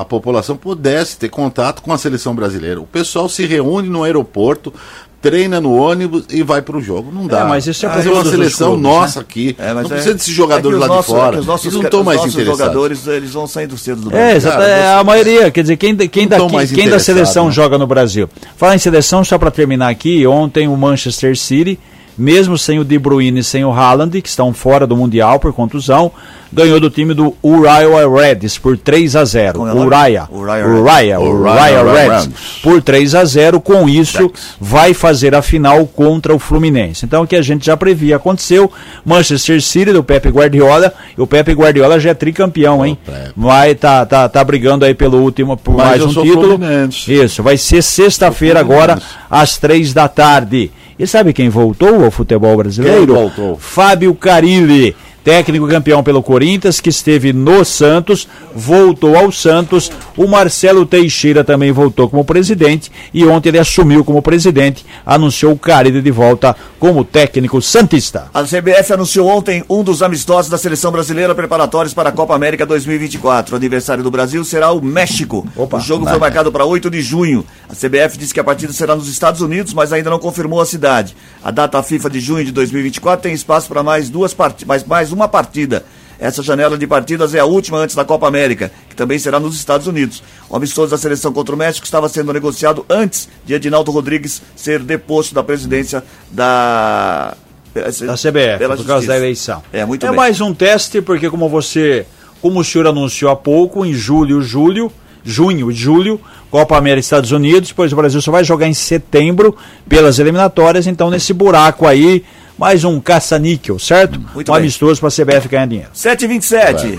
a 0.00 0.04
população 0.04 0.56
pudesse 0.56 1.16
ter 1.18 1.28
contato 1.28 1.82
com 1.82 1.92
a 1.92 1.98
seleção 1.98 2.34
brasileira. 2.34 2.80
O 2.80 2.86
pessoal 2.86 3.28
se 3.28 3.44
reúne 3.44 3.88
no 3.88 4.02
aeroporto, 4.02 4.72
treina 5.20 5.60
no 5.60 5.74
ônibus 5.76 6.24
e 6.30 6.42
vai 6.42 6.62
para 6.62 6.76
o 6.76 6.80
jogo. 6.80 7.12
Não 7.12 7.26
dá. 7.26 7.40
É, 7.40 7.44
mas 7.44 7.66
isso 7.66 7.84
é 7.86 7.88
fazer 7.90 8.08
uma 8.08 8.16
todos 8.16 8.32
os 8.32 8.38
seleção 8.38 8.68
clubes, 8.70 8.82
nossa 8.82 9.20
aqui. 9.20 9.54
É, 9.58 9.66
mas 9.74 9.82
não 9.84 9.90
é- 9.90 9.94
precisa 9.94 10.14
desses 10.14 10.32
é 10.32 10.36
jogadores 10.36 10.78
que 10.78 10.80
lá 10.80 10.86
os 10.86 10.96
nossos- 10.96 11.12
de 11.12 11.16
é 11.16 11.20
fora. 11.22 11.32
que 11.34 11.38
os 11.40 11.46
nossos, 11.46 11.66
Eles 11.66 11.76
não 11.78 11.84
estão 11.84 12.00
os 12.00 12.06
mais 12.06 12.16
nossos 12.18 12.34
interessados. 12.34 12.58
jogadores, 12.60 13.06
eles 13.06 13.30
vão 13.30 13.46
saindo 13.46 13.78
cedo 13.78 14.00
do 14.00 14.08
É, 14.08 14.10
Brasil. 14.12 14.36
exato, 14.36 14.62
é 14.62 14.80
você- 14.80 14.86
a 15.00 15.04
maioria, 15.04 15.50
quer 15.50 15.62
dizer, 15.62 15.76
quem, 15.76 15.96
quem, 15.96 16.26
daqui, 16.26 16.74
quem 16.74 16.88
da 16.88 16.98
seleção 16.98 17.46
né? 17.46 17.52
joga 17.52 17.78
no 17.78 17.86
Brasil? 17.86 18.28
Falar 18.56 18.74
em 18.74 18.78
seleção, 18.78 19.22
só 19.22 19.38
para 19.38 19.50
terminar 19.52 19.90
aqui, 19.90 20.26
ontem 20.26 20.66
o 20.66 20.76
Manchester 20.76 21.36
City, 21.38 21.78
mesmo 22.16 22.58
sem 22.58 22.78
o 22.78 22.84
De 22.84 22.98
Bruyne 22.98 23.40
e 23.40 23.44
sem 23.44 23.64
o 23.64 23.72
Haaland, 23.72 24.20
que 24.20 24.28
estão 24.28 24.52
fora 24.52 24.86
do 24.86 24.96
Mundial 24.96 25.38
por 25.40 25.52
contusão, 25.52 26.12
ganhou 26.52 26.78
do 26.78 26.90
time 26.90 27.14
do 27.14 27.34
Uriah 27.42 28.06
Reds 28.06 28.58
por 28.58 28.76
3 28.76 29.16
a 29.16 29.24
0 29.24 29.58
Como 29.58 29.68
é? 29.68 29.74
Uriah, 29.74 30.28
Uriah 30.30 31.20
Uriah, 31.20 32.18
Reds. 32.18 32.28
Por 32.62 32.82
3 32.82 33.14
a 33.14 33.24
0 33.24 33.60
Com 33.60 33.88
isso, 33.88 34.30
vai 34.60 34.92
fazer 34.92 35.34
a 35.34 35.40
final 35.40 35.86
contra 35.86 36.34
o 36.34 36.38
Fluminense. 36.38 37.04
Então, 37.04 37.22
o 37.22 37.26
que 37.26 37.36
a 37.36 37.42
gente 37.42 37.64
já 37.64 37.76
previa 37.76 38.16
aconteceu. 38.16 38.70
Manchester 39.04 39.62
City 39.62 39.92
do 39.92 40.04
Pepe 40.04 40.28
Guardiola. 40.28 40.92
E 41.16 41.20
o 41.20 41.26
Pepe 41.26 41.52
Guardiola 41.52 41.98
já 41.98 42.10
é 42.10 42.14
tricampeão, 42.14 42.84
hein? 42.84 42.98
Vai 43.36 43.74
tá, 43.74 44.04
tá, 44.04 44.28
tá 44.28 44.44
brigando 44.44 44.84
aí 44.84 44.94
pelo 44.94 45.18
último, 45.18 45.56
por 45.56 45.76
mais 45.76 46.02
um 46.02 46.08
título. 46.08 46.58
Fluminense. 46.58 47.12
Isso, 47.12 47.42
vai 47.42 47.56
ser 47.56 47.82
sexta-feira 47.82 48.60
agora, 48.60 49.00
às 49.30 49.56
três 49.56 49.94
da 49.94 50.08
tarde. 50.08 50.70
E 51.02 51.06
sabe 51.08 51.32
quem 51.32 51.48
voltou 51.48 52.04
ao 52.04 52.12
futebol 52.12 52.56
brasileiro? 52.56 52.98
Quem 52.98 53.06
voltou? 53.16 53.58
Fábio 53.58 54.14
Carilli. 54.14 54.94
Técnico 55.24 55.68
campeão 55.68 56.02
pelo 56.02 56.22
Corinthians, 56.22 56.80
que 56.80 56.90
esteve 56.90 57.32
no 57.32 57.64
Santos, 57.64 58.28
voltou 58.54 59.16
ao 59.16 59.30
Santos. 59.32 59.90
O 60.16 60.26
Marcelo 60.26 60.84
Teixeira 60.84 61.44
também 61.44 61.72
voltou 61.72 62.08
como 62.08 62.24
presidente 62.24 62.90
e 63.12 63.24
ontem 63.24 63.50
ele 63.50 63.58
assumiu 63.58 64.04
como 64.04 64.22
presidente, 64.22 64.84
anunciou 65.06 65.52
o 65.52 65.58
Caride 65.58 66.00
de 66.00 66.10
volta 66.10 66.56
como 66.78 67.04
técnico 67.04 67.62
santista. 67.62 68.28
A 68.34 68.42
CBF 68.42 68.92
anunciou 68.92 69.28
ontem 69.28 69.64
um 69.68 69.82
dos 69.82 70.02
amistosos 70.02 70.50
da 70.50 70.58
seleção 70.58 70.90
brasileira 70.90 71.34
preparatórios 71.34 71.94
para 71.94 72.08
a 72.08 72.12
Copa 72.12 72.34
América 72.34 72.66
2024. 72.66 73.54
O 73.54 73.56
aniversário 73.56 74.02
do 74.02 74.10
Brasil 74.10 74.44
será 74.44 74.72
o 74.72 74.82
México. 74.82 75.46
Opa. 75.56 75.78
o 75.78 75.80
jogo 75.80 76.06
foi 76.08 76.18
marcado 76.18 76.50
para 76.50 76.64
8 76.64 76.90
de 76.90 77.00
junho. 77.00 77.44
A 77.68 77.74
CBF 77.74 78.18
disse 78.18 78.34
que 78.34 78.40
a 78.40 78.44
partida 78.44 78.72
será 78.72 78.96
nos 78.96 79.08
Estados 79.08 79.40
Unidos, 79.40 79.72
mas 79.72 79.92
ainda 79.92 80.10
não 80.10 80.18
confirmou 80.18 80.60
a 80.60 80.66
cidade. 80.66 81.16
A 81.42 81.50
data 81.50 81.82
FIFA 81.82 82.10
de 82.10 82.20
junho 82.20 82.44
de 82.44 82.52
2024 82.52 83.22
tem 83.22 83.32
espaço 83.32 83.68
para 83.68 83.82
mais 83.82 84.10
duas 84.10 84.34
partidas, 84.34 84.66
mais, 84.66 84.84
mais 84.84 85.11
uma 85.12 85.28
partida. 85.28 85.84
Essa 86.18 86.42
janela 86.42 86.78
de 86.78 86.86
partidas 86.86 87.34
é 87.34 87.40
a 87.40 87.44
última 87.44 87.78
antes 87.78 87.96
da 87.96 88.04
Copa 88.04 88.28
América, 88.28 88.70
que 88.88 88.94
também 88.94 89.18
será 89.18 89.40
nos 89.40 89.56
Estados 89.56 89.88
Unidos. 89.88 90.22
O 90.48 90.54
amistoso 90.54 90.90
da 90.90 90.96
seleção 90.96 91.32
contra 91.32 91.52
o 91.52 91.58
México 91.58 91.84
estava 91.84 92.08
sendo 92.08 92.32
negociado 92.32 92.86
antes 92.88 93.28
de 93.44 93.54
Edinaldo 93.54 93.90
Rodrigues 93.90 94.40
ser 94.54 94.80
deposto 94.80 95.34
da 95.34 95.42
presidência 95.42 96.04
da 96.30 97.36
da 97.74 98.14
CBF, 98.14 98.58
por 98.58 98.68
causa 98.68 98.82
justiça. 98.82 99.06
da 99.06 99.16
eleição. 99.16 99.62
É, 99.72 99.84
muito 99.84 100.04
é 100.04 100.10
bem. 100.10 100.16
mais 100.16 100.40
um 100.40 100.52
teste, 100.52 101.00
porque 101.00 101.30
como 101.30 101.48
você, 101.48 102.06
como 102.40 102.60
o 102.60 102.64
senhor 102.64 102.86
anunciou 102.86 103.30
há 103.30 103.36
pouco, 103.36 103.84
em 103.84 103.94
julho, 103.94 104.42
julho, 104.42 104.92
junho 105.24 105.70
e 105.70 105.74
julho, 105.74 106.20
Copa 106.50 106.76
América 106.76 107.00
Estados 107.00 107.32
Unidos, 107.32 107.70
depois 107.70 107.92
o 107.92 107.96
Brasil 107.96 108.20
só 108.20 108.30
vai 108.30 108.44
jogar 108.44 108.68
em 108.68 108.74
setembro 108.74 109.56
pelas 109.88 110.18
eliminatórias, 110.18 110.86
então 110.86 111.10
nesse 111.10 111.32
buraco 111.32 111.86
aí, 111.86 112.22
mais 112.62 112.84
um 112.84 113.00
caça-níquel, 113.00 113.76
certo? 113.76 114.20
Muito 114.32 114.48
um 114.48 114.54
bem. 114.54 114.62
amistoso 114.62 115.00
para 115.00 115.08
a 115.08 115.10
CBF 115.10 115.48
ganhar 115.48 115.66
dinheiro. 115.66 115.90
7h27. 115.92 116.96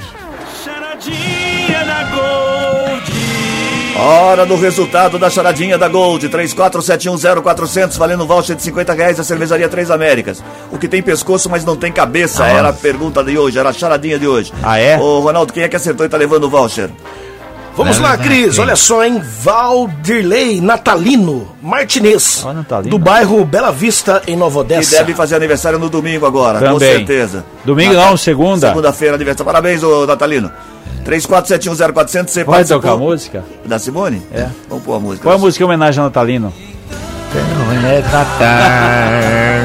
Charadinha 0.61 1.86
da 1.86 2.03
Gold. 2.03 3.11
Hora 3.97 4.45
do 4.45 4.57
resultado 4.57 5.18
da 5.18 5.30
charadinha 5.30 5.78
da 5.78 5.88
Gold. 5.88 6.28
34710400, 6.28 7.97
valendo 7.97 8.28
voucher 8.28 8.57
de 8.57 8.61
50 8.61 8.91
reais 8.91 9.16
da 9.16 9.24
cervejaria 9.24 9.70
Três 9.70 9.89
Américas. 9.89 10.43
O 10.70 10.78
que 10.78 10.89
tem 10.89 11.01
pescoço, 11.01 11.49
mas 11.49 11.64
não 11.64 11.78
tem 11.78 11.93
cabeça, 11.93 12.45
era 12.45 12.68
a 12.68 12.74
pergunta 12.74 13.24
de 13.24 13.38
hoje, 13.38 13.57
era 13.57 13.70
a 13.70 13.74
charadinha 13.74 14.20
de 14.20 14.28
hoje. 14.28 14.51
Ah, 14.61 14.78
é? 14.78 14.99
Ô, 14.99 15.22
Ronaldo, 15.22 15.53
quem 15.53 15.64
é 15.64 15.70
que 15.70 15.78
acertou 15.78 16.05
e 16.05 16.09
tá 16.09 16.18
levando 16.18 16.43
o 16.43 16.49
voucher? 16.49 16.89
Vamos 17.76 17.97
lá, 17.99 18.15
Cris. 18.17 18.59
Olha 18.59 18.76
só, 18.76 19.03
hein? 19.03 19.19
Valdirley 19.41 20.61
Natalino 20.61 21.47
Martinez. 21.61 22.43
Ó, 22.45 22.53
Natalino. 22.53 22.89
Do 22.91 22.99
bairro 22.99 23.43
Bela 23.45 23.71
Vista, 23.71 24.21
em 24.28 24.36
Nova 24.36 24.63
Que 24.63 24.74
Odessa. 24.74 24.97
deve 24.97 25.13
fazer 25.15 25.36
aniversário 25.36 25.80
no 25.80 25.89
domingo 25.89 26.26
agora, 26.26 26.59
com 26.59 26.74
Também. 26.74 26.97
certeza. 26.97 27.43
Domingo 27.65 27.93
Nata- 27.93 28.09
não, 28.09 28.17
segunda. 28.17 28.67
Segunda-feira, 28.67 29.15
aniversário. 29.15 29.45
Parabéns, 29.45 29.82
ô 29.84 30.05
Natalino. 30.05 30.51
34710400, 31.03 32.30
você 32.32 32.43
Vai 32.43 32.55
participou? 32.55 32.82
tocar 32.82 32.93
a 32.93 32.97
música? 32.97 33.43
Da 33.65 33.78
Simone? 33.80 34.21
É. 34.32 34.47
Vamos 34.69 34.84
pôr 34.86 34.95
a 34.95 34.99
música. 34.99 35.24
Qual 35.24 35.34
é 35.34 35.36
a 35.36 35.39
música 35.39 35.63
em 35.63 35.65
homenagem 35.67 35.99
a 36.01 36.05
Natalino? 36.05 36.53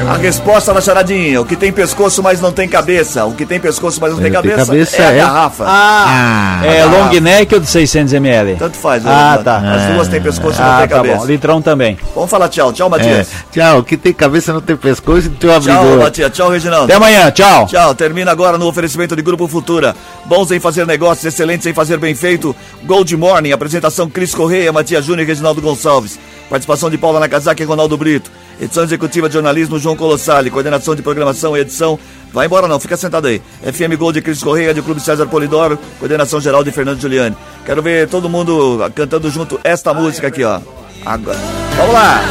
A 0.09 0.17
resposta 0.17 0.73
da 0.73 0.81
charadinha. 0.81 1.39
O 1.41 1.45
que 1.45 1.55
tem 1.55 1.71
pescoço, 1.71 2.23
mas 2.23 2.41
não 2.41 2.51
tem 2.51 2.67
cabeça. 2.67 3.25
O 3.25 3.33
que 3.33 3.45
tem 3.45 3.59
pescoço, 3.59 3.99
mas 4.01 4.11
não 4.11 4.19
tem 4.19 4.31
Não 4.31 4.41
tem 4.41 4.51
cabeça, 4.51 4.65
cabeça 4.71 4.97
é 4.97 5.05
a 5.05 5.11
é- 5.11 5.17
garrafa. 5.17 5.63
Ah, 5.67 6.61
é 6.63 6.77
garrafa. 6.79 6.97
long 7.13 7.21
neck 7.21 7.53
ou 7.53 7.59
de 7.61 7.67
600 7.67 8.13
ml? 8.13 8.55
Tanto 8.55 8.77
faz. 8.77 9.05
Ah, 9.05 9.37
ô, 9.39 9.43
tá. 9.43 9.57
As 9.57 9.93
duas 9.93 10.07
têm 10.07 10.21
pescoço 10.21 10.59
e 10.59 10.63
não 10.63 10.71
Ah, 10.71 10.77
tem 10.79 10.87
tá 10.87 10.95
cabeça. 10.95 11.17
bom. 11.17 11.25
Litrão 11.25 11.61
também. 11.61 11.97
Vamos 12.15 12.29
falar 12.29 12.49
tchau. 12.49 12.73
Tchau, 12.73 12.87
É. 12.87 12.89
Matias. 12.89 13.27
Tchau, 13.51 13.83
que 13.83 13.97
tem 13.97 14.13
cabeça 14.13 14.51
não 14.53 14.61
tem 14.61 14.75
pescoço 14.75 15.27
e 15.27 15.29
não 15.29 15.35
tem 15.35 15.49
um 15.49 15.59
Tchau, 15.59 15.75
abridor. 15.75 16.03
Matias. 16.03 16.31
Tchau, 16.31 16.49
Reginaldo. 16.49 16.85
Até 16.85 16.95
amanhã, 16.95 17.29
tchau. 17.31 17.65
Tchau, 17.67 17.93
termina 17.95 18.31
agora 18.31 18.57
no 18.57 18.67
oferecimento 18.67 19.15
de 19.15 19.21
Grupo 19.21 19.47
Futura. 19.47 19.95
Bons 20.25 20.51
em 20.51 20.59
fazer 20.59 20.85
negócios, 20.87 21.25
excelentes 21.25 21.65
em 21.67 21.73
fazer 21.73 21.97
bem 21.97 22.15
feito. 22.15 22.55
Gold 22.83 23.15
Morning, 23.15 23.51
apresentação 23.51 24.09
Cris 24.09 24.33
Correia, 24.33 24.71
Matias 24.71 25.05
Júnior 25.05 25.23
e 25.25 25.27
Reginaldo 25.27 25.61
Gonçalves. 25.61 26.17
Participação 26.49 26.89
de 26.89 26.97
Paula 26.97 27.19
Nakazaki 27.19 27.61
e 27.61 27.65
Ronaldo 27.65 27.95
Brito. 27.95 28.31
Edição 28.59 28.83
executiva 28.83 29.27
de 29.29 29.33
jornalismo 29.33 29.77
João 29.77 29.95
Colossali. 29.95 30.49
Coordenação 30.49 30.95
de 30.95 31.01
programação 31.01 31.55
e 31.55 31.61
edição. 31.61 31.99
Vai 32.33 32.47
embora 32.47 32.67
não, 32.67 32.79
fica 32.79 32.97
sentado 32.97 33.27
aí. 33.27 33.41
FM 33.61 33.95
Gold 33.97 34.19
de 34.19 34.23
Cris 34.23 34.43
Correia, 34.43 34.73
do 34.73 34.83
Clube 34.83 34.99
César 34.99 35.27
Polidoro. 35.27 35.77
Coordenação 35.99 36.41
geral 36.41 36.63
de 36.63 36.71
Fernando 36.71 36.99
Giuliani. 36.99 37.37
Quero 37.65 37.81
ver 37.81 38.09
todo 38.09 38.27
mundo 38.27 38.79
cantando 38.95 39.29
junto 39.29 39.59
esta 39.63 39.93
música 39.93 40.27
aqui, 40.27 40.43
ó. 40.43 40.59
Agora. 41.05 41.37
Vamos 41.77 41.93
lá! 41.93 42.21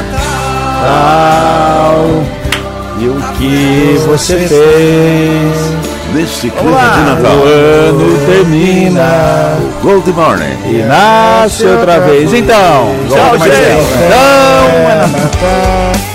E 3.00 3.06
o 3.06 3.14
que 3.38 3.96
você 4.06 4.48
fez? 4.48 5.77
Neste 6.14 6.48
Vamos 6.48 6.62
clima 6.62 6.88
de 6.90 7.00
O 7.00 7.04
Natal. 7.04 7.32
ano 7.44 8.18
termina 8.26 9.58
Gold 9.82 10.10
Morning. 10.12 10.56
e 10.66 10.82
nasce 10.82 11.66
outra 11.66 12.00
vez. 12.00 12.32
Então, 12.32 12.94
Tchau, 13.08 13.38
gente. 13.38 13.54
Então, 13.94 14.80
é 14.80 15.06
Natal. 15.06 16.07